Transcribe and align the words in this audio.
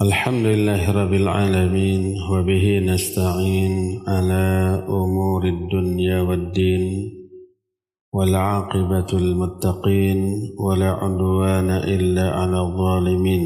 الحمد 0.00 0.46
لله 0.46 0.92
رب 0.92 1.12
العالمين 1.12 2.14
وبه 2.30 2.78
نستعين 2.78 4.02
على 4.06 4.44
أمور 4.88 5.44
الدنيا 5.44 6.20
والدين 6.20 6.84
والعاقبة 8.12 9.06
المتقين 9.12 10.20
ولا 10.60 10.90
عدوان 10.90 11.70
إلا 11.70 12.30
على 12.30 12.60
الظالمين. 12.60 13.44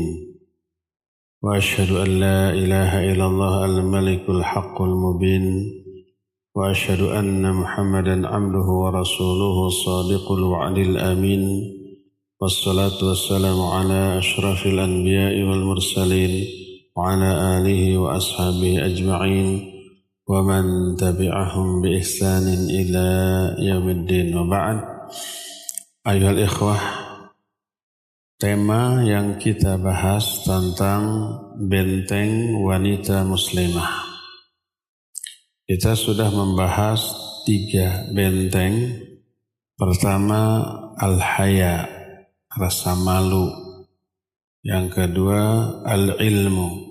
وأشهد 1.42 1.90
أن 1.92 2.20
لا 2.20 2.50
إله 2.50 3.12
إلا 3.12 3.26
الله 3.26 3.64
الملك 3.64 4.30
الحق 4.30 4.82
المبين 4.82 5.46
وأشهد 6.54 7.02
أن 7.02 7.52
محمدا 7.52 8.28
عبده 8.28 8.68
ورسوله 8.82 9.66
الصادق 9.66 10.32
الوعد 10.32 10.78
الأمين. 10.78 11.79
والصلاة 12.41 12.99
والسلام 13.03 13.61
على 13.61 14.17
أشرف 14.17 14.65
الأنبياء 14.65 15.33
والمرسلين 15.43 16.33
وعلى 16.95 17.29
آله 17.57 17.97
وأصحابه 17.97 18.85
أجمعين 18.85 19.49
ومن 20.27 20.95
تبعهم 20.95 21.81
بإحسان 21.81 22.47
إلى 22.69 23.07
يوم 23.59 23.89
الدين 23.89 24.37
وبعد 24.37 24.77
أيها 26.07 26.31
الإخوة 26.31 26.75
Tema 28.35 28.99
yang 29.07 29.39
kita 29.39 29.79
bahas 29.79 30.43
tentang 30.43 31.31
benteng 31.55 32.51
wanita 32.67 33.23
muslimah. 33.23 33.87
Kita 35.63 35.95
sudah 35.95 36.27
membahas 36.35 37.15
tiga 37.47 38.11
benteng. 38.11 38.91
Pertama, 39.79 40.67
al-haya, 40.99 41.87
rasa 42.50 42.98
malu. 42.98 43.50
Yang 44.60 44.86
kedua 44.92 45.40
al-ilmu. 45.86 46.90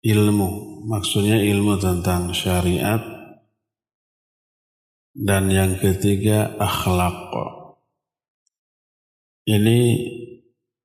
Ilmu, 0.00 0.50
maksudnya 0.88 1.38
ilmu 1.40 1.76
tentang 1.78 2.32
syariat. 2.32 3.00
Dan 5.10 5.50
yang 5.50 5.76
ketiga 5.76 6.56
akhlak. 6.56 7.34
Ini 9.50 9.78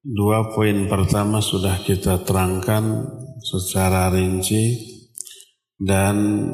dua 0.02 0.49
poin 0.53 0.89
pertama 0.89 1.41
sudah 1.41 1.81
kita 1.86 2.25
terangkan 2.25 3.05
secara 3.41 4.09
rinci 4.09 4.73
dan 5.77 6.49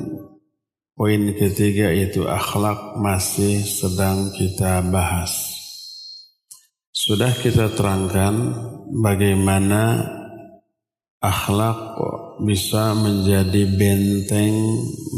poin 0.97 1.23
ketiga 1.37 1.93
itu 1.93 2.27
akhlak 2.27 2.99
masih 2.99 3.63
sedang 3.63 4.33
kita 4.35 4.83
bahas. 4.91 5.50
Sudah 7.01 7.33
kita 7.33 7.73
terangkan 7.73 8.61
bagaimana 8.93 10.05
akhlak 11.17 11.97
bisa 12.45 12.93
menjadi 12.93 13.65
benteng 13.73 14.53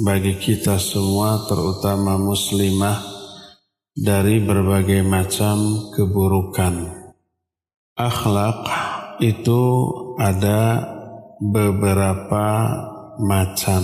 bagi 0.07 0.39
kita 0.39 0.79
semua 0.79 1.43
terutama 1.43 2.15
muslimah 2.15 3.03
dari 3.91 4.39
berbagai 4.39 5.03
macam 5.03 5.91
keburukan. 5.91 6.87
Akhlak 7.99 8.63
itu 9.19 9.61
ada 10.23 10.87
beberapa 11.43 12.47
macam. 13.19 13.83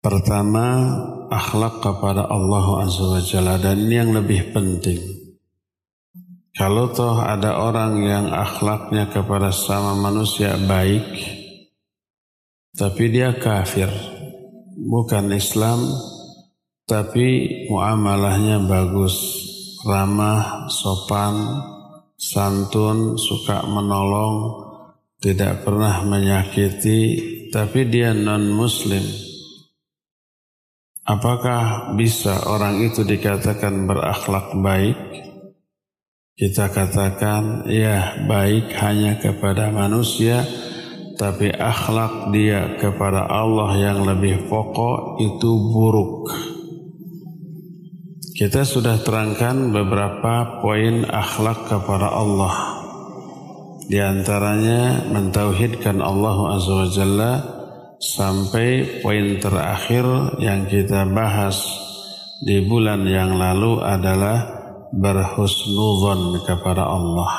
Pertama, 0.00 0.88
akhlak 1.28 1.84
kepada 1.84 2.24
Allah 2.32 2.88
Azza 2.88 3.04
wa 3.12 3.20
Jalla 3.20 3.60
dan 3.60 3.76
ini 3.76 3.94
yang 4.00 4.16
lebih 4.16 4.56
penting. 4.56 5.19
Kalau 6.50 6.90
toh 6.90 7.22
ada 7.22 7.62
orang 7.62 8.02
yang 8.02 8.26
akhlaknya 8.34 9.06
kepada 9.06 9.54
sama 9.54 9.94
manusia 9.94 10.58
baik, 10.58 11.06
tapi 12.74 13.06
dia 13.06 13.38
kafir, 13.38 13.86
bukan 14.74 15.30
Islam, 15.30 15.78
tapi 16.90 17.26
muamalahnya 17.70 18.66
bagus, 18.66 19.14
ramah, 19.86 20.66
sopan, 20.66 21.38
santun, 22.18 23.14
suka 23.14 23.62
menolong, 23.70 24.66
tidak 25.22 25.62
pernah 25.62 26.02
menyakiti, 26.02 27.00
tapi 27.54 27.86
dia 27.86 28.10
non-muslim. 28.10 29.06
Apakah 31.06 31.94
bisa 31.94 32.42
orang 32.50 32.82
itu 32.82 33.06
dikatakan 33.06 33.86
berakhlak 33.86 34.50
baik? 34.58 35.29
Kita 36.40 36.72
katakan 36.72 37.68
ya 37.68 38.24
baik 38.24 38.72
hanya 38.80 39.20
kepada 39.20 39.68
manusia 39.68 40.40
tapi 41.20 41.52
akhlak 41.52 42.32
dia 42.32 42.80
kepada 42.80 43.28
Allah 43.28 43.76
yang 43.76 44.08
lebih 44.08 44.48
pokok 44.48 45.20
itu 45.20 45.50
buruk. 45.68 46.32
Kita 48.32 48.64
sudah 48.64 49.04
terangkan 49.04 49.68
beberapa 49.68 50.64
poin 50.64 51.04
akhlak 51.04 51.68
kepada 51.68 52.08
Allah. 52.08 52.56
Di 53.84 54.00
antaranya 54.00 55.12
mentauhidkan 55.12 56.00
Allah 56.00 56.56
Azza 56.56 56.72
wa 56.72 56.88
Jalla 56.88 57.32
sampai 58.00 59.04
poin 59.04 59.36
terakhir 59.36 60.40
yang 60.40 60.64
kita 60.64 61.04
bahas 61.04 61.60
di 62.40 62.64
bulan 62.64 63.04
yang 63.04 63.36
lalu 63.36 63.84
adalah 63.84 64.59
berhusnuzon 64.94 66.42
kepada 66.46 66.86
Allah. 66.86 67.32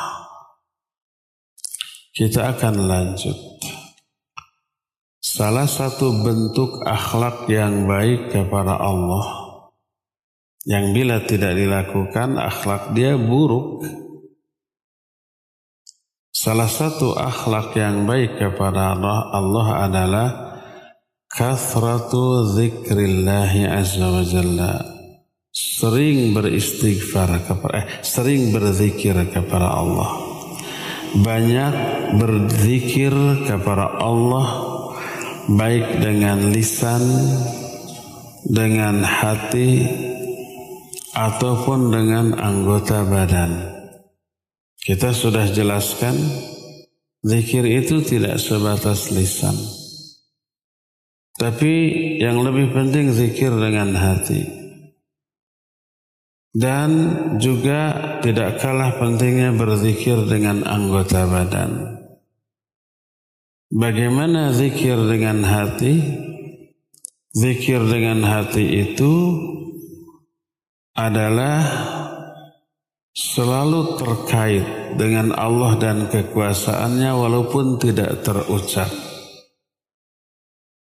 Kita 2.12 2.52
akan 2.56 2.76
lanjut. 2.88 3.38
Salah 5.22 5.70
satu 5.70 6.12
bentuk 6.22 6.84
akhlak 6.84 7.48
yang 7.48 7.88
baik 7.88 8.36
kepada 8.36 8.76
Allah 8.76 9.42
yang 10.68 10.94
bila 10.94 11.24
tidak 11.26 11.58
dilakukan 11.58 12.38
akhlak 12.38 12.94
dia 12.94 13.18
buruk. 13.18 13.82
Salah 16.36 16.70
satu 16.70 17.14
akhlak 17.16 17.78
yang 17.78 18.10
baik 18.10 18.42
kepada 18.42 18.98
Allah, 18.98 19.18
Allah 19.30 19.68
adalah 19.86 20.28
kathratu 21.30 22.50
zikrillahi 22.58 23.70
azza 23.70 24.08
wa 24.10 24.26
jalla 24.26 24.91
sering 25.52 26.32
beristighfar 26.32 27.44
kepada 27.44 27.84
eh, 27.84 27.86
sering 28.02 28.56
berzikir 28.56 29.16
kepada 29.28 29.68
Allah. 29.68 30.12
Banyak 31.12 31.74
berzikir 32.16 33.12
kepada 33.44 34.00
Allah 34.00 34.48
baik 35.52 36.00
dengan 36.00 36.56
lisan 36.56 37.04
dengan 38.48 39.04
hati 39.04 39.84
ataupun 41.12 41.92
dengan 41.92 42.32
anggota 42.40 43.04
badan. 43.04 43.76
Kita 44.80 45.12
sudah 45.12 45.52
jelaskan 45.52 46.16
zikir 47.22 47.68
itu 47.68 48.00
tidak 48.02 48.40
sebatas 48.40 49.12
lisan. 49.12 49.54
Tapi 51.36 51.74
yang 52.24 52.40
lebih 52.40 52.72
penting 52.72 53.12
zikir 53.12 53.52
dengan 53.52 53.92
hati 54.00 54.61
dan 56.52 56.90
juga 57.40 57.96
tidak 58.20 58.60
kalah 58.60 59.00
pentingnya 59.00 59.56
berzikir 59.56 60.28
dengan 60.28 60.68
anggota 60.68 61.24
badan. 61.24 62.02
Bagaimana 63.72 64.52
zikir 64.52 65.00
dengan 65.08 65.48
hati? 65.48 66.28
Zikir 67.32 67.88
dengan 67.88 68.28
hati 68.28 68.84
itu 68.84 69.40
adalah 70.92 71.64
selalu 73.16 73.96
terkait 73.96 74.68
dengan 75.00 75.32
Allah 75.32 75.80
dan 75.80 76.12
kekuasaannya 76.12 77.12
walaupun 77.16 77.80
tidak 77.80 78.28
terucap. 78.28 78.92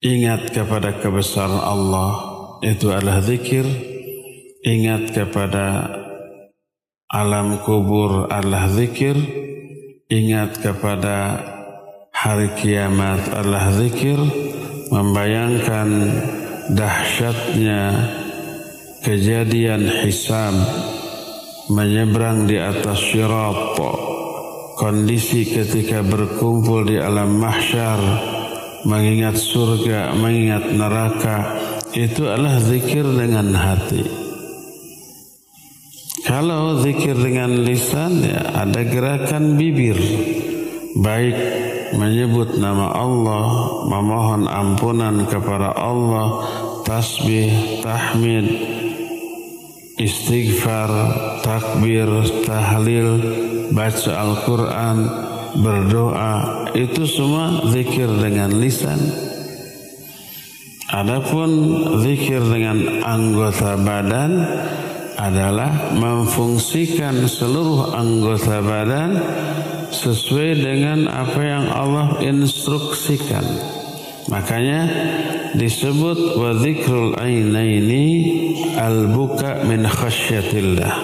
Ingat 0.00 0.56
kepada 0.56 0.97
kebesaran 0.97 1.61
Allah 1.61 2.11
itu 2.64 2.88
adalah 2.88 3.21
zikir 3.21 3.69
ingat 4.67 5.15
kepada 5.15 5.87
alam 7.09 7.63
kubur 7.63 8.27
adalah 8.29 8.69
zikir, 8.69 9.17
ingat 10.11 10.59
kepada 10.61 11.41
hari 12.13 12.53
kiamat 12.59 13.33
adalah 13.33 13.71
zikir, 13.73 14.19
membayangkan 14.93 15.89
dahsyatnya 16.75 17.83
kejadian 19.07 19.89
hisab 20.05 20.53
menyeberang 21.73 22.45
di 22.45 22.61
atas 22.61 22.99
syirat. 22.99 23.79
Kondisi 24.79 25.43
ketika 25.43 26.07
berkumpul 26.07 26.87
di 26.87 27.03
alam 27.03 27.35
mahsyar 27.43 27.99
mengingat 28.87 29.35
surga 29.35 30.15
mengingat 30.15 30.71
neraka 30.71 31.59
itu 31.99 32.31
adalah 32.31 32.63
zikir 32.63 33.03
dengan 33.03 33.51
hati 33.59 34.28
kalau 36.29 36.85
zikir 36.85 37.17
dengan 37.17 37.65
lisan 37.65 38.21
ya 38.21 38.53
ada 38.53 38.85
gerakan 38.85 39.57
bibir, 39.57 39.97
baik 41.01 41.37
menyebut 41.97 42.61
nama 42.61 42.93
Allah, 42.93 43.49
memohon 43.89 44.45
ampunan 44.45 45.25
kepada 45.25 45.73
Allah, 45.73 46.45
tasbih, 46.85 47.81
tahmid, 47.81 48.45
istighfar, 49.97 50.93
takbir, 51.41 52.09
tahlil, 52.45 53.09
baca 53.73 54.13
Al-Quran, 54.13 54.97
berdoa, 55.65 56.69
itu 56.77 57.09
semua 57.09 57.73
zikir 57.73 58.09
dengan 58.21 58.53
lisan. 58.53 59.01
Adapun 60.89 61.51
zikir 62.05 62.41
dengan 62.41 63.05
anggota 63.05 63.77
badan 63.77 64.33
adalah 65.19 65.99
memfungsikan 65.99 67.26
seluruh 67.26 67.91
anggota 67.91 68.62
badan 68.62 69.19
sesuai 69.91 70.62
dengan 70.62 71.11
apa 71.11 71.41
yang 71.43 71.67
Allah 71.75 72.23
instruksikan. 72.23 73.43
Makanya 74.31 74.81
disebut 75.59 76.38
wa 76.38 76.55
dzikrul 76.55 77.19
ainaini 77.19 78.06
al 78.79 79.11
buka 79.11 79.67
min 79.67 79.82
khasyatillah. 79.88 80.94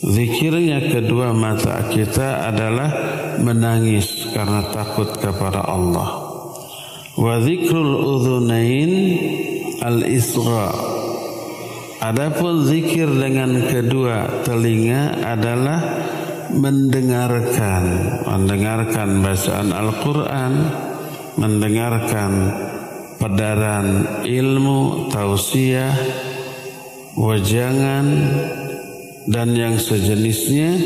Zikirnya 0.00 0.94
kedua 0.94 1.34
mata 1.34 1.90
kita 1.90 2.46
adalah 2.46 2.88
menangis 3.42 4.30
karena 4.30 4.70
takut 4.70 5.10
kepada 5.18 5.66
Allah. 5.66 6.30
Wa 7.18 7.42
dzikrul 7.42 7.94
udhunain 8.06 8.92
al 9.82 10.04
isra. 10.06 11.00
Adapun 12.00 12.64
zikir 12.64 13.12
dengan 13.12 13.60
kedua 13.68 14.40
telinga 14.40 15.20
adalah 15.20 15.84
mendengarkan, 16.48 17.84
mendengarkan 18.24 19.20
bacaan 19.20 19.68
Al-Quran, 19.68 20.52
mendengarkan 21.36 22.32
pedaran 23.20 23.86
ilmu, 24.24 25.12
tausiah, 25.12 25.92
wajangan, 27.20 28.06
dan 29.28 29.52
yang 29.52 29.76
sejenisnya, 29.76 30.80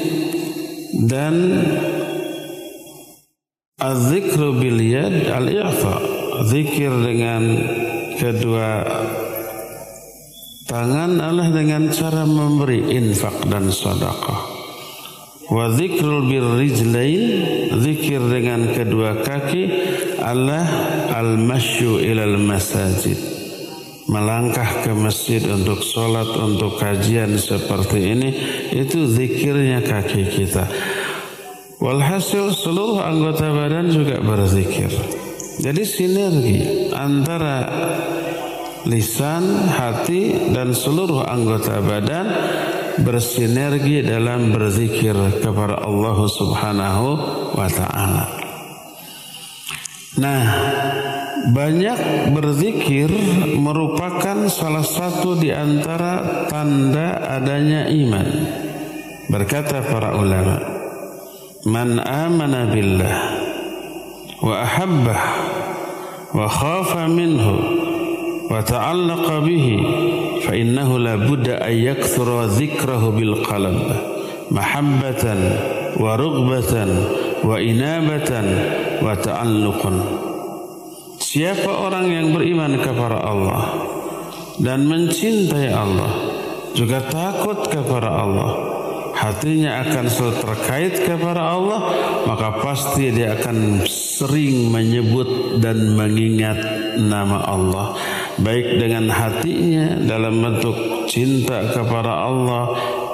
dan 1.06 1.34
az-zikru 3.78 4.58
bil 4.58 4.82
al-i'fa, 5.30 5.96
zikir 6.50 6.90
dengan 7.06 7.42
kedua 8.18 8.82
tangan 10.64 11.20
adalah 11.20 11.48
dengan 11.52 11.92
cara 11.92 12.24
memberi 12.24 12.96
infak 12.96 13.44
dan 13.48 13.68
sedekah. 13.68 14.40
Wa 15.44 15.68
dzikrul 15.76 16.24
birrijlain 16.24 17.22
zikir 17.84 18.20
dengan 18.32 18.72
kedua 18.72 19.20
kaki 19.20 19.62
Allah 20.24 20.64
al-masyu 21.12 22.00
ilal 22.00 22.40
masajid. 22.40 23.16
Melangkah 24.04 24.84
ke 24.84 24.92
masjid 24.92 25.40
untuk 25.48 25.80
sholat 25.80 26.28
untuk 26.36 26.76
kajian 26.76 27.40
seperti 27.40 28.12
ini 28.12 28.30
itu 28.72 29.08
zikirnya 29.08 29.80
kaki 29.84 30.28
kita. 30.28 30.64
Walhasil 31.80 32.52
seluruh 32.56 33.04
anggota 33.04 33.48
badan 33.52 33.92
juga 33.92 34.20
berzikir. 34.20 34.92
Jadi 35.60 35.82
sinergi 35.84 36.58
antara 36.92 37.68
lisan, 38.84 39.68
hati 39.68 40.52
dan 40.52 40.76
seluruh 40.76 41.24
anggota 41.24 41.80
badan 41.80 42.26
bersinergi 43.00 44.04
dalam 44.04 44.52
berzikir 44.54 45.16
kepada 45.40 45.82
Allah 45.82 46.18
Subhanahu 46.28 47.08
wa 47.56 47.68
taala. 47.72 48.24
Nah, 50.14 50.42
banyak 51.50 52.30
berzikir 52.30 53.10
merupakan 53.58 54.46
salah 54.46 54.86
satu 54.86 55.34
di 55.34 55.50
antara 55.50 56.46
tanda 56.46 57.18
adanya 57.34 57.90
iman. 57.90 58.28
Berkata 59.26 59.82
para 59.82 60.14
ulama, 60.14 60.60
"Man 61.66 61.98
amana 61.98 62.70
billah 62.70 63.16
wa 64.38 64.54
ahabbah 64.62 65.20
wa 66.30 66.46
khafa 66.46 67.10
minhu 67.10 67.54
wa 68.49 68.59
ta'allaqa 68.65 69.41
bihi 69.45 69.75
فإنه 70.39 70.99
لا 70.99 71.15
بد 71.15 71.49
أن 71.49 71.71
يكثر 71.71 72.45
ذكره 72.45 73.09
بالقلب 73.09 73.79
محبة 74.51 75.23
ورغبة 75.99 76.73
وإنابة 77.43 78.31
وتعلق 79.01 79.83
Siapa 81.19 81.69
orang 81.69 82.09
yang 82.09 82.27
beriman 82.33 82.81
kepada 82.81 83.21
Allah 83.21 83.61
dan 84.57 84.89
mencintai 84.89 85.69
Allah 85.69 86.09
juga 86.73 87.05
takut 87.05 87.69
kepada 87.69 88.09
Allah 88.09 88.49
hatinya 89.13 89.85
akan 89.85 90.09
selalu 90.09 90.35
terkait 90.41 90.93
kepada 91.05 91.53
Allah 91.53 91.79
maka 92.25 92.57
pasti 92.65 93.13
dia 93.13 93.37
akan 93.37 93.85
sering 93.85 94.73
menyebut 94.73 95.61
dan 95.61 95.93
mengingat 95.93 96.57
nama 96.97 97.45
Allah 97.45 97.93
baik 98.40 98.82
dengan 98.82 99.10
hatinya 99.12 99.98
dalam 100.02 100.42
bentuk 100.42 101.06
cinta 101.06 101.70
kepada 101.70 102.26
Allah, 102.26 102.64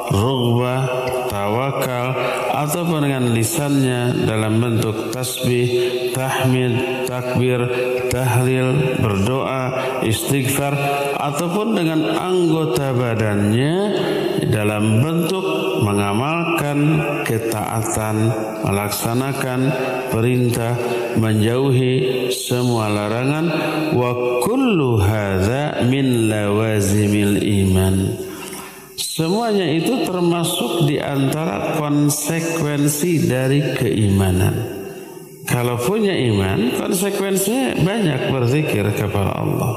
rughbah, 0.09 0.81
tawakal 1.29 2.40
ataupun 2.61 3.09
dengan 3.09 3.33
lisannya 3.33 4.29
dalam 4.29 4.61
bentuk 4.61 5.09
tasbih, 5.09 5.69
tahmid, 6.13 7.07
takbir, 7.09 7.61
tahlil, 8.13 9.01
berdoa, 9.01 9.97
istighfar 10.05 10.77
ataupun 11.17 11.73
dengan 11.73 12.05
anggota 12.21 12.93
badannya 12.93 13.77
dalam 14.53 15.01
bentuk 15.01 15.45
mengamalkan 15.81 17.01
ketaatan, 17.25 18.29
melaksanakan 18.61 19.61
perintah, 20.13 20.77
menjauhi 21.17 22.29
semua 22.29 22.93
larangan 22.93 23.47
wa 23.97 24.43
kullu 24.45 25.01
hadza 25.01 25.81
min 25.89 26.29
lawazimil. 26.29 27.40
Semuanya 29.21 29.69
itu 29.69 30.01
termasuk 30.09 30.89
di 30.89 30.97
antara 30.97 31.77
konsekuensi 31.77 33.29
dari 33.29 33.61
keimanan. 33.77 34.81
Kalau 35.45 35.77
punya 35.77 36.17
iman, 36.17 36.81
konsekuensinya 36.81 37.85
banyak 37.85 38.33
berzikir 38.33 38.89
kepada 38.97 39.45
Allah. 39.45 39.73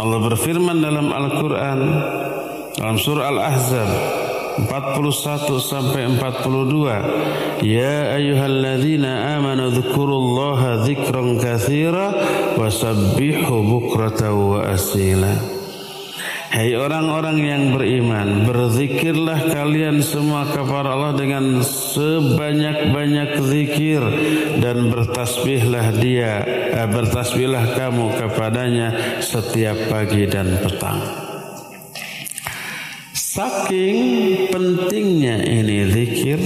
Allah 0.00 0.18
berfirman 0.24 0.80
dalam 0.80 1.12
Al-Quran, 1.12 1.80
dalam 2.80 2.96
surah 2.96 3.28
Al-Ahzab, 3.28 3.90
41 4.72 5.60
sampai 5.60 6.08
42 6.16 7.60
Ya 7.60 8.16
ayyuhalladzina 8.16 9.36
amanu 9.36 9.68
dzkurullaha 9.68 10.88
dzikran 10.88 11.36
katsira 11.36 12.12
wasabbihu 12.56 13.52
bukratan 13.68 14.32
wa 14.32 14.64
asila 14.64 15.59
Hai 16.50 16.74
orang-orang 16.74 17.38
yang 17.46 17.64
beriman, 17.70 18.42
berzikirlah 18.42 19.54
kalian 19.54 20.02
semua 20.02 20.50
kepada 20.50 20.98
Allah 20.98 21.14
dengan 21.14 21.62
sebanyak-banyak 21.62 23.38
zikir 23.38 24.02
dan 24.58 24.90
bertasbihlah 24.90 25.94
dia, 26.02 26.42
eh, 26.74 26.90
bertasbihlah 26.90 27.78
kamu 27.78 28.18
kepadanya 28.18 28.88
setiap 29.22 29.78
pagi 29.94 30.26
dan 30.26 30.58
petang. 30.58 30.98
Saking 33.14 33.98
pentingnya 34.50 35.46
ini 35.46 35.86
zikir 35.86 36.42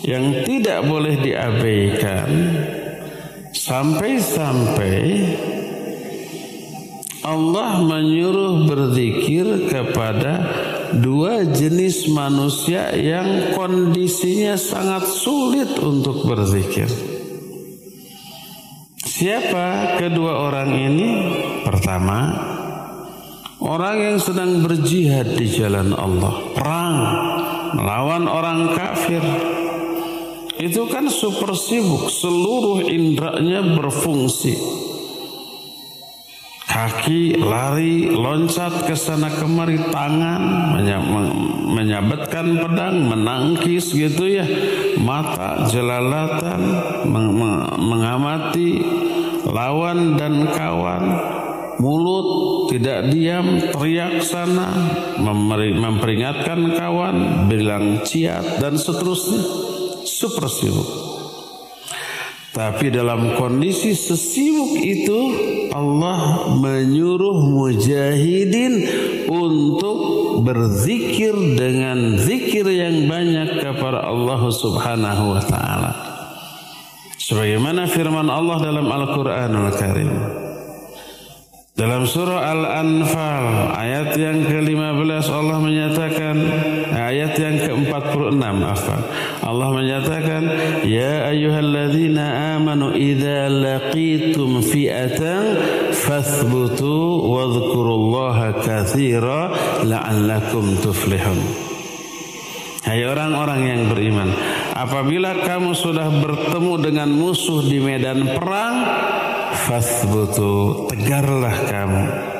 yang 0.00 0.48
tidak 0.48 0.80
boleh 0.88 1.20
diabaikan 1.20 2.28
sampai-sampai 3.52 4.96
Allah 7.28 7.84
menyuruh 7.84 8.64
berzikir 8.64 9.68
kepada 9.68 10.48
dua 10.96 11.44
jenis 11.44 12.08
manusia 12.08 12.96
yang 12.96 13.52
kondisinya 13.52 14.56
sangat 14.56 15.04
sulit 15.04 15.76
untuk 15.76 16.24
berzikir. 16.24 16.88
Siapa 19.04 19.98
kedua 20.00 20.48
orang 20.48 20.70
ini? 20.72 21.08
Pertama, 21.66 22.32
Orang 23.58 23.98
yang 23.98 24.18
sedang 24.22 24.62
berjihad 24.62 25.34
di 25.34 25.50
jalan 25.50 25.90
Allah, 25.90 26.54
perang 26.54 26.94
melawan 27.74 28.30
orang 28.30 28.70
kafir. 28.70 29.18
Itu 30.62 30.86
kan 30.86 31.10
super 31.10 31.58
sibuk, 31.58 32.06
seluruh 32.06 32.86
indranya 32.86 33.74
berfungsi. 33.74 34.54
Kaki 36.78 37.34
lari 37.42 38.06
loncat 38.06 38.86
ke 38.86 38.94
sana 38.94 39.26
kemari 39.34 39.82
tangan 39.90 40.78
menyabetkan 41.74 42.62
pedang 42.62 43.02
menangkis 43.02 43.90
gitu 43.90 44.30
ya. 44.30 44.46
Mata 45.02 45.66
jelalatan 45.66 46.62
mengamati 47.82 48.78
lawan 49.42 50.14
dan 50.14 50.46
kawan. 50.54 51.04
Mulut 51.78 52.26
tidak 52.74 53.10
diam 53.10 53.58
teriak 53.74 54.22
sana 54.22 54.70
memperingatkan 55.82 56.78
kawan 56.78 57.46
bilang 57.50 58.06
ciat 58.06 58.62
dan 58.62 58.78
seterusnya. 58.78 59.42
Super 60.06 60.46
sibuk 60.46 61.17
tapi 62.58 62.90
dalam 62.90 63.38
kondisi 63.38 63.94
sesibuk 63.94 64.82
itu 64.82 65.20
Allah 65.70 66.50
menyuruh 66.58 67.38
mujahidin 67.54 68.82
untuk 69.30 69.98
berzikir 70.42 71.38
dengan 71.54 72.18
zikir 72.18 72.66
yang 72.66 73.06
banyak 73.06 73.62
kepada 73.62 74.10
Allah 74.10 74.42
Subhanahu 74.50 75.38
wa 75.38 75.42
taala. 75.46 75.92
Sebagaimana 77.14 77.86
firman 77.86 78.26
Allah 78.26 78.58
dalam 78.58 78.90
Al-Qur'anul 78.90 79.70
Karim. 79.78 80.10
Dalam 81.78 82.10
surah 82.10 82.42
Al-Anfal 82.42 83.70
ayat 83.70 84.18
yang 84.18 84.42
ke-15 84.50 85.30
Allah 85.30 85.62
menyatakan 85.62 86.36
ayat 86.90 87.38
yang 87.38 87.47
ke-46 87.68 88.40
apa? 88.64 88.96
Allah 89.44 89.68
menyatakan 89.76 90.42
ya 90.88 91.28
ayyuhalladzina 91.28 92.56
amanu 92.56 92.96
idza 92.96 93.52
laqitum 93.52 94.64
fi'atan 94.64 95.44
fathbutu 95.92 97.28
wadhkurullaha 97.28 98.64
katsira 98.64 99.52
la'allakum 99.84 100.80
tuflihun. 100.80 101.68
Hai 102.88 103.04
orang-orang 103.04 103.60
yang 103.68 103.82
beriman, 103.92 104.32
apabila 104.72 105.44
kamu 105.44 105.76
sudah 105.76 106.08
bertemu 106.08 106.72
dengan 106.80 107.12
musuh 107.12 107.60
di 107.60 107.84
medan 107.84 108.32
perang, 108.32 108.80
fasbutu 109.68 110.88
tegarlah 110.88 111.52
kamu 111.68 112.37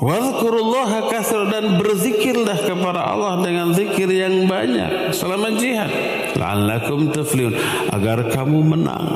Wadhkurullaha 0.00 1.12
kasir 1.12 1.44
dan 1.52 1.76
berzikirlah 1.76 2.56
kepada 2.64 3.04
Allah 3.04 3.44
dengan 3.44 3.76
zikir 3.76 4.08
yang 4.08 4.48
banyak 4.48 5.12
selama 5.12 5.52
jihad. 5.60 5.92
La'allakum 6.40 7.12
tuflihun 7.12 7.52
agar 7.92 8.32
kamu 8.32 8.58
menang. 8.64 9.06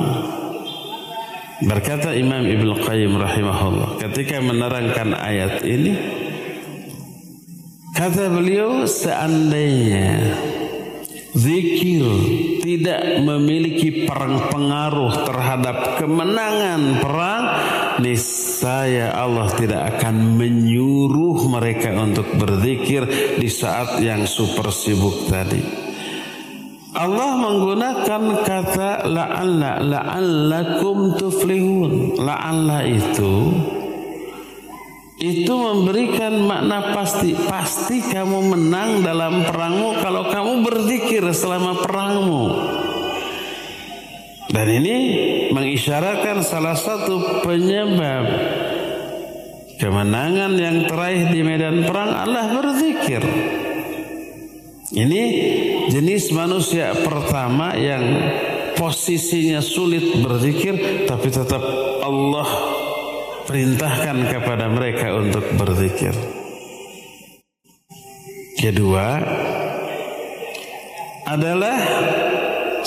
Berkata 1.65 2.13
Imam 2.13 2.45
Ibn 2.45 2.85
Qayyim 2.85 3.17
rahimahullah 3.17 3.97
ketika 3.97 4.37
menerangkan 4.43 5.17
ayat 5.17 5.65
ini 5.65 5.95
kata 7.95 8.29
beliau 8.29 8.85
seandainya 8.85 10.37
Zikir 11.35 12.07
tidak 12.63 13.19
memiliki 13.19 14.07
perang 14.07 14.47
pengaruh 14.47 15.27
terhadap 15.27 15.99
kemenangan 15.99 17.03
perang, 17.03 17.43
niscaya 18.01 19.15
Allah 19.15 19.51
tidak 19.55 19.97
akan 19.97 20.39
menyuruh 20.39 21.47
mereka 21.47 21.95
untuk 21.95 22.27
berzikir 22.35 23.07
di 23.39 23.49
saat 23.51 23.99
yang 24.03 24.27
super 24.27 24.71
sibuk 24.73 25.29
tadi. 25.31 25.61
Allah 26.95 27.35
menggunakan 27.35 28.23
kata 28.47 29.03
la'alla 29.11 29.83
la'allakum 29.83 31.19
tuflihun. 31.19 32.15
La'alla 32.23 32.87
itu 32.87 33.35
itu 35.15 35.53
memberikan 35.55 36.43
makna 36.43 36.91
pasti 36.91 37.31
pasti 37.47 38.03
kamu 38.03 38.51
menang 38.51 38.99
dalam 38.99 39.47
perangmu 39.47 40.03
kalau 40.03 40.27
kamu 40.27 40.67
berzikir 40.67 41.23
selama 41.31 41.79
perangmu 41.79 42.74
dan 44.55 44.67
ini 44.71 44.97
mengisyaratkan 45.51 46.39
salah 46.39 46.79
satu 46.79 47.43
penyebab 47.43 48.23
kemenangan 49.75 50.55
yang 50.55 50.87
teraih 50.87 51.27
di 51.35 51.43
medan 51.43 51.83
perang 51.83 52.15
adalah 52.15 52.55
berzikir 52.55 53.19
ini 54.95 55.23
jenis 55.91 56.31
manusia 56.31 56.95
pertama 57.03 57.75
yang 57.75 58.03
posisinya 58.79 59.59
sulit 59.59 60.23
berzikir 60.23 61.03
tapi 61.03 61.27
tetap 61.27 61.59
Allah 61.99 62.47
perintahkan 63.45 64.17
kepada 64.29 64.65
mereka 64.67 65.13
untuk 65.15 65.45
berzikir. 65.55 66.13
Kedua 68.57 69.21
adalah 71.25 71.77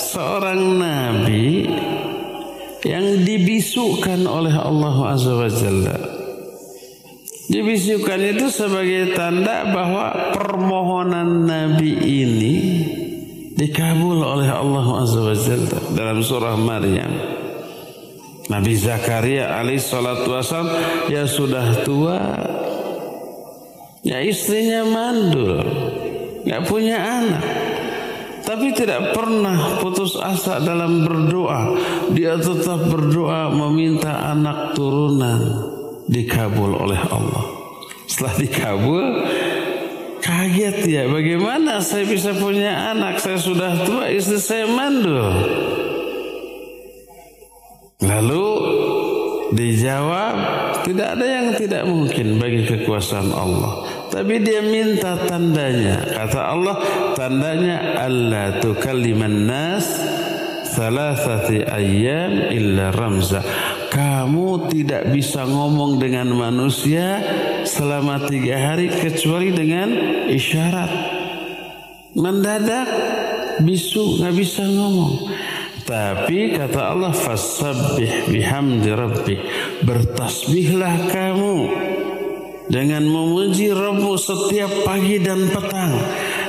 seorang 0.08 0.80
nabi 0.80 1.68
yang 2.80 3.28
dibisukan 3.28 4.24
oleh 4.24 4.56
Allah 4.56 4.96
Azza 5.12 5.36
wa 5.36 5.50
Jalla. 5.52 5.98
Dibisukan 7.48 8.20
itu 8.36 8.46
sebagai 8.52 9.16
tanda 9.16 9.68
bahwa 9.68 10.32
permohonan 10.36 11.48
nabi 11.48 11.92
ini 12.24 12.56
dikabul 13.56 14.20
oleh 14.24 14.48
Allah 14.48 14.86
Azza 15.04 15.20
wa 15.20 15.36
Jalla 15.36 15.78
dalam 15.92 16.24
surah 16.24 16.56
Maryam. 16.56 17.12
Nabi 18.48 18.72
Zakaria 18.80 19.60
alaih 19.60 19.76
salatu 19.76 20.32
wassalam 20.32 20.72
ya 21.12 21.28
sudah 21.28 21.84
tua 21.84 22.16
ya 24.00 24.24
istrinya 24.24 24.88
mandul 24.88 25.60
nggak 26.48 26.62
punya 26.64 26.96
anak 26.96 27.67
tapi 28.48 28.72
tidak 28.72 29.12
pernah 29.12 29.76
putus 29.76 30.16
asa 30.16 30.56
dalam 30.56 31.04
berdoa. 31.04 31.76
Dia 32.16 32.40
tetap 32.40 32.88
berdoa 32.88 33.52
meminta 33.52 34.32
anak 34.32 34.72
turunan 34.72 35.68
dikabul 36.08 36.72
oleh 36.72 36.96
Allah. 37.12 37.44
Setelah 38.08 38.34
dikabul 38.40 39.06
kaget 40.24 40.76
ya 40.88 41.04
bagaimana 41.12 41.84
saya 41.84 42.08
bisa 42.08 42.32
punya 42.32 42.96
anak? 42.96 43.20
Saya 43.20 43.36
sudah 43.36 43.84
tua 43.84 44.08
istri 44.08 44.40
saya 44.40 44.64
mandul 44.64 45.28
Lalu 47.98 48.48
dijawab 49.52 50.36
tidak 50.88 51.18
ada 51.18 51.26
yang 51.26 51.48
tidak 51.58 51.82
mungkin 51.84 52.40
bagi 52.40 52.62
kekuasaan 52.64 53.28
Allah. 53.34 53.97
Tapi 54.08 54.34
dia 54.40 54.64
minta 54.64 55.14
tandanya. 55.28 56.00
Kata 56.16 56.40
Allah 56.52 56.76
tandanya 57.12 57.76
Allah 58.00 58.56
tukalliman 58.58 59.44
nas 59.44 59.86
salasati 60.78 61.64
ayyam 61.66 62.52
illa 62.54 62.94
ramza. 62.94 63.42
Kamu 63.88 64.68
tidak 64.70 65.10
bisa 65.10 65.42
ngomong 65.44 65.98
dengan 65.98 66.30
manusia 66.32 67.20
selama 67.64 68.28
tiga 68.28 68.56
hari 68.72 68.92
kecuali 68.92 69.50
dengan 69.50 69.88
isyarat. 70.28 70.90
Mendadak 72.14 72.88
bisu 73.64 74.22
nggak 74.22 74.34
bisa 74.38 74.62
ngomong. 74.64 75.34
Tapi 75.88 76.52
kata 76.52 76.92
Allah 76.92 77.16
fasabbih 77.16 78.28
bihamdi 78.28 78.92
rabbik. 78.92 79.40
Bertasbihlah 79.88 81.08
kamu 81.08 81.54
dengan 82.68 83.02
memuji 83.08 83.72
Rabbu 83.72 84.14
setiap 84.20 84.84
pagi 84.84 85.18
dan 85.18 85.48
petang. 85.48 85.92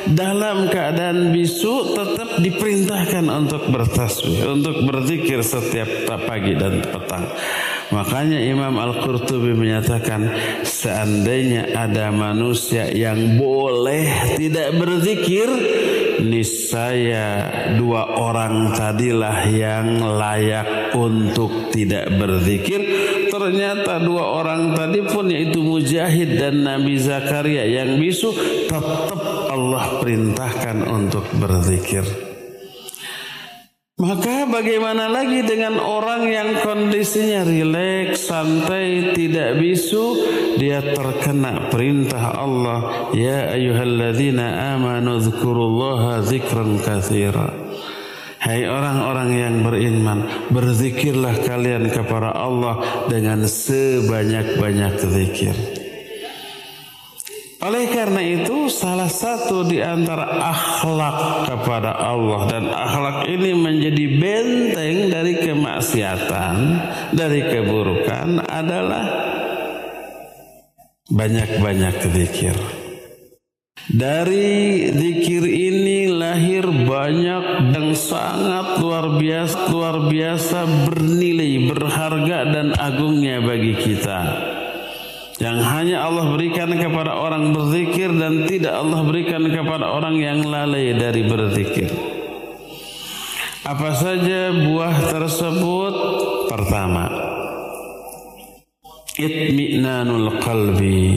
Dalam 0.10 0.68
keadaan 0.72 1.32
bisu 1.32 1.96
tetap 1.96 2.40
diperintahkan 2.40 3.26
untuk 3.30 3.68
bertasbih, 3.72 4.48
untuk 4.52 4.84
berzikir 4.88 5.44
setiap 5.44 5.88
pagi 6.28 6.56
dan 6.56 6.84
petang. 6.84 7.30
Makanya 7.90 8.38
Imam 8.38 8.78
Al-Qurtubi 8.78 9.58
menyatakan 9.58 10.30
seandainya 10.62 11.74
ada 11.74 12.14
manusia 12.14 12.86
yang 12.90 13.38
boleh 13.38 14.38
tidak 14.38 14.78
berzikir, 14.78 15.50
niscaya 16.22 17.50
dua 17.78 18.14
orang 18.18 18.74
tadilah 18.78 19.46
yang 19.50 20.02
layak 20.02 20.94
untuk 20.94 21.74
tidak 21.74 22.14
berzikir 22.14 22.82
ternyata 23.40 24.04
dua 24.04 24.44
orang 24.44 24.76
tadi 24.76 25.00
pun 25.08 25.32
yaitu 25.32 25.64
Mujahid 25.64 26.36
dan 26.36 26.68
Nabi 26.68 27.00
Zakaria 27.00 27.64
yang 27.64 27.96
bisu 27.96 28.36
tetap 28.68 29.16
Allah 29.48 30.04
perintahkan 30.04 30.84
untuk 30.84 31.24
berzikir 31.40 32.30
maka 34.00 34.48
bagaimana 34.48 35.12
lagi 35.12 35.44
dengan 35.44 35.76
orang 35.76 36.24
yang 36.32 36.64
kondisinya 36.64 37.44
rileks, 37.44 38.32
santai, 38.32 39.12
tidak 39.12 39.60
bisu, 39.60 40.16
dia 40.56 40.80
terkena 40.80 41.68
perintah 41.68 42.32
Allah, 42.40 43.12
ya 43.12 43.52
ayyuhalladzina 43.52 44.72
amanu 44.80 45.20
dzkurullaha 45.20 46.24
dzikran 46.24 46.80
katsira. 46.80 47.69
Hai 48.40 48.64
orang-orang 48.64 49.30
yang 49.36 49.56
beriman, 49.68 50.48
berzikirlah 50.48 51.44
kalian 51.44 51.92
kepada 51.92 52.32
Allah 52.32 53.06
dengan 53.12 53.44
sebanyak-banyak 53.44 54.96
zikir. 55.04 55.56
Oleh 57.60 57.92
karena 57.92 58.24
itu 58.24 58.72
salah 58.72 59.12
satu 59.12 59.68
di 59.68 59.84
antara 59.84 60.40
akhlak 60.40 61.52
kepada 61.52 61.92
Allah 62.00 62.48
dan 62.48 62.64
akhlak 62.72 63.28
ini 63.28 63.52
menjadi 63.52 64.06
benteng 64.16 64.98
dari 65.12 65.34
kemaksiatan, 65.44 66.56
dari 67.12 67.44
keburukan 67.44 68.40
adalah 68.48 69.06
banyak-banyak 71.12 71.96
zikir. 72.08 72.56
Dari 73.90 74.86
zikir 74.94 75.44
ini 75.50 76.09
lahir 76.30 76.62
banyak 76.70 77.74
dan 77.74 77.98
sangat 77.98 78.78
luar 78.78 79.18
biasa, 79.18 79.74
luar 79.74 79.98
biasa 80.06 80.60
bernilai, 80.86 81.74
berharga 81.74 82.46
dan 82.46 82.68
agungnya 82.78 83.42
bagi 83.42 83.74
kita. 83.74 84.22
Yang 85.42 85.58
hanya 85.66 85.98
Allah 86.06 86.30
berikan 86.30 86.70
kepada 86.70 87.18
orang 87.18 87.50
berzikir 87.50 88.14
dan 88.14 88.46
tidak 88.46 88.78
Allah 88.78 89.02
berikan 89.02 89.42
kepada 89.50 89.90
orang 89.90 90.22
yang 90.22 90.46
lalai 90.46 90.94
dari 90.94 91.26
berzikir. 91.26 91.90
Apa 93.66 93.90
saja 93.98 94.54
buah 94.54 95.10
tersebut? 95.10 95.94
Pertama, 96.46 97.06
itminanul 99.18 100.38
qalbi 100.44 101.08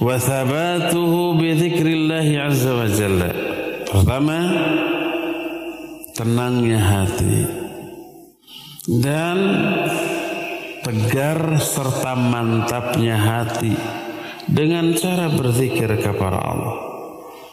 wa 0.00 0.16
thabatuhu 0.16 1.36
bi 1.36 1.52
dzikrillah 1.52 2.28
azza 2.48 2.72
wa 2.78 2.88
jalla. 2.88 3.53
Pertama, 3.94 4.38
tenangnya 6.18 6.82
hati 6.82 7.46
dan 8.90 9.38
tegar 10.82 11.62
serta 11.62 12.18
mantapnya 12.18 13.14
hati 13.14 13.70
dengan 14.50 14.98
cara 14.98 15.30
berzikir 15.30 15.86
kepada 16.02 16.42
Allah. 16.42 16.74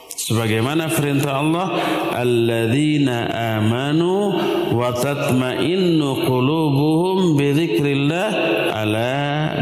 Sebagaimana 0.10 0.90
perintah 0.90 1.46
Allah, 1.46 1.68
"Alladzina 2.10 3.30
amanu 3.62 4.34
wa 4.74 4.90
tatma'innu 4.98 6.26
qulubuhum 6.26 7.38
bi 7.38 7.54
dzikrillah, 7.54 8.30
ala 8.74 9.14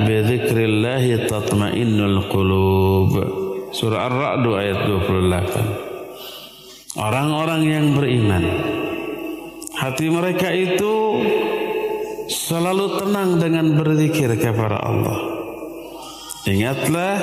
bi 0.07 0.15
dzikrillah 0.15 1.27
tatma'innul 1.27 2.23
qulub." 2.31 3.11
Surah 3.75 4.07
Ar-Ra'd 4.07 4.43
ayat 4.47 4.79
28. 4.87 5.78
Orang-orang 6.99 7.61
yang 7.63 7.85
beriman 7.95 8.43
hati 9.79 10.11
mereka 10.11 10.51
itu 10.51 11.23
selalu 12.27 12.99
tenang 12.99 13.39
dengan 13.39 13.71
berzikir 13.79 14.35
kepada 14.35 14.83
Allah. 14.83 15.17
Ingatlah 16.43 17.15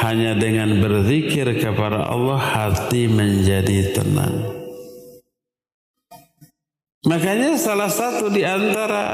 hanya 0.00 0.32
dengan 0.32 0.80
berzikir 0.80 1.44
kepada 1.60 2.08
Allah 2.08 2.40
hati 2.40 3.04
menjadi 3.04 3.92
tenang. 3.92 4.48
Makanya 7.04 7.60
salah 7.60 7.92
satu 7.92 8.32
di 8.32 8.48
antara 8.48 9.04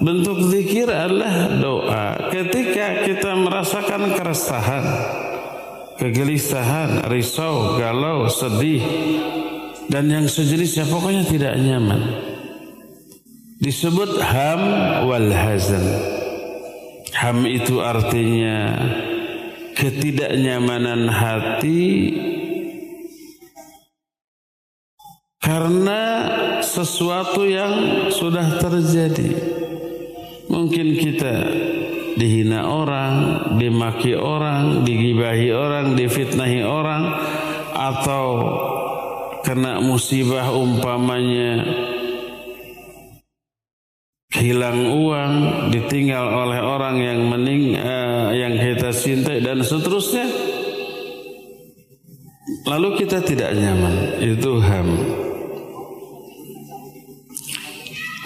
bentuk 0.00 0.40
zikir 0.48 0.88
adalah 0.88 1.52
doa. 1.60 2.06
Ketika 2.32 3.04
kita 3.04 3.36
merasakan 3.36 4.16
keresahan, 4.16 4.84
kegelisahan, 6.00 7.04
risau, 7.12 7.76
galau, 7.76 8.24
sedih, 8.32 8.80
dan 9.92 10.08
yang 10.08 10.24
sejenisnya 10.24 10.88
pokoknya 10.88 11.28
tidak 11.28 11.54
nyaman. 11.60 12.00
Disebut 13.60 14.16
ham 14.24 14.62
wal 15.04 15.28
hazan. 15.28 15.84
Ham 17.12 17.44
itu 17.44 17.84
artinya 17.84 18.80
ketidaknyamanan 19.76 21.12
hati 21.12 22.16
karena 25.44 26.02
sesuatu 26.64 27.44
yang 27.44 27.72
sudah 28.08 28.56
terjadi. 28.56 29.36
Mungkin 30.48 30.96
kita 30.96 31.34
dihina 32.20 32.68
orang, 32.68 33.14
dimaki 33.56 34.12
orang, 34.12 34.84
digibahi 34.84 35.48
orang, 35.56 35.96
difitnahi 35.96 36.60
orang, 36.60 37.16
atau 37.72 38.24
kena 39.40 39.80
musibah 39.80 40.52
umpamanya 40.52 41.64
hilang 44.36 45.00
uang, 45.00 45.32
ditinggal 45.72 46.28
oleh 46.28 46.60
orang 46.60 46.96
yang 47.00 47.20
mening, 47.24 47.72
uh, 47.80 48.30
yang 48.36 48.52
kita 48.60 48.92
cintai 48.92 49.40
dan 49.40 49.64
seterusnya. 49.64 50.28
Lalu 52.68 53.00
kita 53.00 53.24
tidak 53.24 53.56
nyaman, 53.56 54.20
itu 54.20 54.52
ham. 54.60 54.88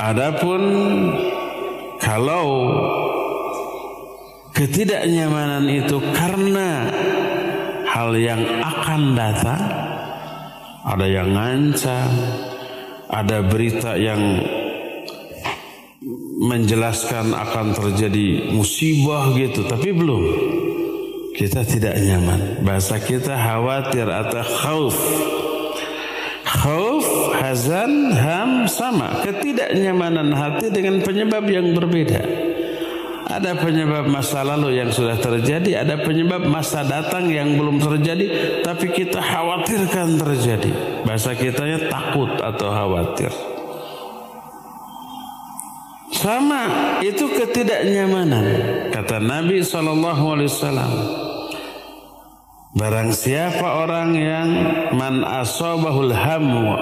Adapun 0.02 0.60
kalau 2.02 2.44
ketidaknyamanan 4.54 5.66
itu 5.66 5.98
karena 6.14 6.86
hal 7.90 8.14
yang 8.14 8.40
akan 8.62 9.18
datang, 9.18 9.62
ada 10.86 11.06
yang 11.10 11.34
ngancam, 11.34 12.10
ada 13.10 13.42
berita 13.42 13.98
yang 13.98 14.22
menjelaskan 16.38 17.34
akan 17.34 17.74
terjadi 17.74 18.54
musibah 18.54 19.34
gitu 19.34 19.66
tapi 19.66 19.90
belum. 19.90 20.22
Kita 21.34 21.66
tidak 21.66 21.98
nyaman. 21.98 22.62
Bahasa 22.62 23.02
kita 23.02 23.34
khawatir 23.34 24.06
atau 24.06 24.38
khauf. 24.38 24.98
Khauf 26.46 27.06
hazan 27.42 28.14
ham 28.14 28.70
sama. 28.70 29.18
Ketidaknyamanan 29.26 30.30
hati 30.30 30.70
dengan 30.70 31.02
penyebab 31.02 31.42
yang 31.50 31.74
berbeda 31.74 32.43
ada 33.40 33.58
penyebab 33.58 34.06
masa 34.06 34.46
lalu 34.46 34.78
yang 34.78 34.90
sudah 34.94 35.18
terjadi 35.18 35.82
ada 35.82 35.98
penyebab 35.98 36.46
masa 36.46 36.86
datang 36.86 37.26
yang 37.30 37.58
belum 37.58 37.82
terjadi 37.82 38.60
tapi 38.62 38.94
kita 38.94 39.18
khawatirkan 39.18 40.18
terjadi 40.20 40.70
bahasa 41.02 41.34
kitanya 41.34 41.90
takut 41.90 42.30
atau 42.38 42.68
khawatir 42.70 43.32
sama 46.24 46.62
itu 47.04 47.28
ketidaknyamanan. 47.36 48.46
Kata 48.88 49.20
Nabi 49.20 49.60
SAW. 49.60 51.28
Barang 52.74 53.12
siapa 53.12 53.84
orang 53.84 54.16
yang 54.16 54.48
man 54.96 55.20
asobahul 55.20 56.10
hamu 56.10 56.74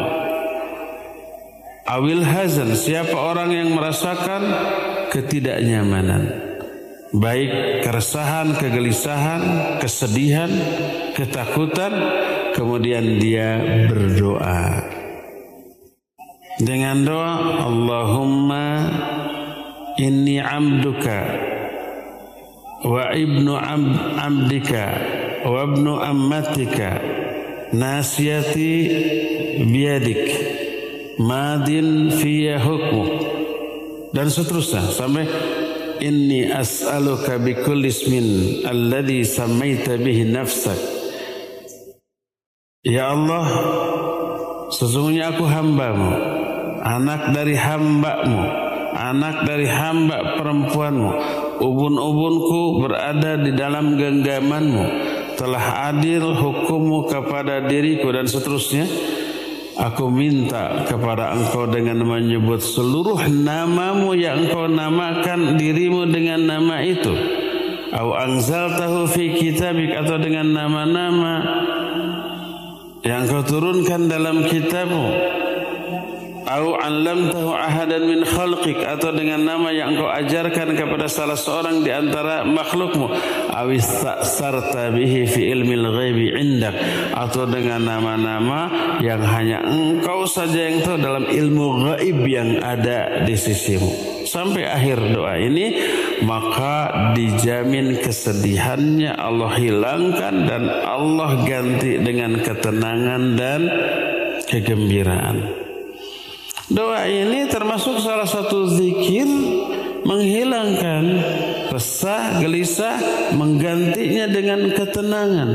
awil 1.91 2.23
hazan. 2.23 2.73
Siapa 2.79 3.13
orang 3.13 3.51
yang 3.51 3.69
merasakan 3.75 4.43
ketidaknyamanan. 5.13 6.25
Baik 7.13 7.85
keresahan, 7.85 8.57
kegelisahan, 8.57 9.43
kesedihan, 9.77 10.49
ketakutan. 11.13 11.93
Kemudian 12.57 13.21
dia 13.21 13.61
berdoa. 13.93 14.81
Dengan 16.57 17.05
doa 17.05 17.33
Allahumma 17.69 18.89
inni 20.01 20.41
amduka 20.41 21.21
wa 22.85 23.13
ibnu 23.13 23.57
amdika 24.21 24.85
wa 25.49 25.65
ibnu 25.65 25.93
ammatika 25.97 27.01
nasiyati 27.73 28.75
biadik 29.65 30.23
madin 31.19 32.13
fiya 32.21 32.61
hukmu 32.61 33.05
dan 34.13 34.29
seterusnya 34.29 34.89
sampai 34.93 35.25
inni 36.05 36.49
as'aluka 36.49 37.41
bi 37.41 37.57
kulli 37.61 37.89
ismin 37.89 38.27
alladhi 38.69 39.25
samaita 39.25 39.97
bihi 39.97 40.29
nafsak. 40.29 40.79
Ya 42.85 43.15
Allah 43.15 43.47
sesungguhnya 44.73 45.33
aku 45.33 45.45
hambamu 45.49 46.11
anak 46.83 47.33
dari 47.33 47.55
hambamu 47.57 48.63
anak 48.93 49.49
dari 49.49 49.67
hamba 49.67 50.39
perempuanmu. 50.39 51.11
Ubun-ubunku 51.63 52.61
berada 52.85 53.41
di 53.41 53.53
dalam 53.57 53.97
genggamanmu. 53.97 54.85
Telah 55.37 55.91
adil 55.91 56.37
hukummu 56.39 57.09
kepada 57.09 57.67
diriku 57.67 58.13
dan 58.15 58.29
seterusnya 58.29 58.87
Aku 59.83 60.07
minta 60.15 60.87
kepada 60.87 61.35
engkau 61.35 61.67
dengan 61.67 62.07
menyebut 62.07 62.63
seluruh 62.63 63.27
namamu 63.27 64.15
yang 64.15 64.47
engkau 64.47 64.71
namakan 64.71 65.59
dirimu 65.59 66.07
dengan 66.07 66.47
nama 66.47 66.87
itu. 66.87 67.11
Au 67.91 68.15
angzal 68.15 68.79
tahu 68.79 69.11
fi 69.11 69.35
kitabik 69.35 69.91
atau 69.91 70.23
dengan 70.23 70.55
nama-nama 70.55 71.35
yang 73.03 73.27
kau 73.27 73.43
turunkan 73.43 74.07
dalam 74.07 74.47
kitabmu 74.47 75.07
au 76.59 76.77
'allamtahu 76.77 77.57
ahadan 77.57 78.05
min 78.05 78.21
khalqik 78.29 78.85
atau 78.85 79.11
dengan 79.17 79.41
nama 79.41 79.73
yang 79.73 79.97
engkau 79.97 80.09
ajarkan 80.09 80.77
kepada 80.77 81.09
salah 81.09 81.39
seorang 81.39 81.81
di 81.81 81.89
antara 81.89 82.45
makhlukmu 82.45 83.09
aw 83.49 83.67
istasarta 83.73 84.93
bihi 84.93 85.25
fi 85.25 85.49
ilmil 85.53 85.87
ghaibi 85.97 86.29
indak 86.37 86.77
atau 87.17 87.49
dengan 87.49 87.81
nama-nama 87.81 88.69
yang 89.01 89.25
hanya 89.25 89.65
engkau 89.65 90.29
saja 90.29 90.69
yang 90.69 90.85
tahu 90.85 91.01
dalam 91.01 91.25
ilmu 91.25 91.67
gaib 91.89 92.21
yang 92.29 92.61
ada 92.61 93.25
di 93.25 93.35
sisimu 93.35 94.25
sampai 94.29 94.69
akhir 94.69 94.99
doa 95.13 95.37
ini 95.41 95.77
maka 96.23 97.13
dijamin 97.17 97.99
kesedihannya 98.01 99.13
Allah 99.17 99.53
hilangkan 99.59 100.35
dan 100.47 100.63
Allah 100.69 101.43
ganti 101.45 101.99
dengan 101.99 102.39
ketenangan 102.41 103.23
dan 103.35 103.61
kegembiraan. 104.47 105.62
Doa 106.73 107.05
ini 107.05 107.45
termasuk 107.53 108.01
salah 108.01 108.25
satu 108.25 108.65
zikir 108.65 109.29
menghilangkan 110.09 111.05
resah, 111.69 112.41
gelisah, 112.41 112.97
menggantinya 113.37 114.25
dengan 114.33 114.73
ketenangan. 114.73 115.49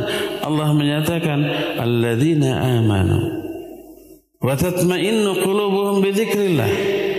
Allah 0.46 0.70
menyatakan, 0.78 1.40
"Alladzina 1.82 2.62
amanu 2.78 3.18
wa 4.38 4.54
tatma'innu 4.54 5.42
qulubuhum 5.42 6.06
bidzikrillah." 6.06 6.72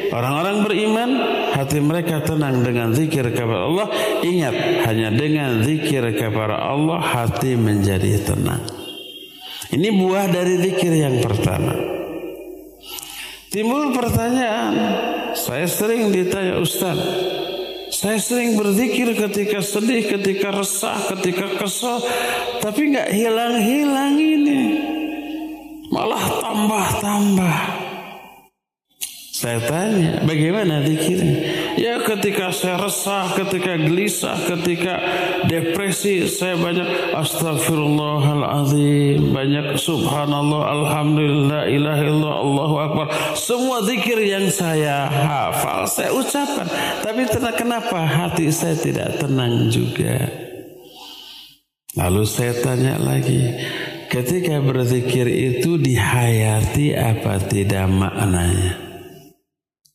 Orang-orang 0.09 0.65
beriman, 0.65 1.11
hati 1.53 1.85
mereka 1.85 2.25
tenang 2.25 2.65
dengan 2.65 2.97
zikir 2.97 3.29
kepada 3.35 3.67
Allah. 3.67 3.87
Ingat, 4.25 4.55
hanya 4.89 5.13
dengan 5.13 5.61
zikir 5.67 6.07
kepada 6.17 6.55
Allah 6.55 7.03
hati 7.03 7.59
menjadi 7.59 8.25
tenang. 8.25 8.63
Ini 9.69 9.89
buah 10.01 10.33
dari 10.33 10.65
zikir 10.65 10.97
yang 10.97 11.21
pertama. 11.21 11.98
Timbul 13.49 13.97
pertanyaan, 13.97 14.77
saya 15.33 15.65
sering 15.65 16.13
ditanya 16.13 16.61
Ustaz, 16.61 17.01
saya 17.89 18.21
sering 18.21 18.61
berzikir 18.61 19.17
ketika 19.17 19.65
sedih, 19.65 20.05
ketika 20.05 20.53
resah, 20.53 21.01
ketika 21.17 21.57
kesal, 21.57 21.97
tapi 22.61 22.93
nggak 22.93 23.09
hilang-hilang 23.09 24.21
ini, 24.21 24.61
malah 25.89 26.21
tambah-tambah. 26.45 27.78
Saya 29.39 29.63
tanya, 29.63 30.19
bagaimana 30.27 30.83
zikirnya? 30.83 31.39
Ya 31.79 32.03
ketika 32.03 32.51
saya 32.51 32.75
resah, 32.75 33.39
ketika 33.39 33.79
gelisah, 33.79 34.35
ketika 34.35 34.99
depresi, 35.47 36.27
saya 36.27 36.59
banyak 36.59 37.15
astagfirullahalazim, 37.15 39.31
banyak 39.31 39.79
subhanallah, 39.79 40.83
alhamdulillah, 40.83 41.71
ilaha 41.71 42.03
illallah, 42.03 42.37
Allahu 42.43 42.77
akbar. 42.83 43.07
Semua 43.39 43.87
zikir 43.87 44.19
yang 44.27 44.51
saya 44.51 45.07
hafal, 45.07 45.87
saya 45.87 46.11
ucapkan. 46.19 46.67
Tapi 47.07 47.31
kenapa 47.55 48.11
hati 48.11 48.51
saya 48.51 48.75
tidak 48.75 49.23
tenang 49.23 49.71
juga? 49.71 50.35
Lalu 51.95 52.27
saya 52.27 52.59
tanya 52.59 52.99
lagi, 52.99 53.55
ketika 54.11 54.59
berzikir 54.59 55.31
itu 55.31 55.79
dihayati 55.79 56.99
apa 56.99 57.39
tidak 57.47 57.87
maknanya? 57.87 58.88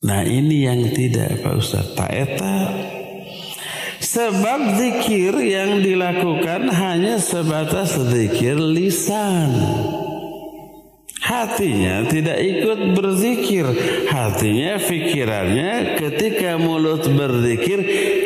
Nah 0.04 0.22
ini 0.28 0.68
yang 0.68 0.92
tidak 0.92 1.39
Pak 1.39 1.54
Ustaz 1.63 1.96
Tak 1.96 2.12
eta 2.12 2.58
Sebab 4.04 4.76
zikir 4.76 5.32
yang 5.42 5.80
dilakukan 5.80 6.68
hanya 6.70 7.18
sebatas 7.24 7.96
zikir 8.12 8.60
lisan. 8.60 9.50
Hatinya 11.24 12.04
tidak 12.12 12.36
ikut 12.36 13.00
berzikir. 13.00 13.63
Hatinya 14.12 14.76
fikirannya 14.76 15.96
ketika 15.96 16.60
mulut 16.60 17.08
berzikir 17.16 17.80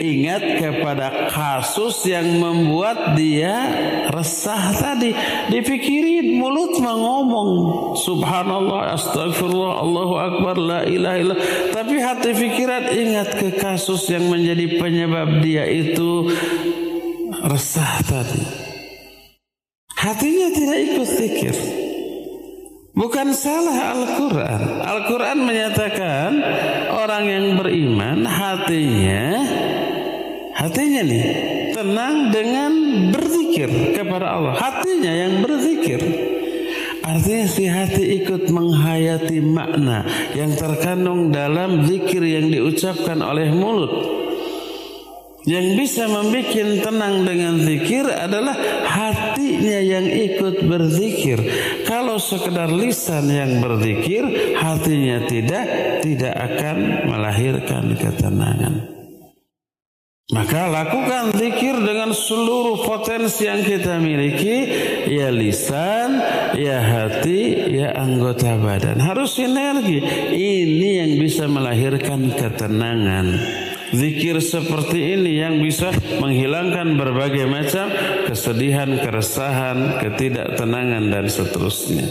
Ingat 0.08 0.64
kepada 0.64 1.28
kasus 1.28 2.08
yang 2.08 2.40
membuat 2.40 3.20
dia 3.20 3.68
resah 4.08 4.72
tadi. 4.72 5.12
Dipikirin 5.52 6.40
mulut 6.40 6.80
mengomong 6.80 7.52
Subhanallah, 8.00 8.96
astagfirullah, 8.96 9.84
Allahu 9.84 10.16
Akbar, 10.16 10.56
la 10.56 10.82
ilaha 10.88 11.18
illallah. 11.20 11.44
Tapi 11.76 11.96
hati 12.00 12.32
fikiran 12.32 12.88
ingat 12.88 13.36
ke 13.36 13.50
kasus 13.60 14.08
yang 14.08 14.32
menjadi 14.32 14.80
penyebab 14.80 15.44
dia 15.44 15.68
itu 15.68 16.32
resah 17.44 18.00
tadi. 18.08 18.44
Hatinya 19.92 20.48
tidak 20.56 20.78
ikut 20.88 21.08
zikir 21.10 21.56
Bukan 22.98 23.30
salah 23.30 23.94
Al-Quran. 23.94 24.82
Al-Quran 24.82 25.46
menyatakan 25.46 26.34
orang 26.90 27.30
yang 27.30 27.46
beriman 27.54 28.26
hatinya, 28.26 29.38
hatinya 30.68 31.02
nih 31.08 31.24
tenang 31.72 32.36
dengan 32.36 32.72
berzikir 33.16 33.72
kepada 33.96 34.36
Allah. 34.36 34.54
Hatinya 34.60 35.14
yang 35.16 35.40
berzikir. 35.40 36.04
Artinya 37.08 37.48
si 37.48 37.64
hati 37.72 38.04
ikut 38.20 38.52
menghayati 38.52 39.40
makna 39.40 40.04
yang 40.36 40.52
terkandung 40.60 41.32
dalam 41.32 41.88
zikir 41.88 42.20
yang 42.20 42.52
diucapkan 42.52 43.24
oleh 43.24 43.48
mulut. 43.56 43.94
Yang 45.48 45.80
bisa 45.80 46.12
membuat 46.12 46.84
tenang 46.84 47.24
dengan 47.24 47.64
zikir 47.64 48.04
adalah 48.04 48.52
hatinya 48.84 49.80
yang 49.80 50.04
ikut 50.04 50.68
berzikir. 50.68 51.40
Kalau 51.88 52.20
sekedar 52.20 52.68
lisan 52.68 53.32
yang 53.32 53.64
berzikir, 53.64 54.28
hatinya 54.60 55.24
tidak, 55.32 55.66
tidak 56.04 56.36
akan 56.36 57.08
melahirkan 57.08 57.96
ketenangan. 57.96 58.97
Maka 60.28 60.68
lakukan 60.68 61.40
zikir 61.40 61.72
dengan 61.88 62.12
seluruh 62.12 62.84
potensi 62.84 63.48
yang 63.48 63.64
kita 63.64 63.96
miliki, 63.96 64.68
ya 65.08 65.32
lisan, 65.32 66.20
ya 66.52 66.84
hati, 66.84 67.72
ya 67.72 67.96
anggota 67.96 68.60
badan. 68.60 69.00
Harus 69.00 69.40
sinergi. 69.40 70.04
Ini 70.36 70.90
yang 71.00 71.12
bisa 71.16 71.48
melahirkan 71.48 72.36
ketenangan. 72.36 73.40
Zikir 73.96 74.44
seperti 74.44 75.16
ini 75.16 75.40
yang 75.40 75.64
bisa 75.64 75.96
menghilangkan 76.20 77.00
berbagai 77.00 77.48
macam 77.48 77.88
kesedihan, 78.28 79.00
keresahan, 79.00 80.04
ketidaktenangan 80.04 81.08
dan 81.08 81.32
seterusnya. 81.32 82.04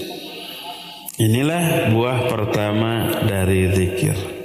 Inilah 1.21 1.93
buah 1.93 2.33
pertama 2.33 3.13
dari 3.29 3.69
zikir. 3.77 4.36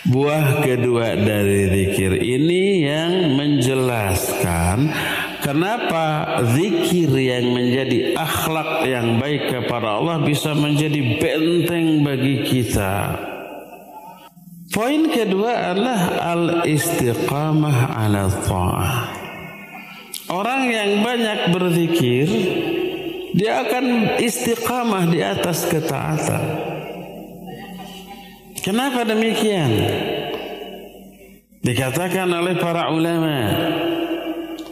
Buah 0.00 0.64
kedua 0.64 1.12
dari 1.12 1.68
zikir 1.68 2.16
ini 2.16 2.88
yang 2.88 3.36
menjelaskan 3.36 4.88
kenapa 5.44 6.24
zikir 6.56 7.12
yang 7.20 7.52
menjadi 7.52 8.16
akhlak 8.16 8.88
yang 8.88 9.20
baik 9.20 9.52
kepada 9.52 10.00
Allah 10.00 10.24
bisa 10.24 10.56
menjadi 10.56 11.20
benteng 11.20 12.00
bagi 12.00 12.48
kita. 12.48 13.12
Poin 14.72 15.04
kedua 15.12 15.76
adalah 15.76 16.00
al-istiqamah 16.32 17.92
ala 17.92 18.24
ta'ah. 18.32 18.94
Orang 20.32 20.64
yang 20.64 21.04
banyak 21.04 21.52
berzikir, 21.52 22.24
dia 23.36 23.68
akan 23.68 24.16
istiqamah 24.16 25.12
di 25.12 25.20
atas 25.20 25.68
ketaatan. 25.68 26.69
Kenapa 28.60 29.08
demikian? 29.08 29.72
Dikatakan 31.60 32.28
oleh 32.28 32.56
para 32.56 32.92
ulama, 32.92 33.38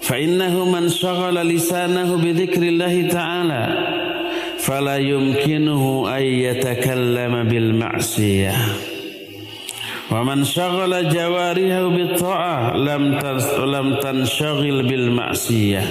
فإنه 0.08 0.64
من 0.64 0.88
شغل 0.88 1.36
لسانه 1.36 2.16
بذكر 2.16 2.62
الله 2.62 3.08
تعالى 3.08 3.64
فلا 4.58 4.96
يمكنه 4.96 6.16
أن 6.16 6.22
يتكلم 6.22 7.44
بالمعصية 7.44 8.54
ومن 10.10 10.44
شغل 10.44 11.08
جوارحه 11.08 11.88
بالطاعة 11.88 12.76
لم 13.66 13.94
تنشغل 14.00 14.82
بالمعصية 14.82 15.82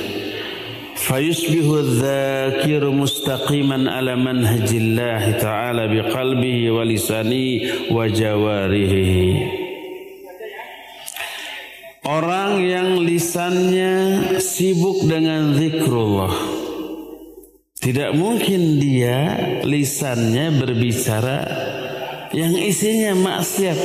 فيصبح 1.07 1.67
الذاكر 1.79 2.91
مستقيما 2.91 3.91
على 3.91 4.17
منهج 4.17 4.69
الله 4.75 5.31
تعالى 5.31 5.85
بقلبه 5.89 6.71
ولسانه 6.71 7.61
وجوارحه 7.91 9.23
Orang 12.03 12.59
yang 12.67 12.99
lisannya 12.99 13.95
sibuk 14.43 15.07
dengan 15.07 15.55
zikrullah 15.55 16.35
Tidak 17.79 18.11
mungkin 18.19 18.83
dia 18.83 19.39
lisannya 19.63 20.51
berbicara 20.59 21.41
yang 22.33 22.57
isinya 22.57 23.13
maksiat 23.13 23.79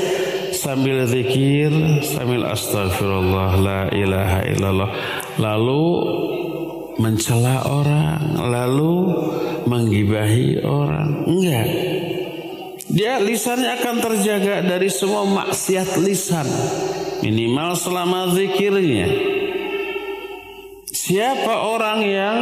sambil 0.55 1.03
zikir 1.03 1.69
sambil 1.99 2.47
astagfirullah 2.47 3.51
la 3.59 3.81
ilaha 3.91 4.39
illallah 4.47 4.89
lalu 5.35 5.85
mencela 7.00 7.64
orang 7.68 8.36
lalu 8.36 8.94
menggibahi 9.64 10.60
orang. 10.64 11.24
Enggak. 11.24 11.68
Dia 12.92 13.16
lisannya 13.22 13.80
akan 13.80 13.96
terjaga 14.04 14.60
dari 14.60 14.92
semua 14.92 15.24
maksiat 15.24 15.96
lisan. 16.04 16.44
Minimal 17.24 17.78
selama 17.78 18.34
zikirnya. 18.36 19.08
Siapa 20.92 21.72
orang 21.72 22.00
yang 22.04 22.38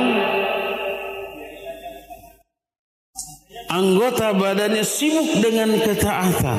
anggota 3.70 4.34
badannya 4.34 4.82
sibuk 4.82 5.38
dengan 5.38 5.78
ketaatan? 5.78 6.58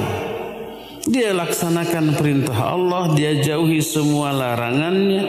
Dia 1.12 1.34
laksanakan 1.34 2.13
perintah 2.15 2.77
Allah 2.77 3.12
dia 3.17 3.41
jauhi 3.41 3.82
semua 3.82 4.30
larangannya 4.32 5.23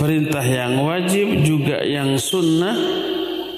perintah 0.00 0.40
yang 0.40 0.80
wajib 0.80 1.44
juga 1.44 1.84
yang 1.84 2.16
sunnah. 2.16 2.72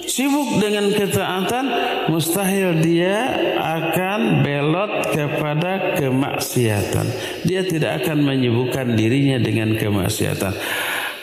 Sibuk 0.03 0.59
dengan 0.59 0.91
ketaatan 0.91 1.65
mustahil 2.11 2.83
dia 2.83 3.39
akan 3.55 4.43
belot 4.43 5.15
kepada 5.15 5.95
kemaksiatan. 5.95 7.07
Dia 7.47 7.63
tidak 7.63 8.03
akan 8.03 8.27
menyibukkan 8.27 8.99
dirinya 8.99 9.39
dengan 9.39 9.79
kemaksiatan. 9.79 10.53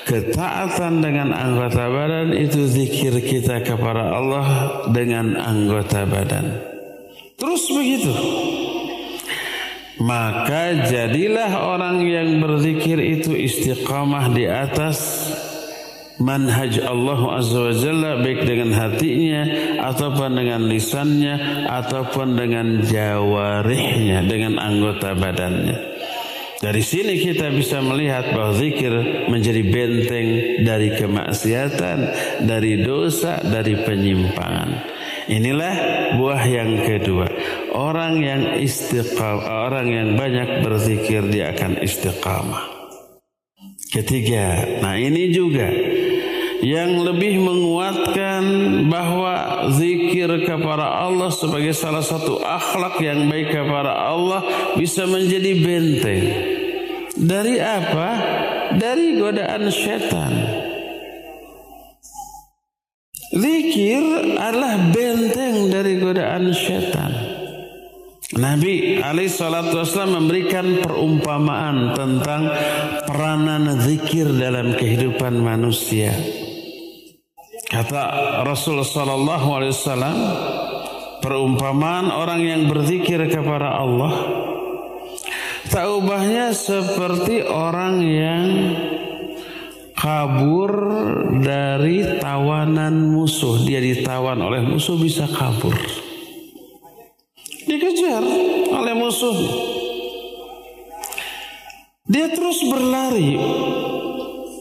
Ketaatan 0.08 1.06
dengan 1.06 1.36
anggota 1.36 1.92
badan 1.92 2.34
itu 2.34 2.66
zikir 2.66 3.20
kita 3.20 3.62
kepada 3.62 4.16
Allah 4.16 4.48
dengan 4.90 5.38
anggota 5.38 6.08
badan. 6.08 6.50
Terus 7.36 7.70
begitu 7.70 8.16
maka 10.00 10.88
jadilah 10.88 11.60
orang 11.60 12.04
yang 12.08 12.40
berzikir 12.40 13.00
itu 13.00 13.36
istiqamah 13.36 14.32
di 14.32 14.48
atas 14.48 15.28
manhaj 16.20 16.80
Allah 16.84 17.20
Azza 17.40 17.60
wa 17.60 17.74
Jalla 17.76 18.12
baik 18.20 18.44
dengan 18.44 18.76
hatinya 18.76 19.44
ataupun 19.92 20.36
dengan 20.36 20.62
lisannya 20.68 21.68
ataupun 21.68 22.36
dengan 22.36 22.84
jawarihnya 22.84 24.28
dengan 24.28 24.60
anggota 24.60 25.16
badannya. 25.16 26.00
Dari 26.60 26.84
sini 26.84 27.16
kita 27.24 27.56
bisa 27.56 27.80
melihat 27.80 28.36
bahwa 28.36 28.52
zikir 28.60 28.92
menjadi 29.32 29.64
benteng 29.64 30.28
dari 30.68 30.92
kemaksiatan, 30.92 31.98
dari 32.44 32.84
dosa, 32.84 33.40
dari 33.40 33.80
penyimpangan. 33.80 34.99
Inilah 35.30 35.76
buah 36.18 36.44
yang 36.50 36.82
kedua. 36.82 37.30
Orang 37.78 38.18
yang 38.18 38.58
istiqamah, 38.58 39.70
orang 39.70 39.88
yang 39.88 40.10
banyak 40.18 40.66
berzikir 40.66 41.22
dia 41.30 41.54
akan 41.54 41.78
istiqamah. 41.86 42.66
Ketiga, 43.94 44.66
nah 44.82 44.98
ini 44.98 45.30
juga 45.30 45.70
yang 46.60 47.00
lebih 47.08 47.40
menguatkan 47.40 48.44
bahwa 48.92 49.66
zikir 49.80 50.28
kepada 50.44 51.08
Allah 51.08 51.32
sebagai 51.32 51.72
salah 51.72 52.04
satu 52.04 52.44
akhlak 52.44 53.00
yang 53.00 53.32
baik 53.32 53.54
kepada 53.54 53.96
Allah 53.96 54.44
bisa 54.76 55.08
menjadi 55.08 55.52
benteng. 55.62 56.26
Dari 57.16 57.56
apa? 57.64 58.10
Dari 58.76 59.16
godaan 59.18 59.72
setan. 59.72 60.59
Zikir 63.40 64.36
adalah 64.36 64.92
benteng 64.92 65.72
dari 65.72 65.96
godaan 65.96 66.52
setan. 66.52 67.12
Nabi 68.36 69.02
alaihi 69.02 69.32
salatu 69.32 69.82
wasallam 69.82 70.22
memberikan 70.22 70.84
perumpamaan 70.86 71.98
tentang 71.98 72.52
peranan 73.10 73.80
zikir 73.82 74.30
dalam 74.38 74.78
kehidupan 74.78 75.40
manusia. 75.40 76.14
Kata 77.70 78.02
Rasul 78.46 78.86
sallallahu 78.86 79.48
alaihi 79.50 79.74
wasallam, 79.74 80.18
perumpamaan 81.26 82.14
orang 82.14 82.42
yang 82.46 82.62
berzikir 82.70 83.24
kepada 83.30 83.82
Allah 83.82 84.14
tak 85.70 85.86
ubahnya 85.86 86.50
seperti 86.54 87.46
orang 87.46 88.02
yang 88.02 88.46
kabur 90.00 90.72
dari 91.44 92.20
tawanan 92.24 93.12
musuh. 93.12 93.60
Dia 93.68 93.84
ditawan 93.84 94.40
oleh 94.40 94.64
musuh 94.64 94.96
bisa 94.96 95.28
kabur. 95.28 95.76
Dikejar 97.68 98.24
oleh 98.72 98.96
musuh. 98.96 99.38
Dia 102.10 102.26
terus 102.34 102.66
berlari 102.66 103.38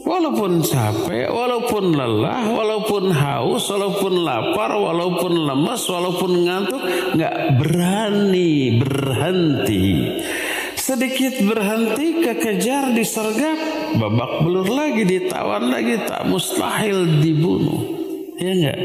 Walaupun 0.09 0.65
capek, 0.65 1.29
walaupun 1.29 1.93
lelah, 1.93 2.49
walaupun 2.49 3.13
haus, 3.13 3.69
walaupun 3.69 4.25
lapar, 4.25 4.73
walaupun 4.73 5.45
lemas, 5.45 5.85
walaupun 5.85 6.49
ngantuk, 6.49 6.81
nggak 7.13 7.35
berani 7.61 8.81
berhenti. 8.81 9.85
Sedikit 10.89 11.45
berhenti, 11.45 12.25
kekejar, 12.25 12.97
disergap, 12.97 13.61
babak 14.01 14.41
belur 14.41 14.65
lagi, 14.73 15.05
ditawan 15.05 15.69
lagi, 15.69 16.01
tak 16.01 16.25
mustahil 16.25 17.21
dibunuh. 17.21 17.93
Ya 18.41 18.57
enggak? 18.57 18.79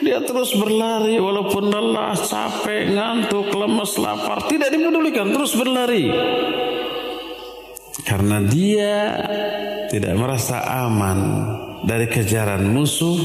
Dia 0.00 0.24
terus 0.24 0.56
berlari 0.56 1.20
walaupun 1.20 1.68
lelah, 1.68 2.16
capek, 2.16 2.96
ngantuk, 2.96 3.52
lemas, 3.52 3.92
lapar, 4.00 4.48
tidak 4.48 4.72
dipedulikan, 4.72 5.36
terus 5.36 5.52
berlari. 5.52 6.08
Karena 8.08 8.40
dia 8.48 8.96
tidak 9.92 10.16
merasa 10.16 10.64
aman 10.64 11.20
dari 11.84 12.08
kejaran 12.08 12.72
musuh 12.72 13.20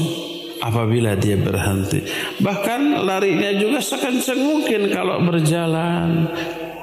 apabila 0.60 1.16
dia 1.16 1.40
berhenti. 1.40 2.04
Bahkan 2.36 3.00
larinya 3.00 3.48
juga 3.56 3.80
sekencang 3.80 4.44
mungkin 4.44 4.92
kalau 4.92 5.24
berjalan 5.24 6.28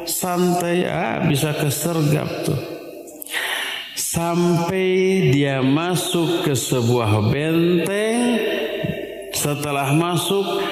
santai 0.07 0.85
ah, 0.85 1.25
bisa 1.25 1.53
kesergap 1.57 2.29
tuh. 2.45 2.61
Sampai 3.95 4.87
dia 5.35 5.59
masuk 5.59 6.47
ke 6.47 6.55
sebuah 6.55 7.31
benteng. 7.31 8.39
Setelah 9.35 9.91
masuk 9.91 10.63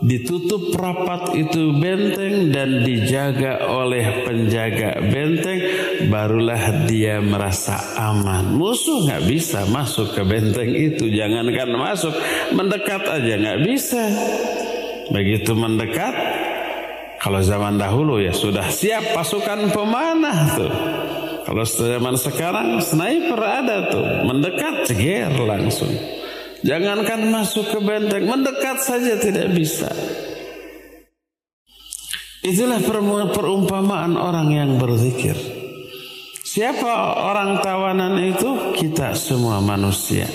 ditutup 0.00 0.72
rapat 0.78 1.36
itu 1.36 1.76
benteng 1.76 2.48
dan 2.54 2.86
dijaga 2.86 3.66
oleh 3.74 4.22
penjaga 4.22 5.02
benteng. 5.02 5.58
Barulah 6.06 6.86
dia 6.86 7.18
merasa 7.18 7.74
aman. 7.98 8.54
Musuh 8.54 9.02
nggak 9.02 9.26
bisa 9.26 9.66
masuk 9.66 10.14
ke 10.14 10.22
benteng 10.22 10.70
itu. 10.70 11.10
Jangankan 11.10 11.70
masuk 11.74 12.14
mendekat 12.54 13.02
aja 13.02 13.34
nggak 13.34 13.60
bisa. 13.66 14.02
Begitu 15.10 15.58
mendekat 15.58 16.14
kalau 17.20 17.44
zaman 17.44 17.76
dahulu 17.76 18.18
ya 18.18 18.32
sudah 18.32 18.72
siap 18.72 19.12
pasukan 19.12 19.68
pemanah 19.70 20.38
tuh 20.56 20.72
kalau 21.44 21.64
zaman 21.68 22.16
sekarang 22.16 22.80
sniper 22.80 23.40
ada 23.44 23.92
tuh 23.92 24.04
mendekat 24.24 24.88
ceger 24.88 25.36
langsung 25.36 25.92
Jangankan 26.60 27.32
masuk 27.32 27.72
ke 27.72 27.78
benteng, 27.80 28.28
mendekat 28.28 28.84
saja 28.84 29.16
tidak 29.16 29.48
bisa. 29.56 29.88
Itulah 32.44 32.80
perumpamaan 33.32 34.16
orang 34.16 34.48
yang 34.52 34.70
berzikir. 34.76 35.36
Siapa 36.44 37.20
orang 37.20 37.64
tawanan 37.64 38.20
itu? 38.20 38.76
Kita 38.76 39.16
semua 39.16 39.60
manusia. 39.64 40.28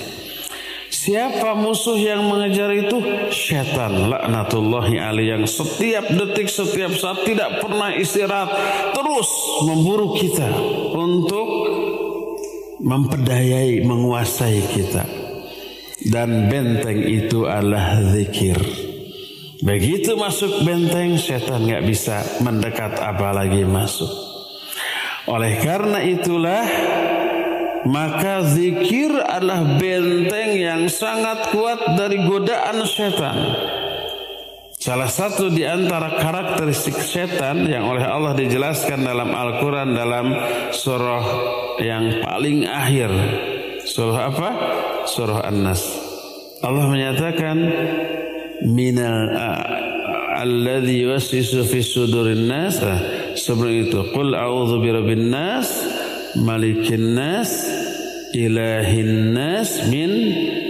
Siapa 1.05 1.53
musuh 1.53 2.01
yang 2.01 2.25
mengejar 2.25 2.73
itu? 2.73 2.97
Syaitan 3.29 4.09
laknatullahi 4.09 4.97
alaih 4.97 5.37
yang 5.37 5.45
setiap 5.45 6.09
detik, 6.09 6.49
setiap 6.49 6.97
saat 6.97 7.21
tidak 7.29 7.61
pernah 7.61 7.93
istirahat. 7.93 8.49
Terus 8.89 9.29
memburu 9.69 10.17
kita 10.17 10.49
untuk 10.97 11.47
memperdayai, 12.81 13.85
menguasai 13.85 14.65
kita 14.65 15.05
dan 16.09 16.49
benteng 16.49 16.97
itu 17.05 17.45
adalah 17.45 18.01
zikir. 18.09 18.57
Begitu 19.61 20.17
masuk 20.17 20.65
benteng, 20.65 21.21
setan 21.21 21.69
nggak 21.69 21.85
bisa 21.85 22.25
mendekat 22.41 22.97
apalagi 22.97 23.61
masuk. 23.61 24.09
Oleh 25.29 25.61
karena 25.61 26.01
itulah 26.01 26.65
maka 27.85 28.41
zikir 28.45 29.13
adalah 29.21 29.77
benteng 29.77 30.51
yang 30.57 30.81
sangat 30.89 31.53
kuat 31.53 31.97
dari 31.97 32.21
godaan 32.25 32.85
setan. 32.85 33.37
Salah 34.75 35.09
satu 35.09 35.49
di 35.49 35.65
antara 35.65 36.13
karakteristik 36.21 36.93
setan 37.01 37.65
yang 37.65 37.89
oleh 37.89 38.05
Allah 38.05 38.37
dijelaskan 38.37 39.01
dalam 39.01 39.33
Al-Quran 39.33 39.97
dalam 39.97 40.29
surah 40.69 41.25
yang 41.81 42.21
paling 42.21 42.69
akhir. 42.69 43.09
Surah 43.85 44.29
apa? 44.29 44.49
surah 45.05 45.45
An-Nas. 45.45 45.81
Allah 46.65 46.85
menyatakan 46.89 47.57
minal 48.65 49.29
alladhi 50.35 51.05
yuwassisu 51.05 51.65
fi 51.65 51.79
sudurin 51.81 52.49
nas 52.49 52.81
sebelum 53.37 53.89
itu 53.89 53.99
qul 54.11 54.33
a'udzu 54.33 54.81
birabbin 54.81 55.29
nas 55.31 55.69
malikin 56.39 57.15
nas 57.15 57.51
ilahin 58.35 59.31
nas 59.31 59.87
min 59.87 60.11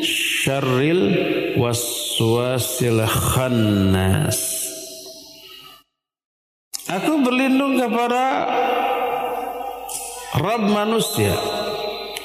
syarril 0.06 1.02
waswasil 1.58 3.02
khannas. 3.10 4.40
Aku 6.86 7.26
berlindung 7.26 7.82
kepada 7.82 8.46
Rabb 10.38 10.70
manusia, 10.70 11.34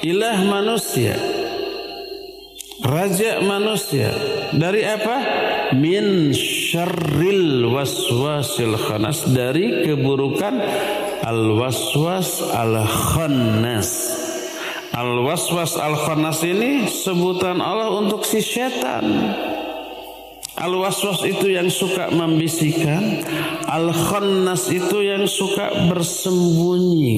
ilah 0.05 0.37
manusia, 0.45 1.17
raja 2.81 3.41
manusia. 3.45 4.09
Dari 4.51 4.81
apa? 4.85 5.17
Min 5.77 6.33
syarril 6.35 7.69
waswasil 7.69 8.75
khanas. 8.75 9.29
Dari 9.29 9.85
keburukan 9.85 10.59
al-waswas 11.23 12.41
al-khannas. 12.51 13.89
Al-waswas 14.91 15.79
al-khannas 15.79 16.43
ini 16.43 16.89
sebutan 16.91 17.63
Allah 17.63 17.95
untuk 17.95 18.27
si 18.27 18.43
setan. 18.43 19.07
Al-waswas 20.61 21.23
itu 21.25 21.47
yang 21.57 21.71
suka 21.71 22.11
membisikkan, 22.11 23.23
al-khannas 23.65 24.67
itu 24.69 24.99
yang 24.99 25.23
suka 25.25 25.89
bersembunyi. 25.89 27.17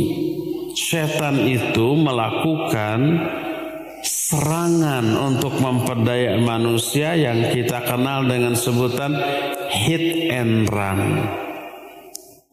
Setan 0.77 1.41
itu 1.49 1.97
melakukan 1.97 2.99
serangan 4.33 5.13
untuk 5.13 5.61
memperdaya 5.61 6.41
manusia 6.41 7.13
yang 7.13 7.53
kita 7.53 7.85
kenal 7.85 8.25
dengan 8.25 8.57
sebutan 8.57 9.13
hit 9.69 10.33
and 10.33 10.65
run. 10.73 11.21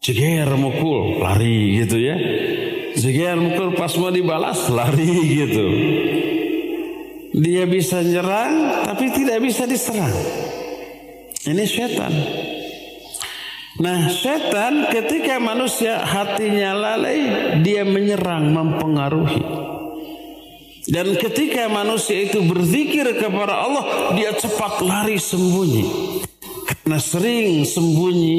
Jeger 0.04 0.48
mukul, 0.60 1.24
lari 1.24 1.80
gitu 1.80 1.96
ya. 1.96 2.16
Jeger 3.00 3.40
mukul 3.40 3.72
pas 3.80 3.92
mau 3.96 4.12
dibalas, 4.12 4.68
lari 4.68 5.08
gitu. 5.24 5.66
Dia 7.40 7.64
bisa 7.64 8.04
nyerang 8.04 8.84
tapi 8.84 9.08
tidak 9.16 9.40
bisa 9.40 9.64
diserang. 9.64 10.12
Ini 11.48 11.64
setan. 11.64 12.12
Nah 13.80 14.12
setan 14.12 14.92
ketika 14.92 15.40
manusia 15.40 16.04
hatinya 16.04 16.76
lalai 16.76 17.20
dia 17.64 17.88
menyerang 17.88 18.52
mempengaruhi. 18.52 19.69
Dan 20.90 21.14
ketika 21.14 21.70
manusia 21.70 22.26
itu 22.26 22.42
berzikir 22.42 23.06
kepada 23.14 23.62
Allah 23.62 24.12
dia 24.18 24.34
cepat 24.34 24.82
lari 24.82 25.22
sembunyi. 25.22 25.86
Karena 26.66 26.98
sering 26.98 27.62
sembunyi 27.62 28.38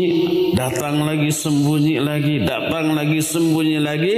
datang 0.52 1.08
lagi 1.08 1.32
sembunyi 1.32 1.96
lagi 2.04 2.44
datang 2.44 2.92
lagi 2.92 3.24
sembunyi 3.24 3.80
lagi. 3.80 4.16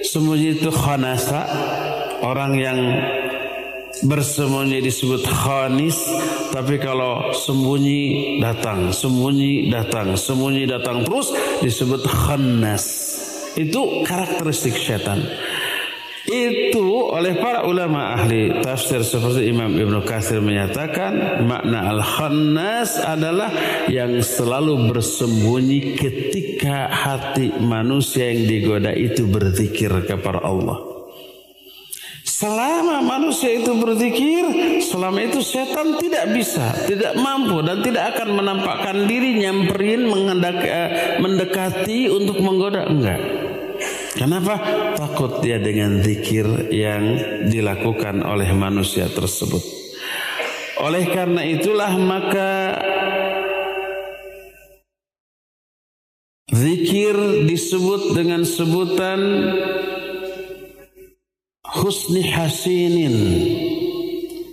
Sembunyi 0.00 0.56
itu 0.56 0.72
khanasa 0.72 1.44
orang 2.24 2.52
yang 2.56 2.78
bersembunyi 4.04 4.84
disebut 4.84 5.24
khanis 5.24 5.96
tapi 6.52 6.76
kalau 6.76 7.32
sembunyi 7.32 8.36
datang 8.44 8.92
sembunyi 8.92 9.72
datang 9.72 10.12
sembunyi 10.12 10.68
datang 10.68 11.00
terus 11.00 11.32
disebut 11.64 12.04
khannas 12.04 12.84
itu 13.56 14.04
karakteristik 14.04 14.76
setan 14.76 15.24
itu 16.26 16.86
oleh 17.06 17.38
para 17.38 17.62
ulama 17.62 18.18
ahli 18.18 18.58
tafsir 18.58 19.06
seperti 19.06 19.46
Imam 19.46 19.70
Ibnu 19.70 20.02
Katsir 20.02 20.42
menyatakan 20.42 21.42
makna 21.46 21.94
al-khannas 21.94 22.98
adalah 22.98 23.50
yang 23.86 24.18
selalu 24.18 24.90
bersembunyi 24.90 25.94
ketika 25.94 26.90
hati 26.90 27.54
manusia 27.62 28.34
yang 28.34 28.42
digoda 28.50 28.90
itu 28.90 29.22
berzikir 29.30 29.90
kepada 30.02 30.42
Allah. 30.42 30.96
Selama 32.26 33.00
manusia 33.00 33.48
itu 33.48 33.72
berzikir, 33.80 34.44
selama 34.84 35.24
itu 35.24 35.40
setan 35.40 35.96
tidak 35.96 36.36
bisa, 36.36 36.68
tidak 36.84 37.16
mampu 37.16 37.64
dan 37.64 37.80
tidak 37.80 38.12
akan 38.12 38.28
menampakkan 38.36 39.08
diri 39.08 39.40
nyamperin 39.40 40.04
eh, 40.04 41.16
mendekati 41.16 42.12
untuk 42.12 42.36
menggoda 42.44 42.84
enggak. 42.92 43.22
Kenapa? 44.16 44.56
Takut 44.96 45.44
dia 45.44 45.60
dengan 45.60 46.00
zikir 46.00 46.72
yang 46.72 47.20
dilakukan 47.52 48.24
oleh 48.24 48.48
manusia 48.56 49.12
tersebut. 49.12 49.60
Oleh 50.80 51.04
karena 51.12 51.44
itulah 51.44 51.92
maka 52.00 52.80
zikir 56.48 57.44
disebut 57.44 58.16
dengan 58.16 58.44
sebutan 58.44 59.20
husni 61.76 62.24
hasinin 62.24 63.16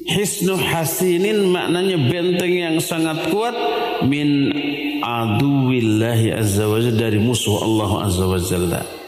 Hisnu 0.04 0.60
hasinin 0.60 1.48
maknanya 1.48 1.96
benteng 2.12 2.54
yang 2.54 2.78
sangat 2.84 3.32
kuat 3.32 3.56
min 4.04 4.52
aduwillahi 5.00 6.36
azza 6.36 6.68
wa 6.68 6.78
dari 6.78 7.24
musuh 7.24 7.64
Allah 7.64 8.12
azza 8.12 8.28
wa 8.28 8.36
jalla. 8.36 9.03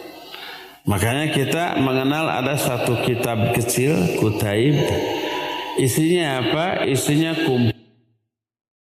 Makanya 0.85 1.33
kita 1.33 1.81
mengenal 1.81 2.29
ada 2.29 2.53
satu 2.53 3.01
kitab 3.01 3.57
kecil 3.57 4.21
Kutaib 4.21 4.77
isinya 5.81 6.45
apa? 6.45 6.85
Isinya 6.85 7.33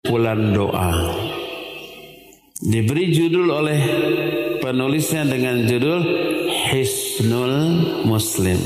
kumpulan 0.05 0.53
doa. 0.53 0.93
Diberi 2.61 3.13
judul 3.13 3.49
oleh 3.49 3.81
penulisnya 4.61 5.25
dengan 5.25 5.65
judul 5.65 6.05
Hisnul 6.73 7.55
Muslim. 8.05 8.61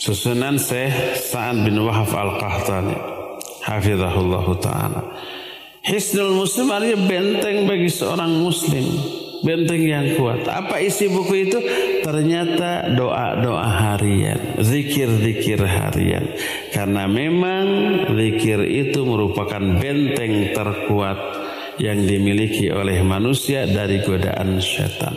Susunan 0.00 0.56
Syekh 0.56 1.14
Sa'ad 1.14 1.62
bin 1.62 1.78
Wahab 1.78 2.10
Al-Qahtani. 2.10 2.96
Hafizahullah 3.60 4.46
Ta'ala. 4.58 5.02
Hisnul 5.84 6.32
Muslim 6.42 6.72
artinya 6.72 6.98
benteng 7.04 7.68
bagi 7.68 7.90
seorang 7.92 8.32
Muslim. 8.40 8.86
Benteng 9.40 9.82
yang 9.88 10.06
kuat. 10.20 10.44
Apa 10.44 10.84
isi 10.84 11.08
buku 11.08 11.48
itu? 11.48 11.58
Ternyata 12.04 12.92
doa-doa 12.92 13.68
harian. 13.68 14.60
Zikir-zikir 14.60 15.64
harian. 15.64 16.36
Karena 16.72 17.08
memang 17.08 17.66
zikir 18.12 18.60
itu 18.68 19.00
merupakan 19.08 19.60
benteng 19.80 20.52
terkuat 20.52 21.18
yang 21.80 22.04
dimiliki 22.04 22.68
oleh 22.68 23.00
manusia 23.00 23.64
dari 23.64 24.04
godaan 24.04 24.60
syaitan. 24.60 25.16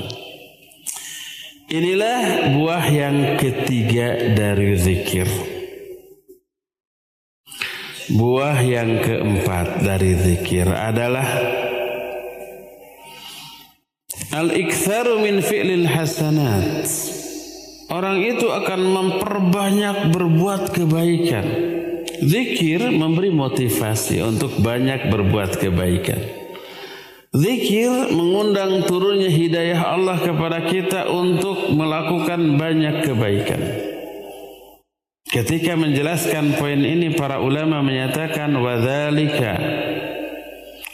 Inilah 1.68 2.54
buah 2.56 2.86
yang 2.88 3.18
ketiga 3.36 4.36
dari 4.36 4.78
zikir. 4.80 5.28
Buah 8.14 8.60
yang 8.62 9.00
keempat 9.00 9.80
dari 9.80 10.12
zikir 10.20 10.68
adalah 10.68 11.24
Al-iktharu 14.34 15.22
min 15.22 15.46
fi'lil 15.46 15.86
hasanat. 15.86 16.90
Orang 17.94 18.18
itu 18.26 18.50
akan 18.50 18.82
memperbanyak 18.82 20.10
berbuat 20.10 20.74
kebaikan. 20.74 21.46
Zikir 22.18 22.90
memberi 22.90 23.30
motivasi 23.30 24.26
untuk 24.26 24.58
banyak 24.58 25.14
berbuat 25.14 25.62
kebaikan. 25.62 26.18
Zikir 27.30 28.10
mengundang 28.10 28.82
turunnya 28.90 29.30
hidayah 29.30 29.94
Allah 29.94 30.18
kepada 30.18 30.66
kita 30.66 31.14
untuk 31.14 31.70
melakukan 31.70 32.58
banyak 32.58 33.06
kebaikan. 33.06 33.62
Ketika 35.30 35.78
menjelaskan 35.78 36.58
poin 36.58 36.82
ini 36.82 37.14
para 37.14 37.38
ulama 37.38 37.86
menyatakan 37.86 38.50
wadzalika 38.58 39.54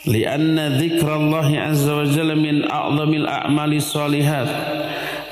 لأن 0.06 0.68
ذكر 0.68 1.16
الله 1.16 1.58
عز 1.60 1.88
وجل 1.88 2.36
من 2.36 2.70
أعظم 2.70 3.14
الأعمال 3.14 3.76
الصالحات 3.76 4.48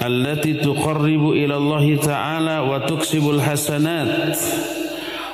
التي 0.07 0.53
تقرب 0.55 1.31
إلى 1.31 1.57
الله 1.57 1.97
تعالى 1.97 2.59
وتكسب 2.59 3.31
الحسنات. 3.31 4.39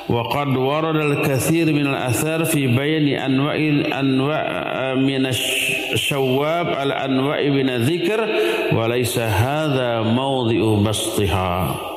وقد 0.09 0.57
ورد 0.57 0.95
الكثير 0.95 1.73
من 1.73 1.87
الأثار 1.87 2.45
في 2.45 2.67
بيان 2.67 3.07
أنواع 3.07 3.55
أنواع 3.99 4.45
آه، 4.47 4.93
من 4.93 5.25
الشواب 5.25 6.67
الأنواع 6.67 7.49
من 7.49 7.69
الذكر 7.69 8.29
وليس 8.73 9.19
هذا 9.19 10.01
موضع 10.01 10.89
بسطها. 10.89 11.94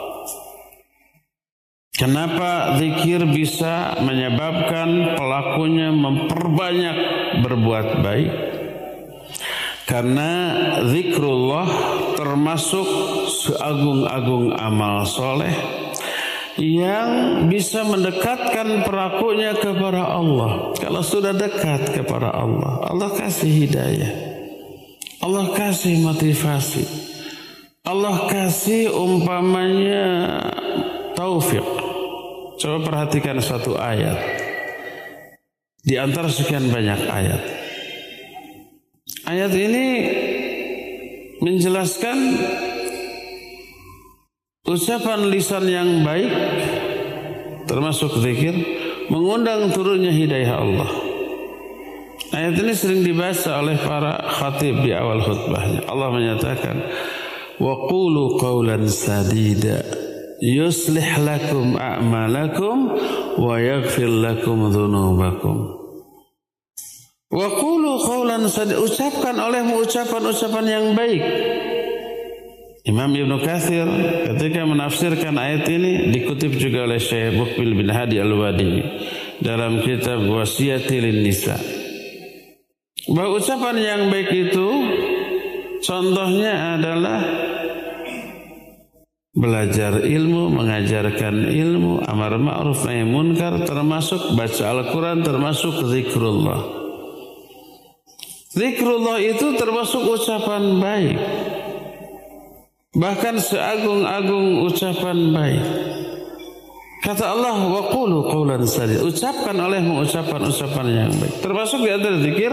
Kenapa 1.98 2.78
zikir 2.78 3.26
bisa 3.26 3.98
menyebabkan 3.98 5.18
pelakunya 5.18 5.90
memperbanyak 5.90 6.96
berbuat 7.42 8.06
baik? 8.06 8.32
Karena 9.82 10.30
zikrullah 10.86 11.66
termasuk 12.14 12.86
seagung-agung 13.26 14.54
amal 14.54 15.02
soleh 15.10 15.50
yang 16.54 17.42
bisa 17.50 17.82
mendekatkan 17.82 18.86
pelakunya 18.86 19.58
kepada 19.58 20.06
Allah. 20.06 20.78
Kalau 20.78 21.02
sudah 21.02 21.34
dekat 21.34 21.98
kepada 21.98 22.30
Allah, 22.30 22.78
Allah 22.86 23.10
kasih 23.10 23.50
hidayah. 23.66 24.12
Allah 25.18 25.50
kasih 25.50 25.98
motivasi. 25.98 26.86
Allah 27.82 28.30
kasih 28.30 28.94
umpamanya 28.94 30.06
taufik. 31.18 31.77
Coba 32.58 32.82
perhatikan 32.82 33.38
satu 33.38 33.78
ayat. 33.78 34.18
Di 35.78 35.94
antara 35.94 36.26
sekian 36.26 36.66
banyak 36.74 37.00
ayat. 37.06 37.42
Ayat 39.30 39.52
ini 39.54 39.86
menjelaskan 41.38 42.18
ucapan 44.66 45.20
lisan 45.30 45.64
yang 45.70 46.02
baik 46.02 46.34
termasuk 47.70 48.18
zikir 48.18 48.58
mengundang 49.06 49.70
turunnya 49.70 50.10
hidayah 50.10 50.58
Allah. 50.58 50.90
Ayat 52.34 52.58
ini 52.58 52.74
sering 52.74 53.06
dibaca 53.06 53.62
oleh 53.62 53.78
para 53.78 54.18
khatib 54.18 54.82
di 54.82 54.90
awal 54.92 55.22
khutbahnya. 55.22 55.86
Allah 55.86 56.08
menyatakan, 56.10 56.76
"Wa 57.56 57.86
qulu 57.86 58.36
qawlan 58.36 58.84
sadida 58.90 60.07
yuslih 60.42 61.08
lakum 61.22 61.74
a'malakum 61.78 62.76
wa 63.38 63.54
yaghfir 63.58 64.08
lakum 64.08 64.70
dhunubakum." 64.70 65.56
Wa 67.28 67.44
qulu 67.60 68.00
qawlan 68.08 68.48
ucapkan 68.80 69.36
olehmu 69.36 69.84
ucapan-ucapan 69.84 70.64
yang 70.64 70.86
baik 70.96 71.20
Imam 72.88 73.12
Ibn 73.12 73.36
Kathir 73.44 73.84
ketika 74.32 74.64
menafsirkan 74.64 75.36
ayat 75.36 75.68
ini 75.68 76.08
dikutip 76.08 76.56
juga 76.56 76.88
oleh 76.88 76.96
Syekh 76.96 77.36
Mukbil 77.36 77.76
bin 77.76 77.92
Hadi 77.92 78.16
Al-Wadi 78.16 78.80
dalam 79.44 79.84
kitab 79.84 80.24
Wasiyatil 80.24 81.20
Nisa. 81.20 81.60
Bahwa 83.12 83.36
ucapan 83.36 83.76
yang 83.76 84.02
baik 84.08 84.32
itu 84.32 84.68
contohnya 85.84 86.80
adalah 86.80 87.20
belajar 89.38 90.02
ilmu, 90.02 90.50
mengajarkan 90.50 91.46
ilmu, 91.46 92.02
amar 92.02 92.34
ma'ruf 92.36 92.82
nahi 92.82 93.06
munkar 93.06 93.62
termasuk 93.62 94.34
baca 94.34 94.62
Al-Qur'an 94.74 95.22
termasuk 95.22 95.86
zikrullah. 95.86 96.60
Zikrullah 98.50 99.22
itu 99.22 99.54
termasuk 99.54 100.02
ucapan 100.02 100.82
baik. 100.82 101.16
Bahkan 102.98 103.34
seagung-agung 103.38 104.66
ucapan 104.66 105.18
baik. 105.30 105.64
Kata 106.98 107.30
Allah, 107.30 107.54
wa 107.70 107.94
qulu 107.94 108.26
qawlan 108.26 108.66
sadid. 108.66 108.98
Ucapkan 109.06 109.54
olehmu 109.54 110.02
ucapan-ucapan 110.02 110.86
yang 110.90 111.12
baik. 111.14 111.38
Termasuk 111.38 111.86
di 111.86 111.90
antara 111.94 112.18
zikir 112.18 112.50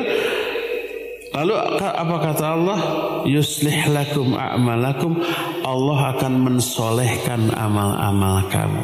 Lalu 1.36 1.54
apa 1.84 2.16
kata 2.32 2.46
Allah? 2.56 2.80
Yuslih 3.28 3.92
lakum 3.92 4.40
a'malakum. 4.40 5.20
Allah 5.68 6.16
akan 6.16 6.34
mensolehkan 6.40 7.52
amal-amal 7.52 8.48
kamu. 8.48 8.84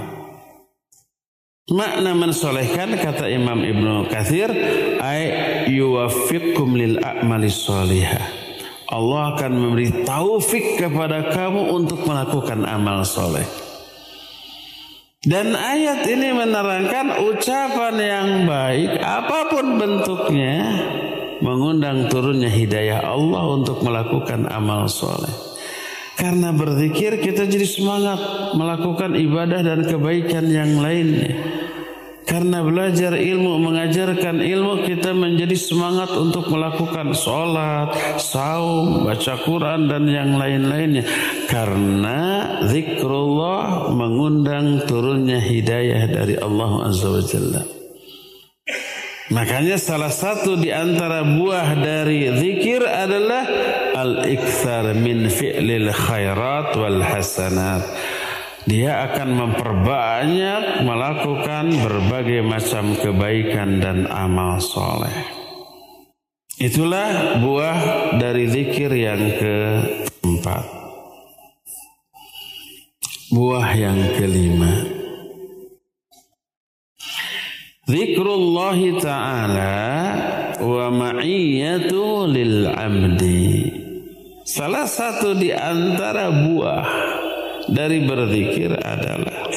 Makna 1.71 2.11
mensolehkan 2.11 2.99
kata 2.99 3.31
Imam 3.31 3.63
Ibnu 3.63 4.11
Kathir 4.11 4.51
ay 4.99 5.21
yuwafiqkum 5.71 6.75
lil 6.75 6.99
a'mali 6.99 7.47
solihah 7.47 8.41
Allah 8.91 9.31
akan 9.31 9.51
memberi 9.55 10.03
taufik 10.03 10.75
kepada 10.75 11.31
kamu 11.31 11.71
untuk 11.71 12.03
melakukan 12.03 12.67
amal 12.67 13.07
soleh. 13.07 13.47
Dan 15.23 15.55
ayat 15.55 16.03
ini 16.11 16.35
menerangkan 16.35 17.23
ucapan 17.23 17.95
yang 17.95 18.29
baik 18.43 18.99
apa 18.99 19.47
pun 19.47 19.79
bentuknya 19.79 20.59
mengundang 21.41 22.07
turunnya 22.07 22.49
hidayah 22.49 23.01
Allah 23.01 23.43
untuk 23.51 23.81
melakukan 23.81 24.47
amal 24.47 24.85
soleh. 24.87 25.51
Karena 26.15 26.53
berzikir 26.53 27.17
kita 27.17 27.49
jadi 27.49 27.65
semangat 27.65 28.19
melakukan 28.53 29.17
ibadah 29.17 29.65
dan 29.65 29.79
kebaikan 29.89 30.45
yang 30.53 30.77
lainnya. 30.77 31.33
Karena 32.21 32.61
belajar 32.63 33.17
ilmu, 33.17 33.59
mengajarkan 33.59 34.39
ilmu 34.39 34.87
kita 34.87 35.11
menjadi 35.11 35.57
semangat 35.57 36.13
untuk 36.15 36.47
melakukan 36.47 37.11
sholat, 37.17 37.91
saum, 38.21 39.03
baca 39.03 39.35
Quran 39.41 39.89
dan 39.89 40.05
yang 40.07 40.37
lain-lainnya. 40.37 41.03
Karena 41.49 42.47
zikrullah 42.69 43.91
mengundang 43.91 44.85
turunnya 44.85 45.41
hidayah 45.41 46.07
dari 46.07 46.37
Allah 46.37 46.87
Azza 46.87 47.09
wa 47.09 47.23
Jalla. 47.25 47.80
Makanya 49.31 49.79
salah 49.79 50.11
satu 50.11 50.59
di 50.59 50.75
antara 50.75 51.23
buah 51.23 51.79
dari 51.79 52.27
zikir 52.35 52.83
adalah 52.83 53.47
al-ikthar 53.95 54.91
min 54.91 55.31
fi'lil 55.31 55.87
khairat 55.95 56.75
wal 56.75 56.99
hasanat 56.99 57.87
dia 58.69 59.09
akan 59.09 59.29
memperbanyak 59.33 60.85
melakukan 60.85 61.73
berbagai 61.81 62.45
macam 62.45 62.93
kebaikan 62.93 63.81
dan 63.81 64.05
amal 64.05 64.61
soleh. 64.61 65.15
Itulah 66.61 67.41
buah 67.41 67.77
dari 68.21 68.45
zikir 68.45 68.93
yang 68.93 69.33
keempat. 69.41 70.65
Buah 73.33 73.69
yang 73.73 73.97
kelima. 74.13 74.90
Zikrullah 77.81 78.77
ta'ala 79.01 79.77
wa 80.61 80.85
ma'iyatu 80.93 82.29
lil 82.29 82.69
amdi. 82.69 83.73
Salah 84.45 84.85
satu 84.85 85.33
di 85.33 85.49
antara 85.49 86.29
buah 86.29 86.85
dari 87.73 88.05
berzikir 88.05 88.77
adalah 88.77 89.49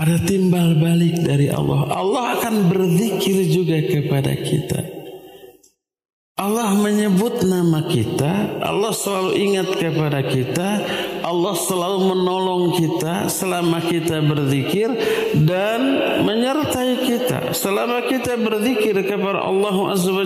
ada 0.00 0.16
timbal 0.26 0.74
balik 0.82 1.22
dari 1.22 1.46
Allah. 1.46 1.86
Allah 1.94 2.24
akan 2.34 2.66
berzikir 2.66 3.46
juga 3.54 3.78
kepada 3.86 4.34
kita. 4.34 4.99
Allah 6.40 6.72
menyebut 6.72 7.44
nama 7.44 7.84
kita, 7.84 8.64
Allah 8.64 8.96
selalu 8.96 9.36
ingat 9.36 9.76
kepada 9.76 10.24
kita, 10.24 10.80
Allah 11.20 11.52
selalu 11.52 12.16
menolong 12.16 12.80
kita 12.80 13.28
selama 13.28 13.84
kita 13.84 14.24
berzikir 14.24 14.88
dan 15.36 16.00
menyertai 16.24 17.04
kita 17.04 17.52
selama 17.52 18.08
kita 18.08 18.40
berzikir 18.40 18.96
kepada 19.04 19.44
Allah 19.44 19.76
Azza 19.92 20.16
wa 20.16 20.24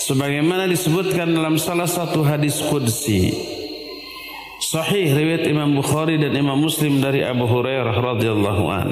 sebagaimana 0.00 0.64
disebutkan 0.64 1.28
dalam 1.36 1.60
salah 1.60 1.86
satu 1.86 2.24
hadis 2.24 2.56
qudsi. 2.64 3.36
Sahih 4.64 5.12
riwayat 5.12 5.44
Imam 5.44 5.76
Bukhari 5.76 6.16
dan 6.16 6.32
Imam 6.32 6.56
Muslim 6.56 7.04
dari 7.04 7.20
Abu 7.20 7.44
Hurairah 7.44 8.00
radhiyallahu 8.00 8.64
an. 8.72 8.88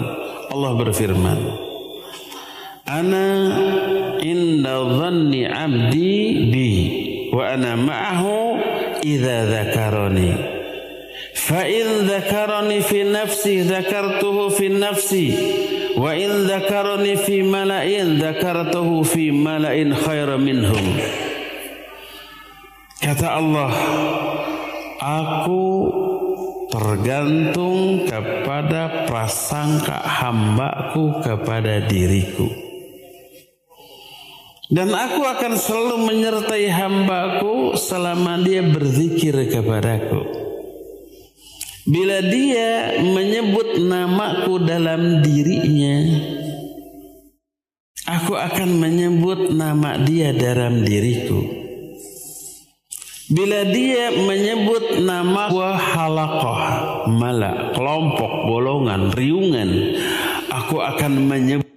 Allah 0.52 0.72
berfirman 0.76 1.69
ana 2.98 3.26
inna 4.18 4.74
dhanni 4.98 5.46
abdi 5.46 6.18
bi 6.50 6.68
wa 7.30 7.54
ana 7.54 7.78
ma'ahu 7.78 8.38
idza 9.06 9.36
dzakarani 9.46 10.30
fa 11.34 11.62
in 11.70 12.10
dzakarani 12.10 12.82
fi 12.82 13.06
nafsi 13.06 13.62
dzakartuhu 13.62 14.50
fi 14.50 14.66
nafsi 14.74 15.26
Wa 16.00 16.14
in 16.14 16.46
dzakarani 16.46 17.18
fi 17.18 17.42
mala'in 17.42 18.22
dzakartuhu 18.22 19.02
fi 19.02 19.34
mala'in 19.34 19.90
khaira 19.90 20.38
minhum. 20.38 20.86
Kata 23.02 23.26
Allah, 23.36 23.72
aku 25.02 25.64
tergantung 26.70 28.06
kepada 28.06 29.04
prasangka 29.10 29.98
hambaku 29.98 31.20
kepada 31.26 31.82
diriku. 31.90 32.69
Dan 34.70 34.94
aku 34.94 35.26
akan 35.26 35.58
selalu 35.58 35.96
menyertai 36.06 36.70
hambaku 36.70 37.74
selama 37.74 38.38
dia 38.38 38.62
berzikir 38.62 39.34
kepadaku. 39.50 40.22
Bila 41.90 42.22
dia 42.22 43.02
menyebut 43.02 43.82
namaku 43.82 44.62
dalam 44.62 45.26
dirinya, 45.26 46.06
aku 48.06 48.38
akan 48.38 48.78
menyebut 48.78 49.50
nama 49.50 49.98
dia 50.06 50.30
dalam 50.30 50.86
diriku. 50.86 51.50
Bila 53.26 53.66
dia 53.66 54.14
menyebut 54.22 55.02
nama 55.02 55.50
gua 55.50 55.74
halakoh, 55.74 56.62
kelompok, 57.74 58.32
golongan, 58.46 59.10
riungan, 59.18 59.70
aku 60.46 60.78
akan 60.78 61.26
menyebut 61.26 61.69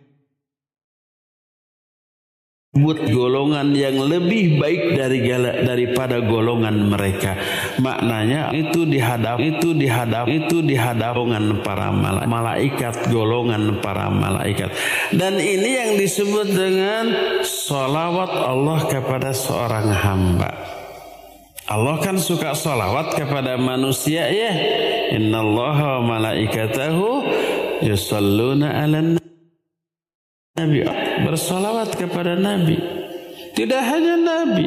buat 2.74 3.06
golongan 3.06 3.70
yang 3.78 4.02
lebih 4.02 4.58
baik 4.58 4.98
dari 4.98 5.22
daripada 5.62 6.18
golongan 6.26 6.90
mereka. 6.90 7.38
Maknanya 7.78 8.50
itu 8.50 8.90
dihadap 8.90 9.38
itu 9.38 9.78
dihadap 9.78 10.26
itu 10.26 10.66
dihadap 10.66 11.14
golongan 11.14 11.62
para 11.62 11.94
malaikat 12.26 13.14
golongan 13.14 13.78
para 13.78 14.10
malaikat. 14.10 14.74
Dan 15.14 15.38
ini 15.38 15.70
yang 15.70 15.92
disebut 16.02 16.50
dengan 16.50 17.14
solawat 17.46 18.34
Allah 18.34 18.80
kepada 18.90 19.30
seorang 19.30 19.94
hamba. 19.94 20.50
Allah 21.70 22.02
kan 22.02 22.18
suka 22.18 22.58
solawat 22.58 23.14
kepada 23.14 23.54
manusia 23.54 24.26
ya. 24.34 24.52
Inna 25.14 25.46
Allah 25.46 25.78
wa 26.02 26.18
malaikatahu 26.18 27.22
yusalluna 27.86 28.82
ala 28.82 29.22
Nabi 30.54 30.86
bersolawat 31.26 31.98
kepada 31.98 32.38
Nabi. 32.38 32.78
Tidak 33.58 33.82
hanya 33.82 34.18
Nabi, 34.22 34.66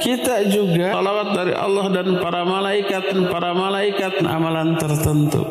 kita 0.00 0.48
juga 0.48 0.96
salawat 0.96 1.28
dari 1.36 1.52
Allah 1.52 1.86
dan 1.92 2.08
para 2.24 2.40
malaikat 2.44 3.12
dan 3.12 3.28
para 3.28 3.52
malaikat 3.52 4.16
amalan 4.24 4.80
tertentu. 4.80 5.44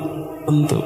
Tentu. 0.45 0.81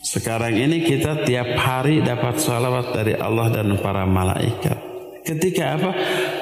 Sekarang 0.00 0.56
ini 0.56 0.88
kita 0.88 1.20
tiap 1.28 1.52
hari 1.60 2.00
dapat 2.00 2.40
salawat 2.40 2.96
dari 2.96 3.12
Allah 3.20 3.52
dan 3.52 3.76
para 3.76 4.08
malaikat. 4.08 4.80
Ketika 5.20 5.76
apa? 5.76 5.90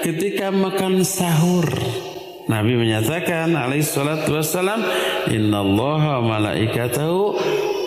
Ketika 0.06 0.54
makan 0.54 1.02
sahur. 1.02 1.66
Nabi 2.46 2.78
menyatakan 2.78 3.58
alaihi 3.58 3.82
salatu 3.82 4.38
wassalam, 4.38 4.86
"Inna 5.34 5.66
Allah 5.66 6.22
malaikatahu 6.22 7.34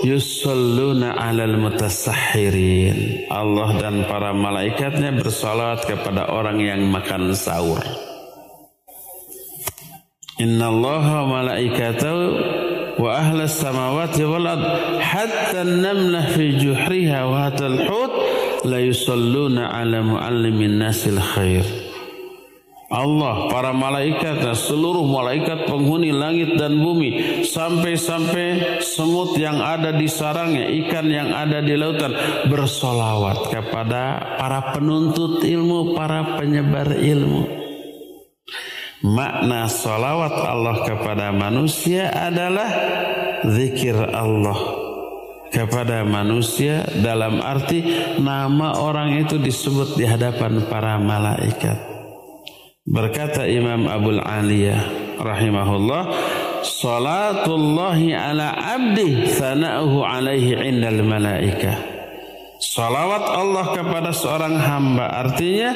yusalluna 0.04 1.18
alal 1.18 1.58
mutasahhirin. 1.58 3.30
Allah 3.30 3.78
dan 3.78 4.06
para 4.10 4.34
malaikatnya 4.34 5.14
bersalat 5.18 5.86
kepada 5.86 6.30
orang 6.30 6.62
yang 6.62 6.82
makan 6.90 7.34
sahur. 7.38 7.82
Inna 10.42 10.74
Allah 10.74 11.06
malaikatahu 11.30 12.24
wa 12.98 13.10
ahla 13.14 13.46
samawati 13.46 14.26
wal 14.26 14.48
ard 14.50 14.66
hatta 15.02 15.62
namlah 15.66 16.34
fi 16.34 16.58
juhriha 16.58 17.30
wa 17.30 17.46
hatta 17.46 17.70
al-hut 17.70 18.14
la 18.66 18.82
yusalluna 18.82 19.70
ala 19.70 20.02
muallimin 20.02 20.82
nasil 20.82 21.22
khair. 21.22 21.81
Allah, 22.92 23.48
para 23.48 23.72
malaikat 23.72 24.44
dan 24.44 24.52
seluruh 24.52 25.08
malaikat 25.08 25.64
penghuni 25.64 26.12
langit 26.12 26.60
dan 26.60 26.76
bumi 26.76 27.40
sampai-sampai 27.48 28.84
semut 28.84 29.40
yang 29.40 29.64
ada 29.64 29.96
di 29.96 30.12
sarangnya, 30.12 30.68
ikan 30.84 31.08
yang 31.08 31.32
ada 31.32 31.64
di 31.64 31.72
lautan 31.80 32.12
bersolawat 32.52 33.48
kepada 33.48 34.36
para 34.36 34.76
penuntut 34.76 35.40
ilmu, 35.40 35.96
para 35.96 36.36
penyebar 36.36 36.92
ilmu. 37.00 37.48
Makna 39.08 39.72
solawat 39.72 40.36
Allah 40.44 40.84
kepada 40.84 41.32
manusia 41.32 42.12
adalah 42.12 42.70
zikir 43.48 43.96
Allah 43.96 44.60
kepada 45.48 46.04
manusia 46.04 46.84
dalam 47.00 47.40
arti 47.40 47.84
nama 48.20 48.84
orang 48.84 49.20
itu 49.20 49.40
disebut 49.40 49.96
di 49.96 50.04
hadapan 50.08 50.64
para 50.68 51.00
malaikat. 51.00 51.91
Berkata 52.82 53.46
Imam 53.46 53.86
Abul 53.86 54.18
Aliyah 54.18 55.14
rahimahullah, 55.22 56.04
Salatullahi 56.66 58.18
ala 58.18 58.58
abdi 58.58 59.30
sana'uhu 59.30 60.02
alaihi 60.02 60.58
indal 60.58 61.06
malaikah. 61.06 61.78
Salawat 62.58 63.26
Allah 63.38 63.66
kepada 63.74 64.10
seorang 64.10 64.58
hamba 64.58 65.14
artinya 65.14 65.74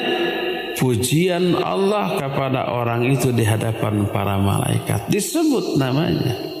pujian 0.74 1.54
Allah 1.62 2.18
kepada 2.18 2.74
orang 2.74 3.06
itu 3.06 3.30
di 3.30 3.46
hadapan 3.46 4.06
para 4.10 4.38
malaikat. 4.42 5.06
Disebut 5.06 5.78
namanya. 5.78 6.55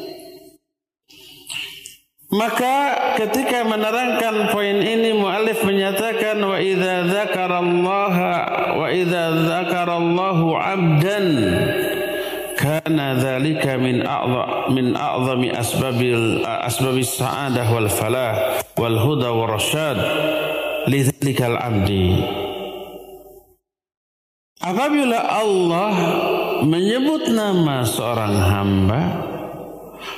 Maka 2.26 3.14
ketika 3.14 3.62
menerangkan 3.62 4.50
poin 4.50 4.82
ini 4.82 5.14
muallif 5.14 5.62
menyatakan 5.62 6.42
wa 6.42 6.58
idza 6.58 7.06
dzakarallaha 7.06 8.34
wa 8.74 8.86
idza 8.90 9.46
dzakarallahu 9.46 10.58
'abdan 10.58 11.26
kana 12.58 13.14
dzalika 13.14 13.78
min 13.78 14.02
a'dha 14.02 14.74
min 14.74 14.98
a'zami 14.98 15.54
asbabil 15.54 16.42
asbabis 16.42 17.14
sa'adah 17.14 17.66
wal 17.70 17.86
falah 17.86 18.58
wal 18.74 18.98
huda 18.98 19.30
wal 19.30 19.54
rasyad 19.54 19.94
lidzalikal 20.90 21.54
'abdi. 21.54 22.26
Apabila 24.66 25.30
Allah 25.30 25.94
menyebut 26.66 27.30
nama 27.30 27.86
seorang 27.86 28.34
hamba 28.34 29.00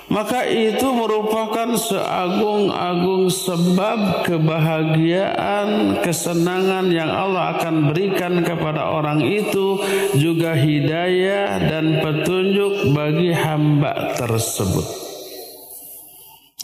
maka 0.09 0.49
itu 0.49 0.89
merupakan 0.89 1.77
seagung-agung 1.77 3.29
sebab 3.29 4.25
kebahagiaan, 4.25 6.01
kesenangan 6.01 6.89
yang 6.89 7.13
Allah 7.13 7.61
akan 7.61 7.93
berikan 7.93 8.41
kepada 8.41 8.89
orang 8.89 9.21
itu 9.21 9.77
juga 10.17 10.57
hidayah 10.57 11.61
dan 11.61 12.01
petunjuk 12.01 12.97
bagi 12.97 13.37
hamba 13.37 14.17
tersebut. 14.17 14.87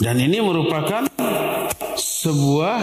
Dan 0.00 0.18
ini 0.18 0.40
merupakan 0.40 1.06
sebuah 1.94 2.76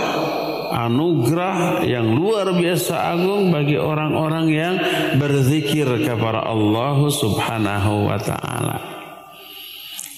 anugerah 0.71 1.83
yang 1.83 2.15
luar 2.15 2.53
biasa 2.55 3.17
agung 3.17 3.49
bagi 3.51 3.75
orang-orang 3.75 4.45
yang 4.47 4.75
berzikir 5.17 5.89
kepada 6.05 6.45
Allah 6.45 6.97
Subhanahu 7.09 8.07
wa 8.07 8.19
taala. 8.21 9.00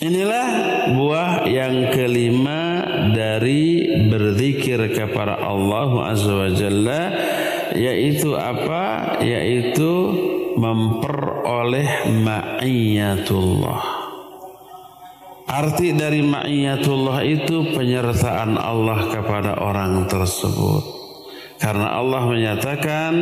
Inilah 0.03 0.47
buah 0.99 1.47
yang 1.47 1.87
kelima 1.95 2.83
dari 3.15 3.87
berzikir 4.11 4.91
kepada 4.91 5.39
Allah 5.39 6.11
Azza 6.11 6.43
wa 6.43 6.51
Jalla 6.51 7.01
yaitu 7.71 8.35
apa? 8.35 9.15
Yaitu 9.23 9.91
memperoleh 10.59 12.19
ma'iyatullah. 12.19 13.81
Arti 15.47 15.95
dari 15.95 16.19
ma'iyatullah 16.19 17.23
itu 17.23 17.71
penyertaan 17.71 18.59
Allah 18.59 19.07
kepada 19.07 19.55
orang 19.63 20.03
tersebut. 20.11 21.02
Karena 21.63 21.95
Allah 21.95 22.27
menyatakan 22.27 23.13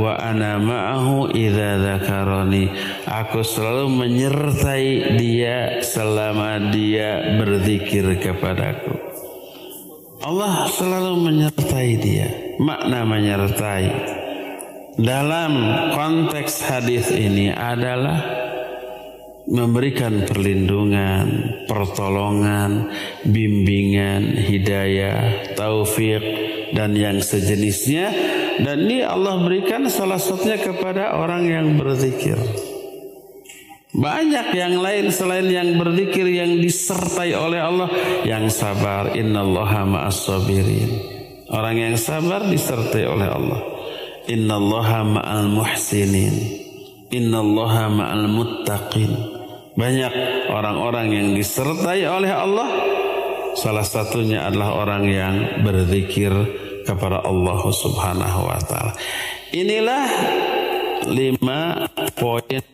wa 0.00 0.16
ana 0.16 0.56
ma'ahu 0.56 1.36
idza 1.36 1.84
dzakarani. 1.84 2.72
Aku 3.04 3.44
selalu 3.44 3.92
menyertai 3.92 5.20
dia 5.20 5.84
selama 5.84 6.72
dia 6.72 7.36
berzikir 7.36 8.16
kepadaku. 8.16 8.96
Allah 10.24 10.64
selalu 10.72 11.28
menyertai 11.28 11.90
dia. 12.00 12.56
Makna 12.56 13.04
menyertai 13.04 13.86
dalam 14.96 15.52
konteks 15.92 16.64
hadis 16.64 17.12
ini 17.12 17.52
adalah 17.52 18.24
memberikan 19.44 20.24
perlindungan, 20.24 21.26
pertolongan, 21.68 22.88
bimbingan, 23.28 24.40
hidayah, 24.40 25.52
taufik, 25.58 26.22
dan 26.74 26.92
yang 26.98 27.22
sejenisnya 27.22 28.10
dan 28.60 28.86
ini 28.86 29.06
Allah 29.06 29.38
berikan 29.42 29.86
salah 29.86 30.18
satunya 30.18 30.58
kepada 30.58 31.14
orang 31.18 31.46
yang 31.46 31.66
berzikir. 31.78 32.36
Banyak 33.94 34.50
yang 34.58 34.82
lain 34.82 35.14
selain 35.14 35.46
yang 35.46 35.78
berzikir 35.78 36.26
yang 36.26 36.58
disertai 36.58 37.30
oleh 37.38 37.62
Allah 37.62 37.88
yang 38.26 38.50
sabar 38.50 39.14
innallaha 39.14 39.86
ma'as 39.86 40.18
sabirin. 40.18 40.90
Orang 41.54 41.78
yang 41.78 41.94
sabar 41.94 42.42
disertai 42.42 43.06
oleh 43.06 43.30
Allah. 43.30 43.60
Innallaha 44.26 45.06
ma'al 45.06 45.46
muhsinin. 45.46 46.34
Innallaha 47.14 47.86
ma'al 47.86 48.26
muttaqin. 48.26 49.14
Banyak 49.78 50.14
orang-orang 50.50 51.14
yang 51.14 51.28
disertai 51.38 52.02
oleh 52.06 52.30
Allah 52.34 52.66
Salah 53.54 53.86
satunya 53.86 54.50
adalah 54.50 54.74
orang 54.82 55.06
yang 55.06 55.34
berzikir 55.62 56.34
kepada 56.84 57.24
Allah 57.24 57.60
Subhanahu 57.64 58.40
wa 58.46 58.60
taala. 58.62 58.92
Inilah 59.50 60.06
lima 61.08 61.88
poin 62.16 62.64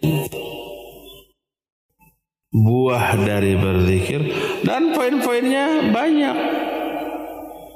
buah 2.50 3.14
dari 3.22 3.54
berzikir 3.54 4.20
dan 4.66 4.90
poin-poinnya 4.90 5.94
banyak. 5.94 6.36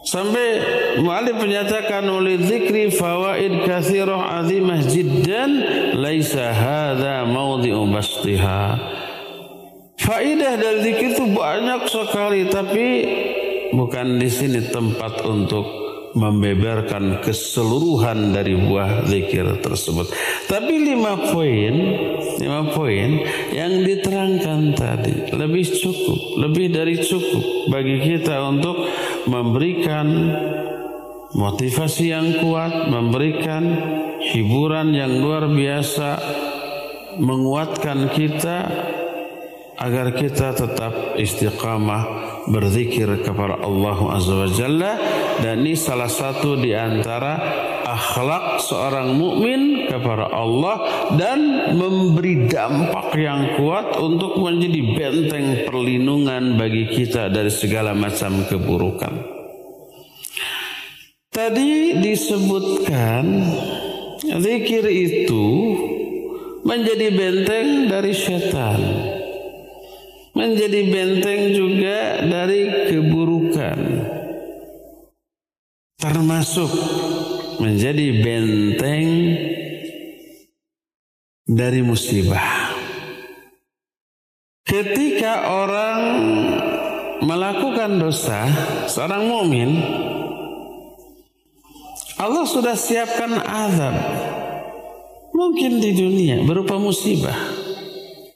Sampai 0.05 0.61
mu'alif 1.01 1.41
menyatakan 1.41 2.05
oleh 2.05 2.37
zikri 2.45 2.93
fawaid 2.93 3.65
kathirah 3.65 4.45
azimah 4.45 4.85
jiddan 4.85 5.51
laisa 5.97 6.53
hadha 6.53 7.25
mawdi'u 7.25 7.89
bastiha. 7.89 8.77
Faidah 9.97 10.61
dari 10.61 10.79
zikir 10.85 11.17
itu 11.17 11.25
banyak 11.33 11.89
sekali 11.89 12.53
tapi 12.53 12.87
bukan 13.73 14.21
di 14.21 14.29
sini 14.29 14.61
tempat 14.69 15.25
untuk 15.25 15.84
membeberkan 16.15 17.21
keseluruhan 17.21 18.31
dari 18.31 18.55
buah 18.55 19.05
zikir 19.11 19.59
tersebut. 19.59 20.07
Tapi 20.47 20.75
lima 20.95 21.19
poin, 21.35 21.75
lima 22.39 22.71
poin 22.71 23.19
yang 23.51 23.83
diterangkan 23.83 24.79
tadi 24.79 25.35
lebih 25.35 25.67
cukup, 25.75 26.21
lebih 26.39 26.71
dari 26.71 27.03
cukup 27.03 27.69
bagi 27.69 27.99
kita 27.99 28.47
untuk 28.47 28.79
memberikan 29.27 30.07
motivasi 31.35 32.15
yang 32.15 32.39
kuat, 32.39 32.87
memberikan 32.87 33.63
hiburan 34.23 34.95
yang 34.95 35.19
luar 35.19 35.51
biasa, 35.51 36.11
menguatkan 37.19 38.15
kita 38.15 38.59
agar 39.75 40.15
kita 40.15 40.55
tetap 40.55 41.19
istiqamah 41.19 42.03
berzikir 42.47 43.09
kepada 43.25 43.59
Allah 43.65 43.99
Azza 44.15 44.35
wa 44.37 44.51
Jalla 44.51 44.93
dan 45.43 45.65
ini 45.65 45.75
salah 45.75 46.11
satu 46.11 46.61
di 46.61 46.77
antara 46.77 47.41
akhlak 47.85 48.63
seorang 48.63 49.15
mukmin 49.15 49.91
kepada 49.91 50.31
Allah 50.31 50.77
dan 51.15 51.73
memberi 51.75 52.47
dampak 52.47 53.15
yang 53.19 53.59
kuat 53.59 53.99
untuk 53.99 54.39
menjadi 54.39 54.81
benteng 54.95 55.47
perlindungan 55.67 56.59
bagi 56.59 56.91
kita 56.91 57.31
dari 57.31 57.51
segala 57.51 57.93
macam 57.95 58.47
keburukan. 58.47 59.15
Tadi 61.35 61.99
disebutkan 61.99 63.27
zikir 64.39 64.87
itu 64.87 65.47
menjadi 66.63 67.11
benteng 67.11 67.91
dari 67.91 68.15
setan. 68.15 68.81
Menjadi 70.35 70.81
benteng 70.91 71.41
juga 71.55 72.27
dari 72.27 72.91
keburukan. 72.91 73.79
Termasuk 76.03 76.71
menjadi 77.63 78.07
benteng 78.21 79.07
dari 81.47 81.81
musibah. 81.87 82.75
Ketika 84.65 85.55
orang 85.55 86.01
melakukan 87.23 88.01
dosa, 88.01 88.49
seorang 88.91 89.29
mukmin 89.29 89.71
Allah 92.15 92.47
sudah 92.49 92.73
siapkan 92.73 93.37
azab 93.45 93.97
mungkin 95.35 95.83
di 95.83 95.93
dunia 95.93 96.47
berupa 96.47 96.81
musibah 96.81 97.37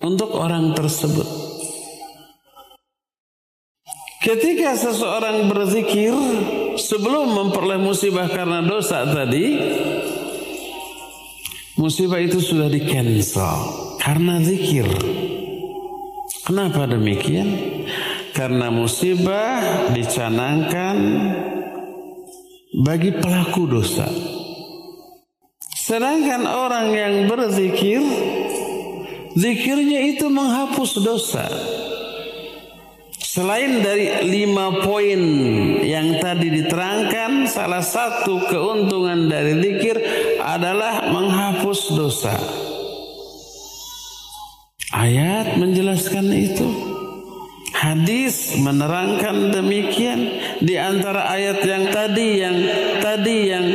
untuk 0.04 0.34
orang 0.36 0.76
tersebut. 0.76 1.47
Ketika 4.18 4.74
seseorang 4.74 5.46
berzikir 5.46 6.10
sebelum 6.74 7.38
memperoleh 7.38 7.78
musibah 7.78 8.26
karena 8.26 8.66
dosa 8.66 9.06
tadi, 9.06 9.54
musibah 11.78 12.18
itu 12.18 12.42
sudah 12.42 12.66
di 12.66 12.82
cancel 12.82 13.94
karena 14.02 14.42
zikir. 14.42 14.90
Kenapa 16.42 16.90
demikian? 16.90 17.46
Karena 18.34 18.74
musibah 18.74 19.86
dicanangkan 19.94 20.98
bagi 22.82 23.14
pelaku 23.14 23.70
dosa. 23.70 24.10
Sedangkan 25.78 26.42
orang 26.42 26.90
yang 26.90 27.14
berzikir, 27.30 28.02
zikirnya 29.38 30.10
itu 30.10 30.26
menghapus 30.26 30.90
dosa. 31.06 31.46
Selain 33.38 33.86
dari 33.86 34.10
lima 34.26 34.82
poin 34.82 35.22
yang 35.86 36.18
tadi 36.18 36.50
diterangkan, 36.58 37.46
salah 37.46 37.86
satu 37.86 38.42
keuntungan 38.50 39.30
dari 39.30 39.62
zikir 39.62 39.94
adalah 40.42 41.06
menghapus 41.06 41.94
dosa. 41.94 42.34
Ayat 44.90 45.54
menjelaskan 45.54 46.26
itu. 46.34 46.66
Hadis 47.78 48.58
menerangkan 48.58 49.54
demikian 49.54 50.34
di 50.58 50.74
antara 50.74 51.30
ayat 51.30 51.62
yang 51.62 51.94
tadi 51.94 52.28
yang 52.42 52.58
tadi 52.98 53.38
yang 53.54 53.66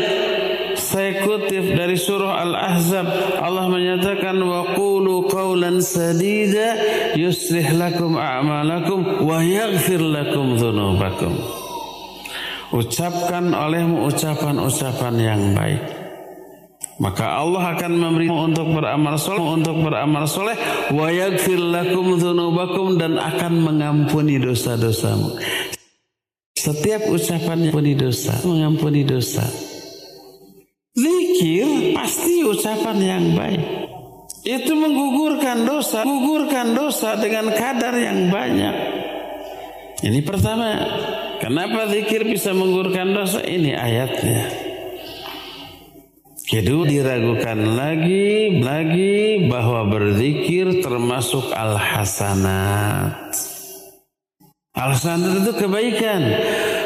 kutip 1.53 1.77
dari 1.77 1.93
surah 1.93 2.49
Al-Ahzab 2.49 3.05
Allah 3.37 3.69
menyatakan 3.69 4.41
wa 4.41 4.73
qulu 4.73 5.29
qawlan 5.29 5.85
sadida 5.85 6.73
yuslih 7.13 7.77
lakum 7.77 8.17
a'malakum 8.17 9.21
wa 9.21 9.37
yaghfir 9.37 10.01
lakum 10.01 10.57
dhunubakum. 10.57 11.37
Ucapkan 12.73 13.53
olehmu 13.53 14.09
ucapan-ucapan 14.09 15.13
yang 15.21 15.41
baik. 15.53 15.81
Maka 16.97 17.37
Allah 17.37 17.77
akan 17.77 17.91
memberi 18.01 18.33
untuk 18.33 18.73
beramal 18.73 19.13
soleh 19.21 19.45
untuk 19.45 19.77
beramal 19.77 20.25
soleh 20.25 20.57
wa 20.89 21.05
yaghfir 21.13 21.61
lakum 21.61 22.17
dhunubakum 22.17 22.97
dan 22.97 23.21
akan 23.21 23.61
mengampuni 23.61 24.41
dosa-dosamu. 24.41 25.37
Setiap 26.57 27.13
ucapan 27.13 27.69
mengampuni 27.69 27.93
dosa 27.93 28.33
mengampuni 28.41 29.03
dosa 29.03 29.72
Zikir 30.93 31.97
pasti 31.97 32.45
ucapan 32.45 32.97
yang 33.01 33.25
baik. 33.33 33.63
Itu 34.45 34.77
menggugurkan 34.77 35.65
dosa, 35.65 36.05
gugurkan 36.05 36.77
dosa 36.77 37.17
dengan 37.17 37.49
kadar 37.49 37.97
yang 37.97 38.29
banyak. 38.29 38.75
Ini 40.05 40.21
pertama, 40.21 40.69
kenapa 41.41 41.89
zikir 41.89 42.29
bisa 42.29 42.53
menggugurkan 42.53 43.09
dosa? 43.09 43.41
Ini 43.41 43.73
ayatnya. 43.73 44.41
Kedua 46.45 46.85
diragukan 46.85 47.57
lagi, 47.73 48.61
lagi 48.61 49.49
bahwa 49.49 49.89
berzikir 49.89 50.85
termasuk 50.85 51.49
al-hasanat. 51.49 53.33
Al-hasanat 54.77 55.41
itu 55.41 55.51
kebaikan. 55.57 56.21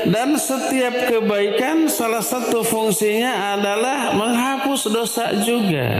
Dan 0.07 0.39
setiap 0.39 1.11
kebaikan 1.11 1.91
salah 1.91 2.23
satu 2.23 2.63
fungsinya 2.63 3.59
adalah 3.59 4.15
menghapus 4.15 4.87
dosa 4.87 5.35
juga. 5.43 5.99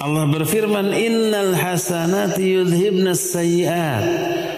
Allah 0.00 0.28
berfirman 0.28 0.92
innal 0.96 1.52
hasanati 1.52 2.56
yudhibna 2.56 3.12
sayyiat. 3.12 4.04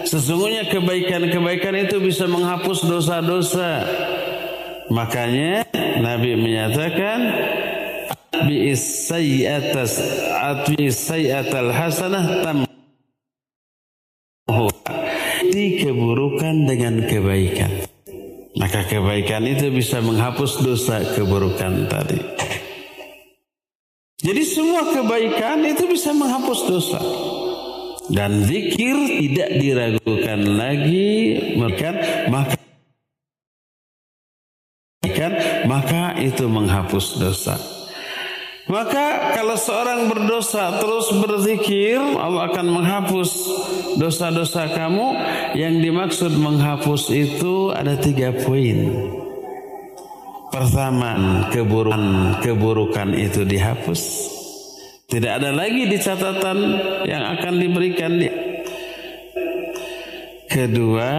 Sesungguhnya 0.07 0.71
kebaikan-kebaikan 0.71 1.75
itu 1.83 1.99
bisa 1.99 2.27
menghapus 2.31 2.87
dosa-dosa. 2.87 3.83
Makanya 4.91 5.67
Nabi 5.99 6.39
menyatakan 6.39 7.19
bi 8.47 8.71
sayyatas 8.75 9.99
atwi 10.31 10.87
sayyatal 10.91 11.71
hasanah 11.75 12.25
tam 12.43 12.69
keburukan 15.79 16.67
dengan 16.67 17.03
kebaikan 18.89 19.45
itu 19.45 19.69
bisa 19.69 20.01
menghapus 20.01 20.65
dosa 20.65 21.05
keburukan 21.13 21.85
tadi. 21.85 22.17
Jadi 24.19 24.43
semua 24.43 24.83
kebaikan 24.91 25.63
itu 25.63 25.87
bisa 25.87 26.11
menghapus 26.11 26.59
dosa. 26.67 26.99
Dan 28.09 28.41
zikir 28.43 28.97
tidak 29.21 29.49
diragukan 29.61 30.39
lagi 30.57 31.07
maka 31.61 31.89
maka 35.69 36.17
itu 36.17 36.49
menghapus 36.49 37.21
dosa. 37.21 37.78
Maka 38.69 39.33
kalau 39.33 39.57
seorang 39.57 40.05
berdosa 40.05 40.77
terus 40.77 41.09
berzikir, 41.17 41.97
Allah 41.97 42.53
akan 42.53 42.67
menghapus 42.69 43.29
dosa-dosa 43.97 44.69
kamu. 44.69 45.17
Yang 45.57 45.75
dimaksud 45.89 46.31
menghapus 46.37 47.09
itu 47.09 47.73
ada 47.73 47.97
tiga 47.97 48.29
poin. 48.45 48.93
Pertama, 50.53 51.45
keburukan 51.49 52.37
keburukan 52.45 53.09
itu 53.17 53.41
dihapus. 53.41 54.01
Tidak 55.09 55.41
ada 55.41 55.49
lagi 55.49 55.89
di 55.89 55.97
catatan 55.97 56.57
yang 57.09 57.25
akan 57.37 57.53
diberikan. 57.57 58.21
Kedua, 60.45 61.13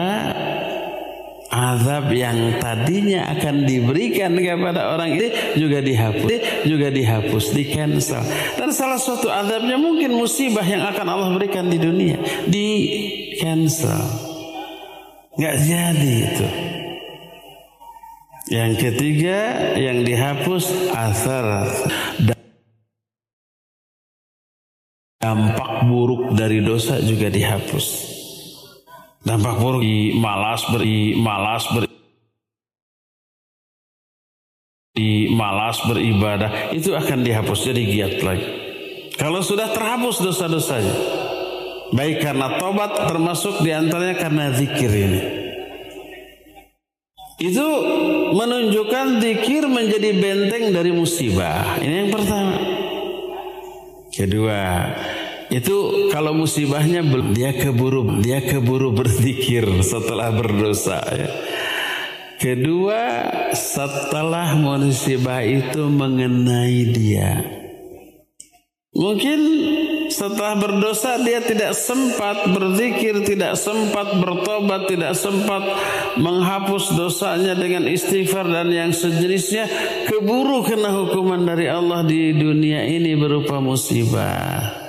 azab 1.50 2.14
yang 2.14 2.62
tadinya 2.62 3.26
akan 3.34 3.66
diberikan 3.66 4.38
kepada 4.38 4.94
orang 4.94 5.18
ini 5.18 5.28
juga 5.58 5.82
dihapus 5.82 6.62
juga 6.62 6.88
dihapus 6.94 7.44
di 7.50 7.64
cancel 7.74 8.22
dan 8.54 8.70
salah 8.70 9.02
satu 9.02 9.26
azabnya 9.26 9.74
mungkin 9.74 10.14
musibah 10.14 10.62
yang 10.62 10.86
akan 10.86 11.06
Allah 11.10 11.28
berikan 11.34 11.66
di 11.66 11.82
dunia 11.82 12.22
di 12.46 12.66
cancel 13.42 14.30
nggak 15.40 15.56
jadi 15.64 16.14
itu. 16.26 16.48
Yang 18.50 18.72
ketiga 18.82 19.38
yang 19.78 20.02
dihapus 20.02 20.90
asar. 20.90 21.70
Dampak 25.20 25.84
buruk 25.84 26.32
dari 26.32 26.64
dosa 26.64 26.96
juga 26.96 27.28
dihapus 27.28 28.19
Dampak 29.20 29.60
buruk 29.60 29.84
di 29.84 30.16
malas 30.16 30.64
beri 30.72 31.12
malas 31.20 31.68
beri 31.68 31.90
di 34.96 35.32
malas 35.32 35.80
beribadah 35.86 36.74
itu 36.76 36.92
akan 36.92 37.24
dihapus 37.24 37.72
jadi 37.72 37.82
giat 37.84 38.14
lagi. 38.24 38.46
Kalau 39.16 39.44
sudah 39.44 39.68
terhapus 39.72 40.24
dosa-dosanya, 40.24 40.96
baik 41.92 42.24
karena 42.24 42.56
tobat 42.56 42.96
termasuk 43.08 43.60
di 43.60 43.70
antaranya 43.72 44.16
karena 44.16 44.52
zikir 44.56 44.88
ini. 44.88 45.20
Itu 47.40 47.64
menunjukkan 48.36 49.20
zikir 49.20 49.64
menjadi 49.64 50.12
benteng 50.16 50.76
dari 50.76 50.92
musibah. 50.92 51.80
Ini 51.80 51.94
yang 52.04 52.12
pertama. 52.12 52.56
Kedua, 54.12 54.60
itu 55.50 56.08
kalau 56.14 56.30
musibahnya 56.30 57.02
dia 57.34 57.50
keburu 57.50 58.22
dia 58.22 58.38
keburu 58.38 58.94
berzikir 58.98 59.66
setelah 59.82 60.30
berdosa 60.30 61.02
ya. 61.10 61.30
Kedua, 62.40 63.28
setelah 63.52 64.56
musibah 64.56 65.44
itu 65.44 65.92
mengenai 65.92 66.88
dia. 66.88 67.44
Mungkin 68.96 69.40
setelah 70.08 70.56
berdosa 70.56 71.20
dia 71.20 71.44
tidak 71.44 71.76
sempat 71.76 72.48
berzikir, 72.48 73.20
tidak 73.28 73.60
sempat 73.60 74.16
bertobat, 74.16 74.88
tidak 74.88 75.12
sempat 75.20 75.62
menghapus 76.16 76.96
dosanya 76.96 77.52
dengan 77.52 77.84
istighfar 77.84 78.48
dan 78.48 78.72
yang 78.72 78.96
sejenisnya. 78.96 79.68
Keburu 80.08 80.64
kena 80.64 80.96
hukuman 80.96 81.44
dari 81.44 81.68
Allah 81.68 82.00
di 82.08 82.32
dunia 82.32 82.88
ini 82.88 83.20
berupa 83.20 83.60
musibah. 83.60 84.79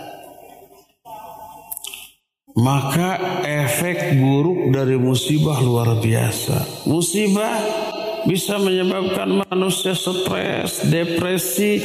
Maka 2.52 3.44
efek 3.48 4.20
buruk 4.20 4.76
dari 4.76 5.00
musibah 5.00 5.64
luar 5.64 6.04
biasa. 6.04 6.84
Musibah 6.84 7.56
bisa 8.28 8.60
menyebabkan 8.60 9.48
manusia 9.48 9.96
stres, 9.96 10.84
depresi, 10.92 11.80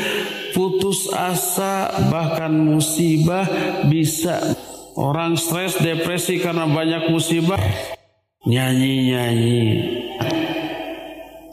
putus 0.53 1.07
asa, 1.15 1.89
bahkan 2.11 2.51
musibah 2.51 3.47
bisa 3.87 4.43
orang 4.99 5.39
stres, 5.39 5.79
depresi 5.79 6.43
karena 6.43 6.67
banyak 6.67 7.15
musibah, 7.15 7.61
nyanyi-nyanyi. 8.45 9.63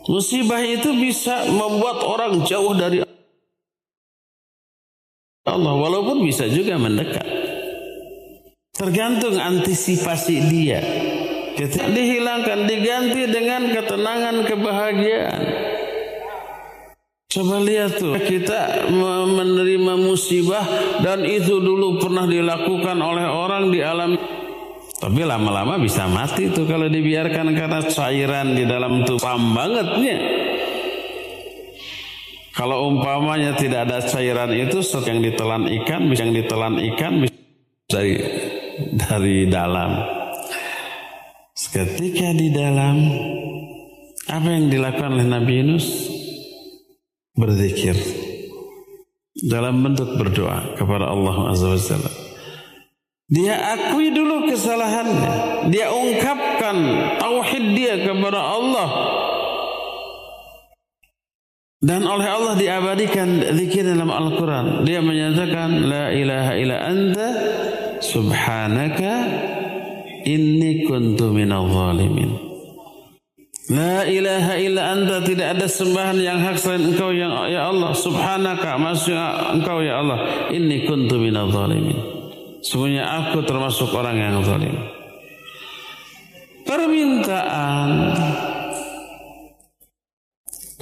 Musibah 0.03 0.59
itu 0.66 0.89
bisa 0.99 1.47
membuat 1.47 2.03
orang 2.03 2.43
jauh 2.43 2.76
dari 2.76 3.05
Allah, 5.47 5.74
walaupun 5.80 6.26
bisa 6.28 6.49
juga 6.51 6.76
mendekat. 6.76 7.32
Tergantung 8.74 9.38
antisipasi 9.38 10.49
dia. 10.49 10.82
Ketika 11.53 11.86
dihilangkan, 11.93 12.65
diganti 12.65 13.30
dengan 13.30 13.69
ketenangan, 13.69 14.36
kebahagiaan. 14.49 15.41
Coba 17.30 17.61
lihat 17.61 18.01
tuh, 18.01 18.17
kita 18.17 18.89
menerima 18.89 19.93
musibah 19.97 20.65
dan 21.05 21.21
itu 21.21 21.61
dulu 21.61 22.01
pernah 22.01 22.26
dilakukan 22.26 22.97
oleh 22.97 23.26
orang 23.30 23.69
di 23.69 23.82
alam 23.82 24.17
tapi 25.03 25.19
lama-lama 25.19 25.76
bisa 25.84 26.07
mati 26.07 26.47
tuh 26.47 26.63
kalau 26.63 26.88
dibiarkan 26.88 27.51
karena 27.51 27.84
cairan 27.91 28.55
di 28.55 28.63
dalam 28.63 29.03
tuh 29.03 29.19
pam 29.19 29.51
bangetnya. 29.51 30.15
Kalau 32.55 32.88
umpamanya 32.88 33.51
tidak 33.59 33.91
ada 33.91 33.99
cairan 33.99 34.55
itu 34.55 34.80
yang 35.03 35.19
ditelan 35.19 35.67
ikan, 35.84 36.07
yang 36.07 36.32
ditelan 36.32 36.80
ikan 36.95 37.19
bisa 37.19 37.36
dari 37.91 38.15
dari 38.93 39.49
dalam. 39.49 39.91
Ketika 41.53 42.34
di 42.38 42.53
dalam, 42.53 42.97
apa 44.30 44.47
yang 44.49 44.69
dilakukan 44.69 45.17
oleh 45.17 45.28
Nabi 45.30 45.51
Yunus? 45.61 45.88
Berzikir. 47.34 47.97
Dalam 49.34 49.82
bentuk 49.82 50.17
berdoa 50.17 50.78
kepada 50.78 51.09
Allah 51.09 51.49
Azza 51.49 51.74
wa. 51.74 52.11
Dia 53.34 53.57
akui 53.74 54.13
dulu 54.13 54.45
kesalahannya. 54.45 55.65
Dia 55.74 55.89
ungkapkan 55.89 56.78
tauhid 57.17 57.65
dia 57.74 57.97
kepada 58.05 58.38
Allah. 58.38 58.89
Dan 61.84 62.07
oleh 62.07 62.28
Allah 62.30 62.53
diabadikan 62.55 63.43
zikir 63.59 63.84
dalam 63.84 64.07
Al-Quran. 64.07 64.88
Dia 64.88 65.03
menyatakan, 65.03 65.84
La 65.84 66.15
ilaha 66.15 66.53
illa 66.55 66.78
anta 66.80 67.28
subhanaka 68.03 69.13
inni 70.27 70.83
kuntu 70.83 71.31
minal 71.31 71.71
zalimin. 71.71 72.35
La 73.71 74.03
ilaha 74.03 74.59
illa 74.59 74.91
anta 74.91 75.23
tidak 75.23 75.55
ada 75.55 75.67
sembahan 75.71 76.19
yang 76.19 76.35
hak 76.35 76.59
selain 76.59 76.83
engkau 76.91 77.15
yang 77.15 77.31
ya 77.47 77.71
Allah. 77.71 77.95
Subhanaka 77.95 78.75
maksudnya 78.75 79.55
engkau 79.55 79.79
ya 79.79 80.03
Allah. 80.03 80.51
Inni 80.51 80.83
kuntu 80.83 81.15
minal 81.15 81.47
zalimin. 81.47 81.95
Semuanya 82.63 83.07
aku 83.23 83.43
termasuk 83.47 83.91
orang 83.95 84.19
yang 84.19 84.43
zalim. 84.43 84.75
Permintaan 86.63 87.91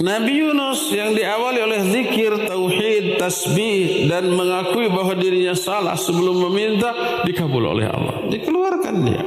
Nabi 0.02 0.32
Yunus 0.34 0.90
yang 0.90 1.14
diawali 1.14 1.58
oleh 1.62 1.80
zikir, 1.86 2.34
tauhid, 2.50 2.91
tasbih 3.22 4.10
dan 4.10 4.34
mengakui 4.34 4.90
bahwa 4.90 5.14
dirinya 5.14 5.54
salah 5.54 5.94
sebelum 5.94 6.50
meminta 6.50 7.22
dikabul 7.22 7.70
oleh 7.70 7.86
Allah. 7.86 8.26
Dikeluarkan 8.26 8.94
dia. 9.06 9.22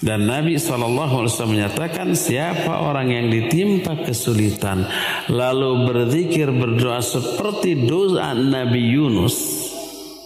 Dan 0.00 0.24
Nabi 0.24 0.56
SAW 0.56 1.28
menyatakan 1.44 2.16
siapa 2.16 2.88
orang 2.88 3.12
yang 3.12 3.26
ditimpa 3.28 4.00
kesulitan 4.00 4.88
lalu 5.28 5.84
berzikir 5.84 6.48
berdoa 6.54 7.04
seperti 7.04 7.84
doa 7.84 8.32
Nabi 8.32 8.80
Yunus. 8.96 9.36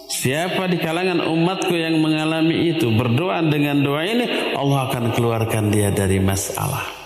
Siapa 0.05 0.71
di 0.71 0.79
kalangan 0.79 1.27
umatku 1.27 1.75
yang 1.75 1.99
mengalami 1.99 2.71
itu 2.71 2.87
berdoa 2.93 3.43
dengan 3.51 3.83
doa 3.83 4.05
ini 4.07 4.55
Allah 4.55 4.87
akan 4.87 5.11
keluarkan 5.11 5.67
dia 5.73 5.91
dari 5.91 6.23
masalah. 6.23 7.04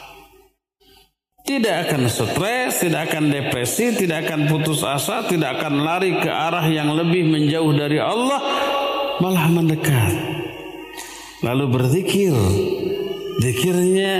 Tidak 1.50 1.76
akan 1.90 2.06
stres, 2.06 2.86
tidak 2.86 3.10
akan 3.10 3.34
depresi, 3.34 3.90
tidak 3.98 4.30
akan 4.30 4.46
putus 4.46 4.86
asa, 4.86 5.26
tidak 5.26 5.58
akan 5.58 5.82
lari 5.82 6.14
ke 6.22 6.30
arah 6.30 6.62
yang 6.70 6.94
lebih 6.94 7.26
menjauh 7.26 7.74
dari 7.74 7.98
Allah, 7.98 8.38
malah 9.18 9.50
mendekat. 9.50 10.14
Lalu 11.42 11.66
berzikir. 11.74 12.38
Zikirnya 13.40 14.14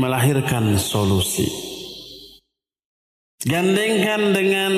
melahirkan 0.00 0.74
solusi. 0.80 1.46
Gandengkan 3.44 4.32
dengan 4.32 4.72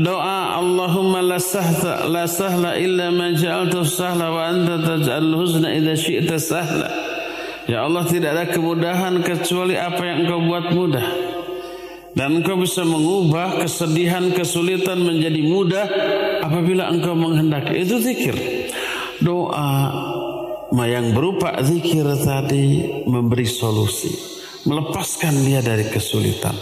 doa 0.00 0.56
Allahumma 0.62 1.18
la 1.18 1.42
sahla, 1.42 2.06
la 2.06 2.24
sahla 2.24 2.78
illa 2.78 3.12
ma 3.12 3.34
ja'altu 3.34 3.82
sahla 3.82 4.32
wa 4.32 4.48
anta 4.48 4.80
taj'al 4.80 5.28
huzna 5.34 5.76
idza 5.76 5.92
syi'ta 5.98 6.40
sahla. 6.40 7.07
Ya 7.68 7.84
Allah 7.84 8.08
tidak 8.08 8.32
ada 8.32 8.44
kemudahan 8.48 9.20
kecuali 9.20 9.76
apa 9.76 10.00
yang 10.00 10.24
engkau 10.24 10.40
buat 10.40 10.72
mudah. 10.72 11.06
Dan 12.16 12.40
engkau 12.40 12.56
bisa 12.56 12.80
mengubah 12.82 13.60
kesedihan, 13.60 14.32
kesulitan 14.32 15.04
menjadi 15.04 15.40
mudah 15.44 15.86
apabila 16.48 16.88
engkau 16.88 17.12
menghendaki. 17.12 17.84
Itu 17.84 18.00
zikir. 18.00 18.34
Doa 19.20 19.92
yang 20.88 21.12
berupa 21.12 21.60
zikir 21.60 22.08
tadi 22.24 23.04
memberi 23.04 23.44
solusi. 23.44 24.16
Melepaskan 24.64 25.44
dia 25.44 25.60
dari 25.60 25.84
kesulitan. 25.92 26.56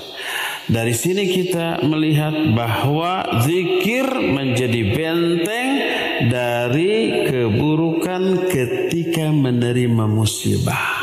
Dari 0.66 0.90
sini 0.90 1.30
kita 1.30 1.86
melihat 1.86 2.34
bahwa 2.50 3.22
zikir 3.46 4.10
menjadi 4.10 4.82
benteng 4.90 5.68
dari 6.26 7.22
keburukan 7.30 8.50
ketika 8.50 9.30
menerima 9.30 10.10
musibah. 10.10 10.95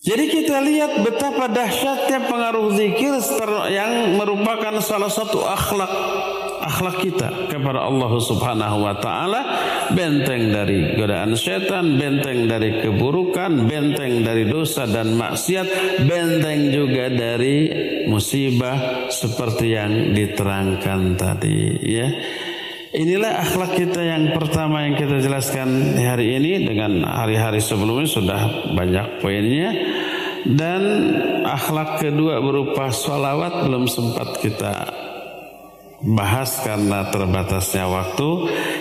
Jadi 0.00 0.32
kita 0.32 0.64
lihat 0.64 1.04
betapa 1.04 1.44
dahsyatnya 1.52 2.24
pengaruh 2.24 2.72
zikir 2.72 3.20
yang 3.68 4.16
merupakan 4.16 4.80
salah 4.80 5.12
satu 5.12 5.44
akhlak 5.44 5.92
akhlak 6.60 6.96
kita 7.04 7.28
kepada 7.52 7.84
Allah 7.84 8.08
Subhanahu 8.16 8.80
wa 8.80 8.96
taala, 8.96 9.40
benteng 9.92 10.56
dari 10.56 10.96
godaan 10.96 11.36
setan, 11.36 12.00
benteng 12.00 12.48
dari 12.48 12.80
keburukan, 12.80 13.68
benteng 13.68 14.24
dari 14.24 14.48
dosa 14.48 14.88
dan 14.88 15.12
maksiat, 15.20 15.68
benteng 16.08 16.72
juga 16.72 17.12
dari 17.12 17.68
musibah 18.08 19.04
seperti 19.12 19.66
yang 19.76 20.16
diterangkan 20.16 21.00
tadi 21.20 21.76
ya. 21.84 22.08
Inilah 22.90 23.46
akhlak 23.46 23.78
kita 23.78 24.02
yang 24.02 24.34
pertama 24.34 24.82
yang 24.82 24.98
kita 24.98 25.22
jelaskan 25.22 25.94
hari 25.94 26.42
ini 26.42 26.66
dengan 26.66 27.06
hari-hari 27.06 27.62
sebelumnya 27.62 28.10
sudah 28.10 28.40
banyak 28.74 29.22
poinnya. 29.22 29.70
Dan 30.42 30.82
akhlak 31.46 32.02
kedua 32.02 32.42
berupa 32.42 32.90
sholawat 32.90 33.62
belum 33.62 33.86
sempat 33.86 34.42
kita 34.42 34.90
bahas 36.02 36.66
karena 36.66 37.06
terbatasnya 37.14 37.86
waktu. 37.86 38.28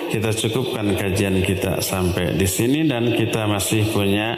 Kita 0.09 0.33
cukupkan 0.33 0.89
kajian 0.97 1.45
kita 1.45 1.77
sampai 1.77 2.33
di 2.33 2.49
sini 2.49 2.89
dan 2.89 3.13
kita 3.13 3.45
masih 3.45 3.93
punya 3.93 4.33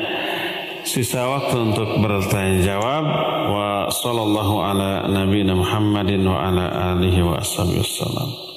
sisa 0.84 1.32
waktu 1.32 1.72
untuk 1.72 1.96
bertanya 2.04 2.76
jawab 2.76 3.04
wa 3.56 3.88
sallallahu 3.88 4.68
ala 4.68 5.08
nabiyina 5.08 5.56
Muhammadin 5.56 6.28
wa 6.28 6.44
ala 6.44 6.92
alihi 6.92 7.24
wa 7.24 7.40
wasallam. 7.40 8.51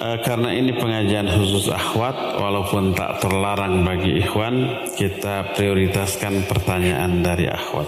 Eh, 0.00 0.16
karena 0.24 0.48
ini 0.56 0.72
pengajian 0.72 1.28
khusus 1.28 1.68
akhwat 1.68 2.40
walaupun 2.40 2.96
tak 2.96 3.20
terlarang 3.20 3.84
bagi 3.84 4.16
ikhwan 4.24 4.88
kita 4.96 5.52
prioritaskan 5.52 6.48
pertanyaan 6.48 7.20
dari 7.20 7.44
akhwat. 7.44 7.84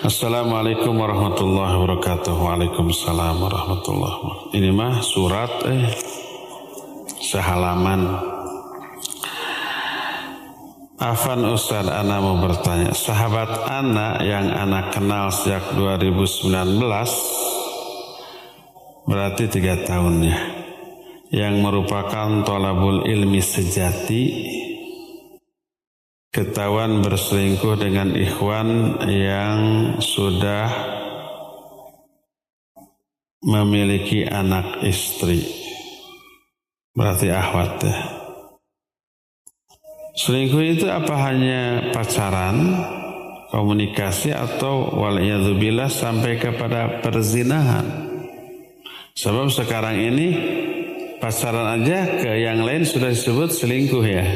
Assalamualaikum 0.00 0.96
warahmatullahi 0.96 1.76
wabarakatuh. 1.76 2.32
Waalaikumsalam 2.40 3.36
warahmatullahi 3.44 4.14
wabarakatuh. 4.16 4.56
Ini 4.56 4.70
mah 4.72 5.04
surat 5.04 5.52
eh 5.68 5.92
sehalaman. 7.20 8.32
Afan 11.04 11.44
Ustaz 11.52 11.84
Ana 11.84 12.16
mau 12.16 12.40
bertanya, 12.40 12.96
sahabat 12.96 13.68
Ana 13.68 14.24
yang 14.24 14.48
Ana 14.48 14.88
kenal 14.88 15.28
sejak 15.28 15.76
2019 15.76 17.43
berarti 19.04 19.48
tiga 19.52 19.84
tahun 19.84 20.24
ya, 20.24 20.38
yang 21.32 21.60
merupakan 21.60 22.44
tolabul 22.44 23.04
ilmi 23.04 23.40
sejati, 23.40 24.22
ketahuan 26.32 27.04
berselingkuh 27.04 27.76
dengan 27.76 28.16
ikhwan 28.16 29.00
yang 29.06 29.58
sudah 30.00 30.66
memiliki 33.44 34.24
anak 34.24 34.80
istri, 34.82 35.44
berarti 36.96 37.28
ahwat 37.28 37.72
ya. 37.84 37.96
Selingkuh 40.14 40.62
itu 40.62 40.86
apa 40.86 41.14
hanya 41.26 41.90
pacaran, 41.90 42.86
komunikasi 43.50 44.30
atau 44.30 44.94
waliyadzubillah 45.02 45.90
sampai 45.90 46.38
kepada 46.38 47.02
perzinahan. 47.02 48.03
Sebab 49.14 49.46
sekarang 49.46 49.94
ini 49.94 50.28
pacaran 51.22 51.78
aja 51.78 52.18
ke 52.18 52.34
yang 52.34 52.66
lain 52.66 52.82
sudah 52.82 53.14
disebut 53.14 53.54
selingkuh 53.54 54.02
ya. 54.02 54.26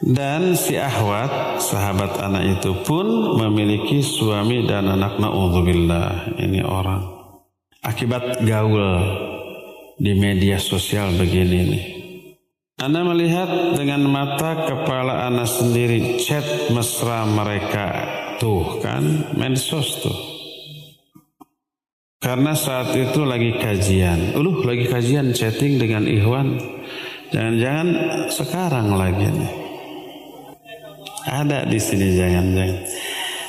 Dan 0.00 0.56
si 0.56 0.80
ahwat, 0.80 1.60
sahabat 1.60 2.16
anak 2.24 2.56
itu 2.56 2.72
pun 2.88 3.36
memiliki 3.36 4.00
suami 4.00 4.64
dan 4.64 4.88
anak 4.88 5.20
na'udzubillah. 5.20 6.40
Ini 6.40 6.64
orang. 6.64 7.04
Akibat 7.84 8.40
gaul 8.48 8.80
di 10.00 10.16
media 10.16 10.56
sosial 10.56 11.12
begini 11.20 11.58
nih. 11.68 11.84
Anda 12.80 13.04
melihat 13.04 13.76
dengan 13.76 14.08
mata 14.08 14.64
kepala 14.64 15.28
Anda 15.28 15.44
sendiri 15.44 16.16
chat 16.16 16.72
mesra 16.72 17.28
mereka 17.28 18.08
tuh 18.40 18.80
kan 18.80 19.36
mensos 19.36 20.00
tuh. 20.00 20.29
Karena 22.20 22.52
saat 22.52 22.92
itu 22.92 23.24
lagi 23.24 23.56
kajian. 23.56 24.36
Uluh 24.36 24.60
lagi 24.68 24.84
kajian 24.92 25.32
chatting 25.32 25.80
dengan 25.80 26.04
Ikhwan. 26.04 26.52
Jangan-jangan 27.32 27.88
sekarang 28.28 28.92
lagi 28.92 29.24
nih. 29.24 29.52
Ada 31.24 31.64
di 31.64 31.80
sini 31.80 32.20
jangan-jangan. 32.20 32.78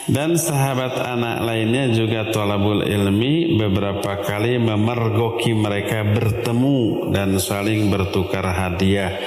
Dan 0.07 0.39
sahabat 0.39 1.03
anak 1.03 1.43
lainnya 1.43 1.91
juga 1.91 2.31
tolabul 2.31 2.87
ilmi 2.87 3.59
beberapa 3.59 4.23
kali 4.23 4.55
memergoki 4.55 5.51
mereka 5.51 6.07
bertemu 6.07 7.11
dan 7.11 7.43
saling 7.43 7.91
bertukar 7.91 8.55
hadiah 8.55 9.19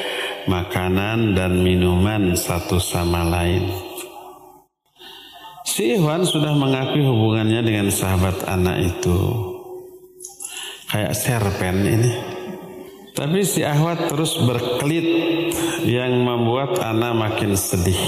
makanan 0.48 1.36
dan 1.36 1.60
minuman 1.60 2.32
satu 2.32 2.80
sama 2.80 3.20
lain. 3.28 3.83
Si 5.74 5.90
Ikhwan 5.90 6.22
sudah 6.22 6.54
mengakui 6.54 7.02
hubungannya 7.02 7.58
dengan 7.66 7.90
sahabat 7.90 8.46
anak 8.46 8.94
itu. 8.94 9.18
Kayak 10.86 11.18
serpen 11.18 11.82
ini. 11.82 12.14
Tapi 13.10 13.42
si 13.42 13.66
Ahwat 13.66 14.06
terus 14.06 14.38
berkelit 14.38 15.02
yang 15.82 16.14
membuat 16.22 16.78
anak 16.78 17.18
makin 17.18 17.58
sedih. 17.58 17.98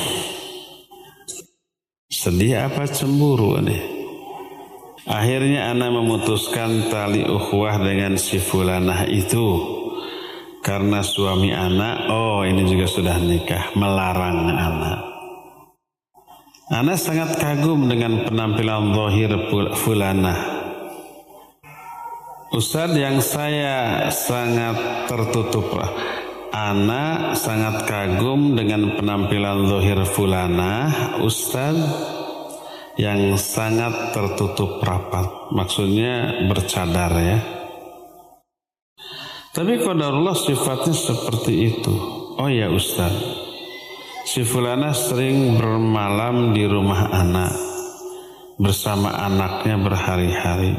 Sedih 2.06 2.70
apa 2.70 2.86
cemburu 2.86 3.58
nih? 3.58 3.82
Akhirnya 5.10 5.74
Ana 5.74 5.90
memutuskan 5.90 6.86
tali 6.86 7.26
ukhuwah 7.26 7.82
dengan 7.82 8.14
si 8.14 8.38
fulanah 8.38 9.10
itu. 9.10 9.74
Karena 10.62 11.02
suami 11.02 11.50
anak, 11.50 12.14
oh 12.14 12.46
ini 12.46 12.62
juga 12.62 12.86
sudah 12.86 13.18
nikah, 13.18 13.74
melarang 13.74 14.54
anak. 14.54 15.15
Ana 16.66 16.98
sangat 16.98 17.38
kagum 17.38 17.86
dengan 17.86 18.26
penampilan 18.26 18.90
zahir 18.90 19.32
fulanah. 19.78 20.38
Ustadz 22.50 22.98
yang 22.98 23.22
saya 23.22 24.08
sangat 24.10 25.06
tertutup 25.10 25.76
Ana 26.56 27.36
sangat 27.36 27.84
kagum 27.84 28.56
dengan 28.56 28.96
penampilan 28.96 29.68
Zohir 29.68 30.08
Fulana, 30.08 30.88
Ustaz 31.20 31.76
yang 32.96 33.36
sangat 33.36 34.16
tertutup 34.16 34.80
rapat. 34.80 35.52
Maksudnya 35.52 36.48
bercadar 36.48 37.12
ya. 37.20 37.38
Tapi 39.52 39.84
kodarullah 39.84 40.32
sifatnya 40.32 40.96
seperti 40.96 41.52
itu. 41.76 41.92
Oh 42.40 42.48
ya 42.48 42.72
Ustaz, 42.72 43.12
si 44.26 44.42
Fulana 44.42 44.90
sering 44.90 45.54
bermalam 45.54 46.50
di 46.50 46.66
rumah 46.66 47.14
anak 47.14 47.54
bersama 48.58 49.14
anaknya 49.14 49.78
berhari-hari. 49.78 50.74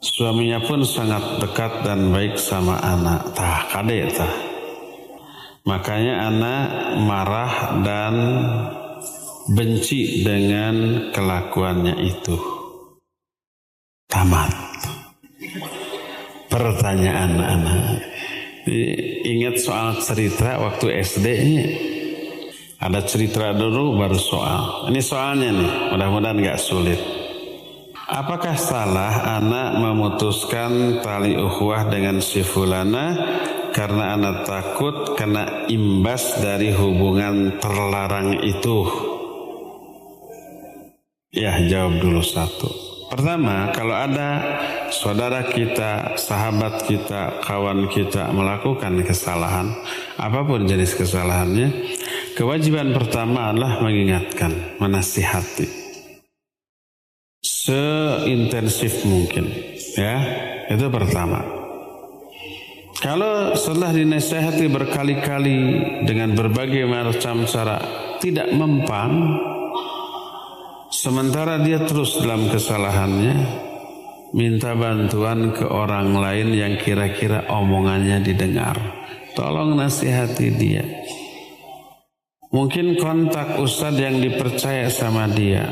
Suaminya 0.00 0.64
pun 0.64 0.88
sangat 0.88 1.42
dekat 1.44 1.84
dan 1.84 2.08
baik 2.08 2.40
sama 2.40 2.80
anak. 2.80 3.36
Tah 3.36 3.68
kade 3.68 4.08
tah. 4.08 4.34
Makanya 5.68 6.32
anak 6.32 6.64
marah 7.04 7.54
dan 7.84 8.14
benci 9.52 10.24
dengan 10.24 11.10
kelakuannya 11.12 11.94
itu. 12.08 12.36
Tamat. 14.08 14.48
Pertanyaan 16.48 17.32
anak. 17.36 17.84
Ingat 19.28 19.60
soal 19.60 20.00
cerita 20.00 20.56
waktu 20.56 21.04
SD 21.04 21.26
ini. 21.36 21.97
Ada 22.78 23.02
cerita 23.02 23.50
dulu 23.50 23.98
baru 23.98 24.14
soal. 24.14 24.86
Ini 24.86 25.00
soalnya 25.02 25.50
nih. 25.50 25.72
Mudah-mudahan 25.90 26.38
gak 26.38 26.62
sulit. 26.62 27.00
Apakah 28.08 28.54
salah 28.54 29.36
anak 29.36 29.82
memutuskan 29.82 31.02
tali 31.02 31.34
ukhuwah 31.36 31.90
dengan 31.90 32.22
si 32.22 32.40
fulana 32.40 33.18
karena 33.74 34.14
anak 34.16 34.48
takut 34.48 35.18
kena 35.18 35.66
imbas 35.68 36.38
dari 36.38 36.70
hubungan 36.72 37.58
terlarang 37.58 38.46
itu? 38.46 38.86
Ya, 41.34 41.60
jawab 41.66 42.00
dulu 42.00 42.22
satu. 42.24 42.70
Pertama, 43.08 43.72
kalau 43.72 43.96
ada 43.96 44.40
saudara 44.88 45.44
kita, 45.48 46.16
sahabat 46.16 46.84
kita, 46.84 47.40
kawan 47.44 47.88
kita 47.88 48.32
melakukan 48.32 49.00
kesalahan, 49.04 49.72
apa 50.20 50.40
pun 50.44 50.68
jenis 50.68 50.92
kesalahannya, 50.92 51.97
kewajiban 52.38 52.94
pertama 52.94 53.50
adalah 53.50 53.82
mengingatkan, 53.82 54.78
menasihati. 54.78 55.66
Seintensif 57.42 59.02
mungkin 59.02 59.50
ya. 59.98 60.22
Itu 60.70 60.86
pertama. 60.86 61.42
Kalau 62.98 63.54
setelah 63.58 63.90
dinasehati 63.90 64.70
berkali-kali 64.70 65.58
dengan 66.06 66.34
berbagai 66.38 66.86
macam 66.86 67.46
cara 67.46 67.78
tidak 68.18 68.50
mempan 68.54 69.38
sementara 70.90 71.62
dia 71.62 71.82
terus 71.86 72.18
dalam 72.18 72.50
kesalahannya 72.50 73.36
minta 74.34 74.74
bantuan 74.74 75.54
ke 75.54 75.62
orang 75.62 76.10
lain 76.10 76.54
yang 76.54 76.74
kira-kira 76.78 77.46
omongannya 77.50 78.18
didengar. 78.22 78.76
Tolong 79.38 79.78
nasihati 79.78 80.48
dia 80.58 80.82
mungkin 82.48 82.96
kontak 82.96 83.60
ustadz 83.60 84.00
yang 84.00 84.20
dipercaya 84.20 84.88
sama 84.88 85.28
dia 85.28 85.68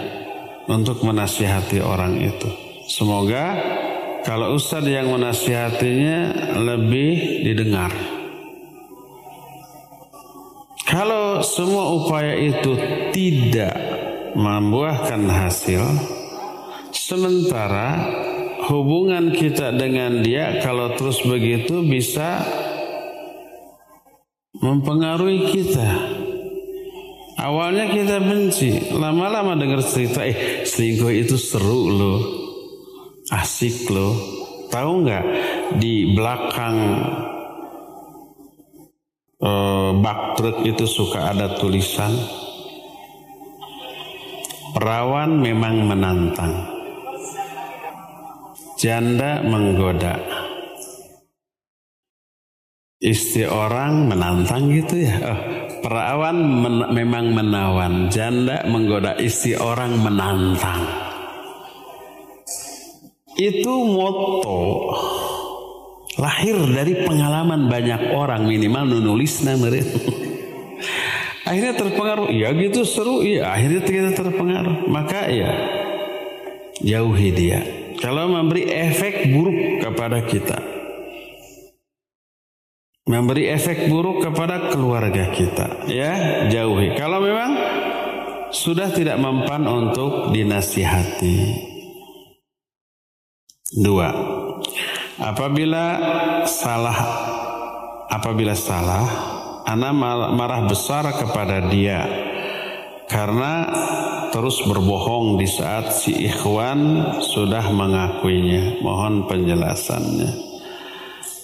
untuk 0.68 1.00
menasihati 1.04 1.80
orang 1.80 2.20
itu. 2.20 2.50
Semoga 2.86 3.56
kalau 4.26 4.58
ustadz 4.58 4.90
yang 4.90 5.10
menasihatinya 5.10 6.18
lebih 6.60 7.42
didengar. 7.46 7.92
Kalau 10.86 11.42
semua 11.42 11.98
upaya 11.98 12.38
itu 12.38 12.78
tidak 13.10 13.74
membuahkan 14.38 15.26
hasil, 15.26 15.82
sementara 16.94 18.06
hubungan 18.70 19.34
kita 19.34 19.74
dengan 19.74 20.22
dia 20.22 20.62
kalau 20.62 20.94
terus 20.94 21.22
begitu 21.26 21.82
bisa 21.82 22.42
mempengaruhi 24.62 25.52
kita. 25.52 26.15
Awalnya 27.36 27.92
kita 27.92 28.16
benci, 28.24 28.96
lama-lama 28.96 29.60
dengar 29.60 29.84
cerita, 29.84 30.24
eh 30.24 30.64
selingkuh 30.64 31.12
itu 31.12 31.36
seru 31.36 31.92
loh, 31.92 32.20
asik 33.28 33.92
loh. 33.92 34.16
Tahu 34.72 34.90
nggak 35.04 35.24
di 35.76 36.16
belakang 36.16 36.76
eh, 39.36 39.90
bak 40.00 40.20
truk 40.40 40.64
itu 40.64 40.88
suka 40.88 41.36
ada 41.36 41.60
tulisan 41.60 42.16
perawan 44.72 45.36
memang 45.36 45.92
menantang, 45.92 46.52
janda 48.80 49.44
menggoda, 49.44 50.20
istri 53.00 53.44
orang 53.44 54.08
menantang 54.08 54.72
gitu 54.72 55.04
ya. 55.04 55.16
Oh, 55.20 55.40
Perawan 55.86 56.42
men 56.42 56.76
memang 56.90 57.30
menawan, 57.30 58.10
janda 58.10 58.66
menggoda 58.66 59.14
istri 59.22 59.54
orang 59.54 59.94
menantang. 60.02 60.82
Itu 63.38 63.86
moto 63.86 64.90
lahir 66.18 66.58
dari 66.74 67.06
pengalaman 67.06 67.70
banyak 67.70 68.18
orang 68.18 68.50
minimal 68.50 68.98
nulis 68.98 69.46
mereka. 69.46 69.86
akhirnya 71.54 71.78
terpengaruh, 71.78 72.34
ya 72.34 72.50
gitu 72.50 72.82
seru, 72.82 73.22
ya 73.22 73.54
akhirnya 73.54 73.86
kita 73.86 74.10
terpengaruh. 74.10 74.90
Maka 74.90 75.30
ya 75.30 75.54
jauhi 76.82 77.30
dia. 77.30 77.62
Kalau 78.02 78.26
memberi 78.26 78.66
efek 78.74 79.30
buruk 79.30 79.86
kepada 79.86 80.18
kita, 80.26 80.75
memberi 83.06 83.46
efek 83.46 83.86
buruk 83.86 84.26
kepada 84.26 84.68
keluarga 84.74 85.30
kita, 85.30 85.86
ya 85.86 86.46
jauhi. 86.50 86.98
Kalau 86.98 87.22
memang 87.22 87.54
sudah 88.50 88.90
tidak 88.90 89.18
mempan 89.22 89.62
untuk 89.66 90.34
dinasihati. 90.34 91.64
Dua, 93.66 94.10
apabila 95.18 95.86
salah, 96.46 96.98
apabila 98.10 98.54
salah, 98.54 99.04
anak 99.66 99.92
marah 100.34 100.62
besar 100.70 101.10
kepada 101.18 101.66
dia 101.66 102.06
karena 103.10 103.66
terus 104.30 104.62
berbohong 104.66 105.38
di 105.38 105.46
saat 105.50 105.94
si 105.98 106.26
ikhwan 106.30 107.02
sudah 107.22 107.70
mengakuinya. 107.74 108.78
Mohon 108.82 109.26
penjelasannya. 109.30 110.30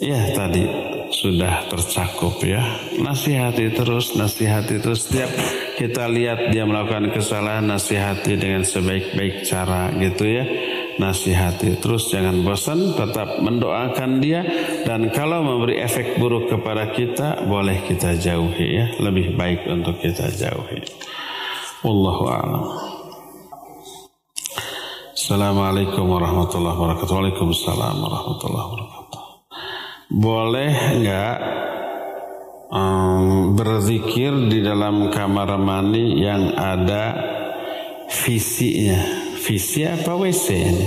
Ya 0.03 0.35
tadi 0.35 0.67
sudah 1.13 1.69
tercakup 1.69 2.41
ya. 2.41 2.65
Nasihati 2.97 3.71
terus, 3.77 4.17
nasihati 4.17 4.81
terus. 4.81 5.07
Setiap 5.07 5.31
kita 5.77 6.09
lihat 6.09 6.51
dia 6.51 6.65
melakukan 6.65 7.13
kesalahan, 7.13 7.69
nasihati 7.69 8.41
dengan 8.41 8.65
sebaik-baik 8.65 9.45
cara 9.45 9.93
gitu 10.01 10.25
ya. 10.25 10.45
Nasihati 10.97 11.81
terus 11.81 12.09
jangan 12.13 12.41
bosan, 12.45 12.97
tetap 12.97 13.41
mendoakan 13.41 14.21
dia 14.21 14.45
dan 14.85 15.13
kalau 15.13 15.45
memberi 15.45 15.81
efek 15.81 16.17
buruk 16.17 16.53
kepada 16.53 16.93
kita 16.93 17.45
boleh 17.45 17.85
kita 17.85 18.17
jauhi 18.17 18.69
ya. 18.81 18.87
Lebih 18.97 19.37
baik 19.37 19.69
untuk 19.69 20.01
kita 20.01 20.33
jauhi. 20.33 20.81
Wallahu 21.85 22.25
a'lam. 22.29 22.65
Assalamualaikum 25.13 26.09
warahmatullahi 26.09 26.77
wabarakatuh. 26.77 27.15
Waalaikumsalam 27.15 27.95
warahmatullahi 27.95 28.67
wabarakatuh. 28.69 29.02
Boleh 30.11 30.73
enggak 30.99 31.39
um, 32.73 33.55
berzikir 33.55 34.35
di 34.51 34.65
dalam 34.65 35.13
kamar 35.15 35.55
mandi 35.61 36.19
yang 36.19 36.57
ada 36.59 37.15
visinya? 38.25 38.99
Visi 39.43 39.83
apa 39.83 40.15
WC 40.15 40.47
ini? 40.55 40.87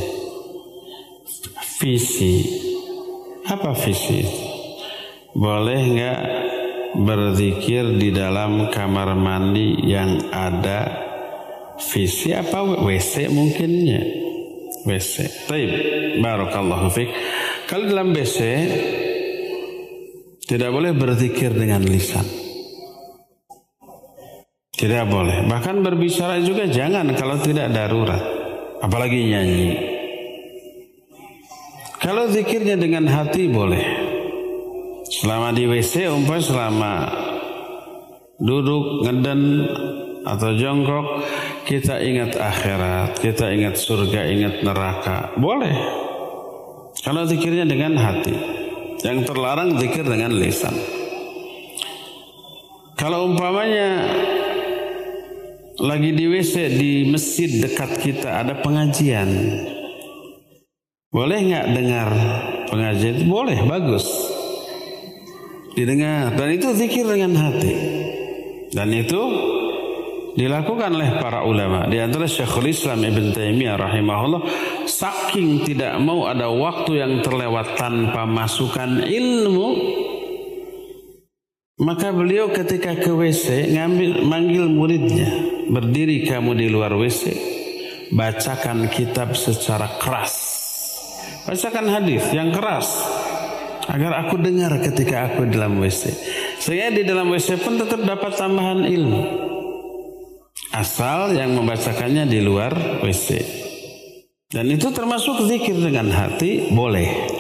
Visi. 1.80 2.36
Apa 3.46 3.76
visi? 3.78 4.24
Boleh 5.36 5.80
enggak 5.80 6.20
berzikir 6.96 8.00
di 8.00 8.16
dalam 8.16 8.72
kamar 8.72 9.12
mandi 9.20 9.84
yang 9.84 10.32
ada 10.32 11.06
visi 11.76 12.32
apa 12.32 12.64
WC 12.80 13.28
mungkinnya 13.28 14.02
WC 14.88 15.14
Taib 15.52 15.72
Barakallahu 16.24 16.88
fiqh 16.88 17.12
Kalau 17.68 17.90
dalam 17.90 18.16
WC 18.16 18.40
Tidak 20.46 20.70
boleh 20.70 20.94
berzikir 20.94 21.50
dengan 21.58 21.82
lisan 21.82 22.26
Tidak 24.78 25.06
boleh 25.10 25.50
Bahkan 25.50 25.82
berbicara 25.82 26.38
juga 26.46 26.70
jangan 26.70 27.10
kalau 27.18 27.42
tidak 27.42 27.74
darurat 27.74 28.22
Apalagi 28.86 29.26
nyanyi 29.26 29.66
Kalau 31.98 32.30
zikirnya 32.30 32.78
dengan 32.78 33.10
hati 33.10 33.50
boleh 33.50 33.86
Selama 35.10 35.50
di 35.50 35.66
WC 35.66 36.14
umpamanya 36.14 36.46
selama 36.46 36.94
duduk 38.42 39.06
ngeden 39.08 39.42
atau 40.26 40.50
jongkok 40.58 41.24
kita 41.70 42.02
ingat 42.02 42.38
akhirat, 42.38 43.22
kita 43.22 43.54
ingat 43.54 43.78
surga, 43.78 44.26
ingat 44.26 44.66
neraka. 44.66 45.34
Boleh. 45.38 45.74
Kalau 47.06 47.26
zikirnya 47.30 47.66
dengan 47.70 47.94
hati. 47.98 48.65
Yang 49.06 49.30
terlarang 49.30 49.78
zikir 49.78 50.02
dengan 50.02 50.34
lisan. 50.34 50.74
Kalau 52.98 53.30
umpamanya 53.30 54.02
lagi 55.78 56.10
di 56.18 56.26
WC 56.26 56.74
di 56.74 56.92
masjid 57.14 57.62
dekat 57.62 58.02
kita 58.02 58.42
ada 58.42 58.58
pengajian. 58.66 59.30
Boleh 61.14 61.38
nggak 61.38 61.68
dengar 61.70 62.10
pengajian? 62.74 63.30
Boleh, 63.30 63.62
bagus 63.62 64.10
didengar 65.76 66.32
dan 66.40 66.56
itu 66.56 66.72
zikir 66.72 67.04
dengan 67.04 67.36
hati 67.36 67.76
dan 68.72 68.90
itu 68.96 69.22
dilakukan 70.36 70.92
oleh 70.92 71.16
para 71.16 71.48
ulama 71.48 71.88
di 71.88 71.96
antara 71.96 72.28
Syekhul 72.28 72.68
Islam 72.68 73.08
Ibn 73.08 73.32
Taimiyah 73.32 73.80
rahimahullah 73.80 74.42
saking 74.84 75.64
tidak 75.64 75.96
mau 76.04 76.28
ada 76.28 76.52
waktu 76.52 77.00
yang 77.00 77.24
terlewat 77.24 77.80
tanpa 77.80 78.28
masukan 78.28 79.08
ilmu 79.08 79.68
maka 81.80 82.12
beliau 82.12 82.52
ketika 82.52 83.00
ke 83.00 83.12
WC 83.16 83.80
ngambil 83.80 84.28
manggil 84.28 84.68
muridnya 84.68 85.28
berdiri 85.72 86.28
kamu 86.28 86.60
di 86.60 86.68
luar 86.68 86.92
WC 86.92 87.32
bacakan 88.12 88.92
kitab 88.92 89.40
secara 89.40 89.88
keras 90.04 90.36
bacakan 91.48 91.88
hadis 91.96 92.28
yang 92.36 92.52
keras 92.52 92.92
agar 93.86 94.26
aku 94.26 94.42
dengar 94.42 94.82
ketika 94.82 95.30
aku 95.30 95.46
dalam 95.46 95.78
WC. 95.78 96.10
Sehingga 96.58 96.90
di 96.90 97.04
dalam 97.06 97.30
WC 97.30 97.62
pun 97.62 97.78
tetap 97.78 98.02
dapat 98.02 98.34
tambahan 98.34 98.82
ilmu. 98.82 99.55
Asal 100.76 101.32
yang 101.40 101.56
membacakannya 101.56 102.28
di 102.28 102.44
luar 102.44 103.00
WC. 103.00 103.28
Dan 104.52 104.68
itu 104.68 104.92
termasuk 104.92 105.48
zikir 105.48 105.80
dengan 105.80 106.12
hati 106.12 106.68
boleh. 106.68 107.32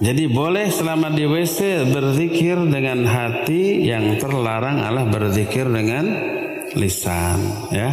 Jadi 0.00 0.26
boleh 0.26 0.66
selama 0.72 1.14
di 1.14 1.28
WC 1.28 1.86
berzikir 1.92 2.56
dengan 2.66 3.06
hati 3.06 3.86
yang 3.86 4.18
terlarang 4.18 4.82
adalah 4.82 5.06
berzikir 5.06 5.70
dengan 5.70 6.08
lisan 6.74 7.70
ya. 7.70 7.90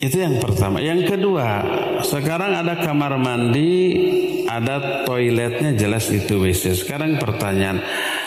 Itu 0.00 0.18
yang 0.18 0.42
pertama. 0.42 0.82
Yang 0.82 1.14
kedua, 1.14 1.62
sekarang 2.02 2.58
ada 2.58 2.80
kamar 2.82 3.14
mandi 3.22 3.72
ada 4.54 5.02
toiletnya 5.02 5.74
jelas 5.74 6.06
itu 6.12 6.38
WC. 6.38 6.76
Sekarang 6.78 7.16
pertanyaan, 7.18 7.82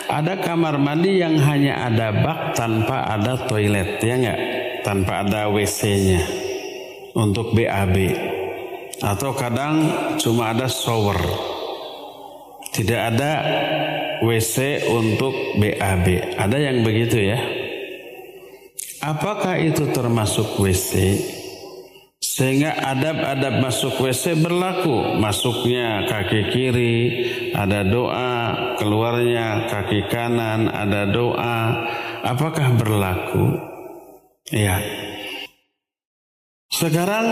ada 0.08 0.40
kamar 0.40 0.80
mandi 0.80 1.20
yang 1.20 1.36
hanya 1.36 1.84
ada 1.84 2.08
bak 2.24 2.56
tanpa 2.56 3.04
ada 3.04 3.36
toilet, 3.44 4.00
ya 4.00 4.16
enggak? 4.16 4.40
Tanpa 4.80 5.20
ada 5.20 5.52
WC-nya 5.52 6.24
untuk 7.12 7.52
BAB. 7.52 7.96
Atau 9.04 9.36
kadang 9.36 9.84
cuma 10.16 10.56
ada 10.56 10.66
shower. 10.66 11.20
Tidak 12.72 13.00
ada 13.14 13.32
WC 14.24 14.88
untuk 14.90 15.60
BAB. 15.60 16.36
Ada 16.40 16.56
yang 16.56 16.82
begitu 16.82 17.20
ya? 17.20 17.38
Apakah 19.04 19.60
itu 19.62 19.92
termasuk 19.94 20.58
WC? 20.58 21.14
Sehingga 22.38 22.70
adab-adab 22.70 23.58
masuk 23.58 23.98
WC 23.98 24.38
berlaku. 24.38 25.18
Masuknya 25.18 26.06
kaki 26.06 26.54
kiri, 26.54 26.96
ada 27.50 27.82
doa, 27.82 28.34
keluarnya 28.78 29.66
kaki 29.66 30.06
kanan, 30.06 30.70
ada 30.70 31.10
doa. 31.10 31.82
Apakah 32.22 32.78
berlaku? 32.78 33.58
Ya. 34.54 34.78
Sekarang 36.70 37.26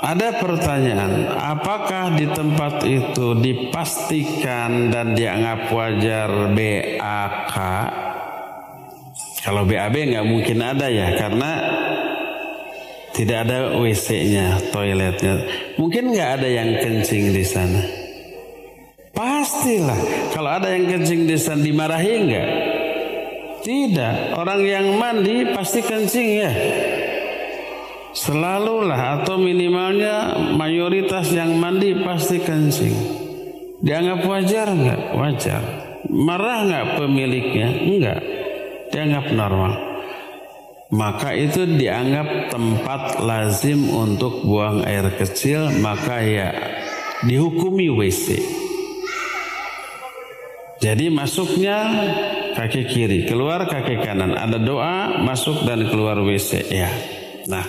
ada 0.00 0.28
pertanyaan, 0.40 1.36
apakah 1.36 2.16
di 2.16 2.32
tempat 2.32 2.80
itu 2.88 3.36
dipastikan 3.36 4.88
dan 4.88 5.12
dianggap 5.12 5.68
wajar 5.68 6.48
BAK 6.56 7.56
kalau 9.42 9.66
BAB 9.66 10.14
nggak 10.14 10.26
mungkin 10.26 10.58
ada 10.62 10.86
ya 10.86 11.18
karena 11.18 11.50
tidak 13.12 13.44
ada 13.44 13.76
WC-nya, 13.76 14.72
toiletnya. 14.72 15.44
Mungkin 15.76 16.16
nggak 16.16 16.30
ada 16.40 16.48
yang 16.48 16.80
kencing 16.80 17.34
di 17.36 17.44
sana. 17.44 17.82
Pastilah. 19.12 20.32
Kalau 20.32 20.48
ada 20.48 20.72
yang 20.72 20.88
kencing 20.88 21.28
di 21.28 21.36
sana 21.36 21.60
dimarahi 21.60 22.12
nggak? 22.24 22.48
Tidak. 23.66 24.16
Orang 24.32 24.64
yang 24.64 24.96
mandi 24.96 25.44
pasti 25.52 25.84
kencing 25.84 26.28
ya. 26.40 26.52
Selalulah 28.16 29.20
atau 29.20 29.36
minimalnya 29.36 30.38
mayoritas 30.56 31.34
yang 31.36 31.60
mandi 31.60 31.92
pasti 32.00 32.40
kencing. 32.40 32.96
Dianggap 33.84 34.24
wajar 34.24 34.72
nggak? 34.72 35.00
Wajar. 35.18 35.62
Marah 36.08 36.64
nggak 36.64 36.86
pemiliknya? 36.96 37.68
Enggak. 37.76 38.20
Dianggap 38.92 39.32
normal. 39.32 39.72
Maka 40.92 41.32
itu 41.32 41.64
dianggap 41.64 42.52
tempat 42.52 43.24
lazim 43.24 43.88
untuk 43.88 44.44
buang 44.44 44.84
air 44.84 45.08
kecil, 45.16 45.72
maka 45.80 46.20
ya 46.20 46.52
dihukumi 47.24 47.88
WC. 47.88 48.36
Jadi 50.84 51.08
masuknya 51.08 51.78
kaki 52.52 52.84
kiri, 52.84 53.24
keluar 53.24 53.64
kaki 53.64 54.04
kanan. 54.04 54.36
Ada 54.36 54.60
doa, 54.60 55.24
masuk 55.24 55.64
dan 55.64 55.88
keluar 55.88 56.20
WC. 56.20 56.68
Ya. 56.68 56.92
Nah, 57.48 57.64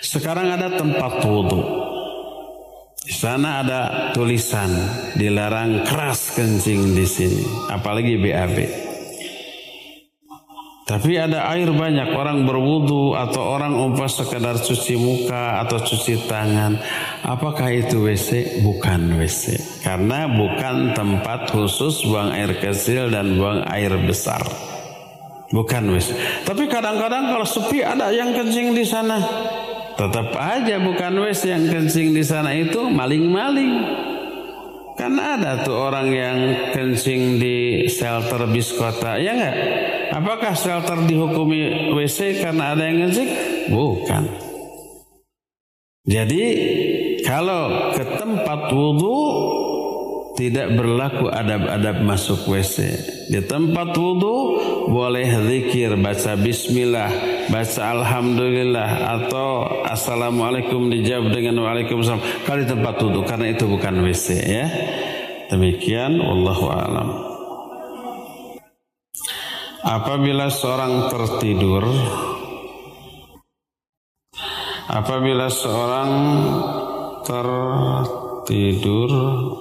sekarang 0.00 0.48
ada 0.48 0.72
tempat 0.72 1.20
wudhu. 1.28 1.60
Di 3.04 3.12
sana 3.12 3.60
ada 3.60 3.80
tulisan 4.16 4.72
dilarang 5.20 5.84
keras 5.84 6.32
kencing 6.32 6.96
di 6.96 7.04
sini, 7.04 7.44
apalagi 7.68 8.16
BAB. 8.16 8.87
Tapi 10.88 11.20
ada 11.20 11.52
air 11.52 11.68
banyak, 11.68 12.16
orang 12.16 12.48
berwudu 12.48 13.12
atau 13.12 13.60
orang 13.60 13.76
umpah 13.76 14.08
sekedar 14.08 14.56
cuci 14.56 14.96
muka 14.96 15.60
atau 15.60 15.76
cuci 15.84 16.24
tangan. 16.24 16.80
Apakah 17.28 17.68
itu 17.68 18.08
WC? 18.08 18.64
Bukan 18.64 19.20
WC. 19.20 19.60
Karena 19.84 20.24
bukan 20.24 20.96
tempat 20.96 21.52
khusus 21.52 22.08
buang 22.08 22.32
air 22.32 22.56
kecil 22.56 23.12
dan 23.12 23.36
buang 23.36 23.68
air 23.68 24.00
besar. 24.00 24.40
Bukan 25.52 25.92
WC. 25.92 26.16
Tapi 26.48 26.64
kadang-kadang 26.72 27.36
kalau 27.36 27.44
sepi 27.44 27.84
ada 27.84 28.08
yang 28.08 28.32
kencing 28.32 28.72
di 28.72 28.88
sana. 28.88 29.20
Tetap 29.92 30.32
aja 30.40 30.80
bukan 30.80 31.20
wes 31.20 31.44
yang 31.44 31.68
kencing 31.68 32.16
di 32.16 32.24
sana 32.24 32.56
itu 32.56 32.88
maling-maling. 32.88 33.76
Kan 34.96 35.20
ada 35.20 35.60
tuh 35.60 35.76
orang 35.76 36.08
yang 36.08 36.38
kencing 36.72 37.36
di 37.36 37.84
shelter 37.92 38.48
bis 38.48 38.72
kota, 38.72 39.20
ya 39.20 39.36
enggak? 39.36 39.56
Apakah 40.18 40.50
shelter 40.58 40.98
dihukumi 41.06 41.94
WC 41.94 42.42
karena 42.42 42.74
ada 42.74 42.82
yang 42.90 43.06
kencing? 43.06 43.30
Bukan. 43.70 44.22
Jadi 46.08 46.44
kalau 47.22 47.94
ke 47.94 48.02
tempat 48.18 48.74
wudhu 48.74 49.18
tidak 50.34 50.74
berlaku 50.74 51.30
adab-adab 51.30 52.02
masuk 52.02 52.50
WC. 52.50 52.98
Di 53.30 53.46
tempat 53.46 53.94
wudhu 53.94 54.58
boleh 54.90 55.28
zikir, 55.46 55.94
baca 56.00 56.34
bismillah, 56.34 57.10
baca 57.52 57.80
alhamdulillah 57.94 58.90
atau 59.22 59.82
assalamualaikum 59.86 60.90
dijawab 60.90 61.30
dengan 61.30 61.62
waalaikumsalam. 61.62 62.42
Kalau 62.42 62.58
di 62.64 62.66
tempat 62.66 62.94
wudhu 62.98 63.22
karena 63.22 63.54
itu 63.54 63.70
bukan 63.70 64.02
WC 64.02 64.26
ya. 64.42 64.66
Demikian 65.52 66.18
wallahu 66.18 66.66
alam. 66.74 67.27
Apabila 69.88 70.52
seorang 70.52 71.08
tertidur 71.08 71.84
apabila 74.88 75.52
seorang 75.52 76.10
tertidur 77.28 77.60
tidur 78.48 79.10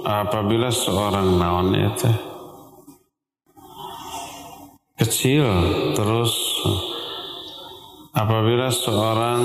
apabila 0.07 0.71
seorang 0.71 1.36
naon 1.36 1.75
itu 1.75 2.11
kecil 4.95 5.45
terus 5.99 6.32
apabila 8.15 8.71
seorang 8.71 9.41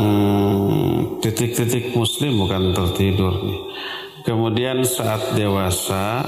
hmm, 0.00 1.20
titik-titik 1.20 1.92
hmm, 1.92 2.00
muslim 2.00 2.32
bukan 2.40 2.72
tertidur 2.72 3.34
kemudian 4.24 4.88
saat 4.88 5.36
dewasa 5.36 6.24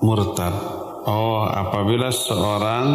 murtad 0.00 0.81
oh 1.06 1.46
apabila 1.46 2.10
seorang 2.10 2.86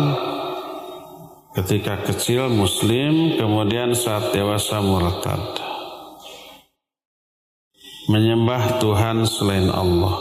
ketika 1.58 2.04
kecil 2.06 2.52
muslim 2.52 3.36
kemudian 3.40 3.92
saat 3.98 4.32
dewasa 4.36 4.80
murtad 4.80 5.68
menyembah 8.08 8.80
Tuhan 8.80 9.28
selain 9.28 9.68
Allah. 9.68 10.16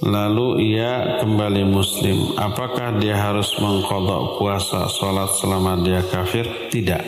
Lalu 0.00 0.72
ia 0.72 1.20
kembali 1.20 1.68
muslim. 1.68 2.32
Apakah 2.40 2.96
dia 2.96 3.20
harus 3.20 3.52
mengkodok 3.60 4.40
puasa 4.40 4.88
sholat 4.88 5.28
selama 5.36 5.76
dia 5.84 6.00
kafir? 6.08 6.72
Tidak. 6.72 7.04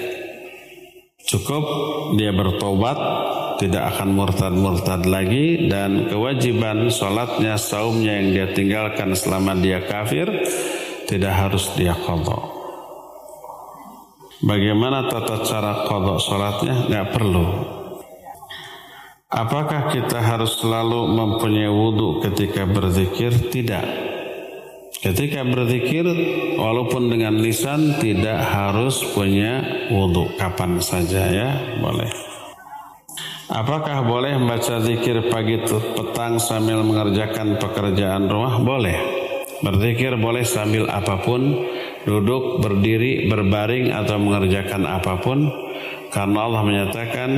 Cukup 1.25 1.65
dia 2.21 2.37
bertobat, 2.37 2.99
tidak 3.63 3.95
akan 3.95 4.19
murtad-murtad 4.19 5.07
lagi 5.07 5.71
dan 5.71 6.11
kewajiban 6.11 6.91
sholatnya, 6.91 7.55
saumnya 7.55 8.19
yang 8.19 8.29
dia 8.35 8.47
tinggalkan 8.51 9.15
selama 9.15 9.55
dia 9.55 9.87
kafir 9.87 10.27
tidak 11.07 11.31
harus 11.31 11.71
dia 11.79 11.95
kodok. 11.95 12.43
Bagaimana 14.43 15.07
tata 15.07 15.47
cara 15.47 15.87
kodok 15.87 16.19
sholatnya? 16.19 16.91
Nggak 16.91 17.09
perlu. 17.15 17.47
Apakah 19.31 19.95
kita 19.95 20.19
harus 20.19 20.59
selalu 20.59 21.15
mempunyai 21.15 21.71
wudhu 21.71 22.19
ketika 22.27 22.67
berzikir? 22.67 23.31
Tidak. 23.31 23.87
Ketika 24.99 25.47
berzikir, 25.47 26.05
walaupun 26.59 27.15
dengan 27.15 27.39
lisan 27.39 28.03
tidak 28.03 28.43
harus 28.43 29.07
punya 29.15 29.87
wudhu. 29.95 30.35
Kapan 30.35 30.83
saja 30.83 31.31
ya, 31.31 31.51
boleh. 31.79 32.32
Apakah 33.53 34.01
boleh 34.01 34.33
membaca 34.41 34.81
zikir 34.81 35.29
pagi 35.29 35.61
petang 35.69 36.41
sambil 36.41 36.81
mengerjakan 36.81 37.61
pekerjaan 37.61 38.25
rumah? 38.25 38.57
Boleh. 38.57 38.97
Berzikir 39.61 40.17
boleh 40.17 40.41
sambil 40.41 40.89
apa 40.89 41.21
pun, 41.21 41.61
duduk, 42.09 42.65
berdiri, 42.65 43.29
berbaring 43.29 43.93
atau 43.93 44.17
mengerjakan 44.17 44.89
apa 44.89 45.21
pun 45.21 45.53
karena 46.09 46.39
Allah 46.49 46.63
menyatakan 46.65 47.31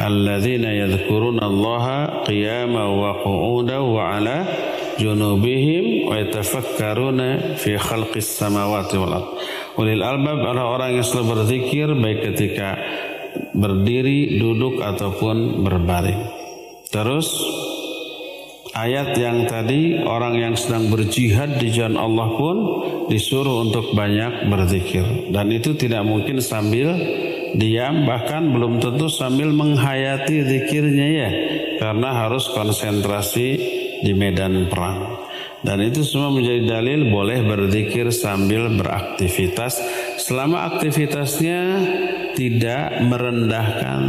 alladzina 0.00 0.72
yadhkurunallaha 0.74 2.24
qiyaman 2.24 2.88
wa 2.96 3.12
qu'udan 3.20 3.84
wa 3.84 4.02
'ala 4.16 4.48
junubihim 4.96 6.08
wa 6.08 6.24
yatafakkaruna 6.24 7.60
fi 7.60 7.76
khalqis 7.76 8.32
samawati 8.32 8.96
wal 8.96 9.12
ard. 9.12 9.28
Ulil 9.74 10.02
albab 10.06 10.38
adalah 10.42 10.66
orang 10.70 10.98
yang 10.98 11.04
selalu 11.06 11.26
berzikir 11.34 11.86
baik 11.98 12.32
ketika 12.32 12.78
berdiri, 13.54 14.38
duduk 14.38 14.82
ataupun 14.82 15.64
berbaring. 15.64 16.22
Terus 16.90 17.26
ayat 18.74 19.14
yang 19.14 19.46
tadi 19.46 20.02
orang 20.02 20.34
yang 20.34 20.54
sedang 20.58 20.90
berjihad 20.90 21.62
di 21.62 21.70
jalan 21.70 21.94
Allah 21.94 22.28
pun 22.34 22.56
disuruh 23.06 23.62
untuk 23.62 23.94
banyak 23.94 24.50
berzikir 24.50 25.30
dan 25.30 25.48
itu 25.54 25.78
tidak 25.78 26.02
mungkin 26.02 26.42
sambil 26.42 26.90
diam 27.54 28.02
bahkan 28.02 28.50
belum 28.50 28.82
tentu 28.82 29.06
sambil 29.06 29.54
menghayati 29.54 30.42
zikirnya 30.42 31.06
ya 31.06 31.30
karena 31.78 32.26
harus 32.26 32.50
konsentrasi 32.50 33.48
di 34.02 34.12
medan 34.12 34.66
perang 34.66 35.22
dan 35.62 35.80
itu 35.80 36.02
semua 36.02 36.34
menjadi 36.34 36.76
dalil 36.76 37.08
boleh 37.08 37.46
berzikir 37.46 38.10
sambil 38.10 38.68
beraktivitas 38.74 39.80
selama 40.24 40.72
aktivitasnya 40.72 41.60
tidak 42.32 43.04
merendahkan 43.04 44.00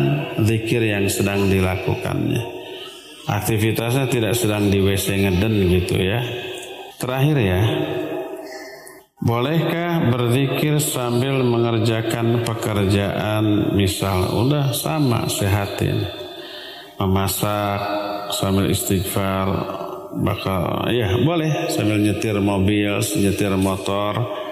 zikir 0.48 0.80
yang 0.88 1.12
sedang 1.12 1.52
dilakukannya. 1.52 2.40
Aktivitasnya 3.28 4.08
tidak 4.08 4.34
sedang 4.40 4.72
di 4.72 4.80
WC 4.80 5.28
ngeden 5.28 5.54
gitu 5.68 6.00
ya. 6.00 6.24
Terakhir 6.96 7.38
ya. 7.44 7.62
Bolehkah 9.20 10.14
berzikir 10.14 10.78
sambil 10.80 11.42
mengerjakan 11.44 12.46
pekerjaan? 12.46 13.76
Misal 13.76 14.30
udah 14.40 14.72
sama 14.72 15.28
sehatin. 15.28 16.06
Memasak 16.96 17.82
sambil 18.32 18.72
istighfar 18.72 19.52
bakal 20.22 20.88
ya 20.94 21.18
boleh. 21.26 21.68
Sambil 21.74 22.00
nyetir 22.00 22.38
mobil 22.40 23.02
nyetir 23.18 23.52
motor 23.58 24.45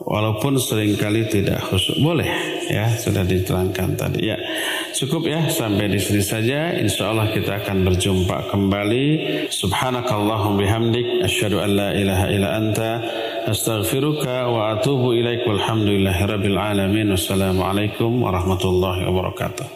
walaupun 0.00 0.58
sering 0.58 0.98
kali 0.98 1.26
tidak 1.30 1.62
khusus 1.70 1.98
boleh 2.02 2.26
ya 2.66 2.90
sudah 2.98 3.22
diterangkan 3.22 3.94
tadi. 3.94 4.30
Ya 4.32 4.38
cukup 4.96 5.28
ya 5.28 5.46
sampai 5.46 5.90
di 5.90 6.00
sini 6.00 6.22
saja. 6.24 6.74
Insya 6.74 7.14
Allah 7.14 7.30
kita 7.30 7.62
akan 7.62 7.86
berjumpa 7.86 8.50
kembali. 8.50 9.06
Subhanakallahum 9.50 10.58
bihamdik 10.58 11.22
asyhadu 11.22 11.62
an 11.62 11.70
la 11.74 11.88
ilaha 11.94 12.26
illa 12.30 12.48
anta 12.58 12.90
astaghfiruka 13.46 14.50
wa 14.50 14.74
atubu 14.78 15.14
ilaik 15.14 15.46
walhamdulillahi 15.46 16.22
rabbil 16.26 16.58
alamin. 16.58 17.12
Wassalamu 17.14 17.62
alaikum 17.62 18.22
warahmatullahi 18.22 19.06
wabarakatuh 19.06 19.66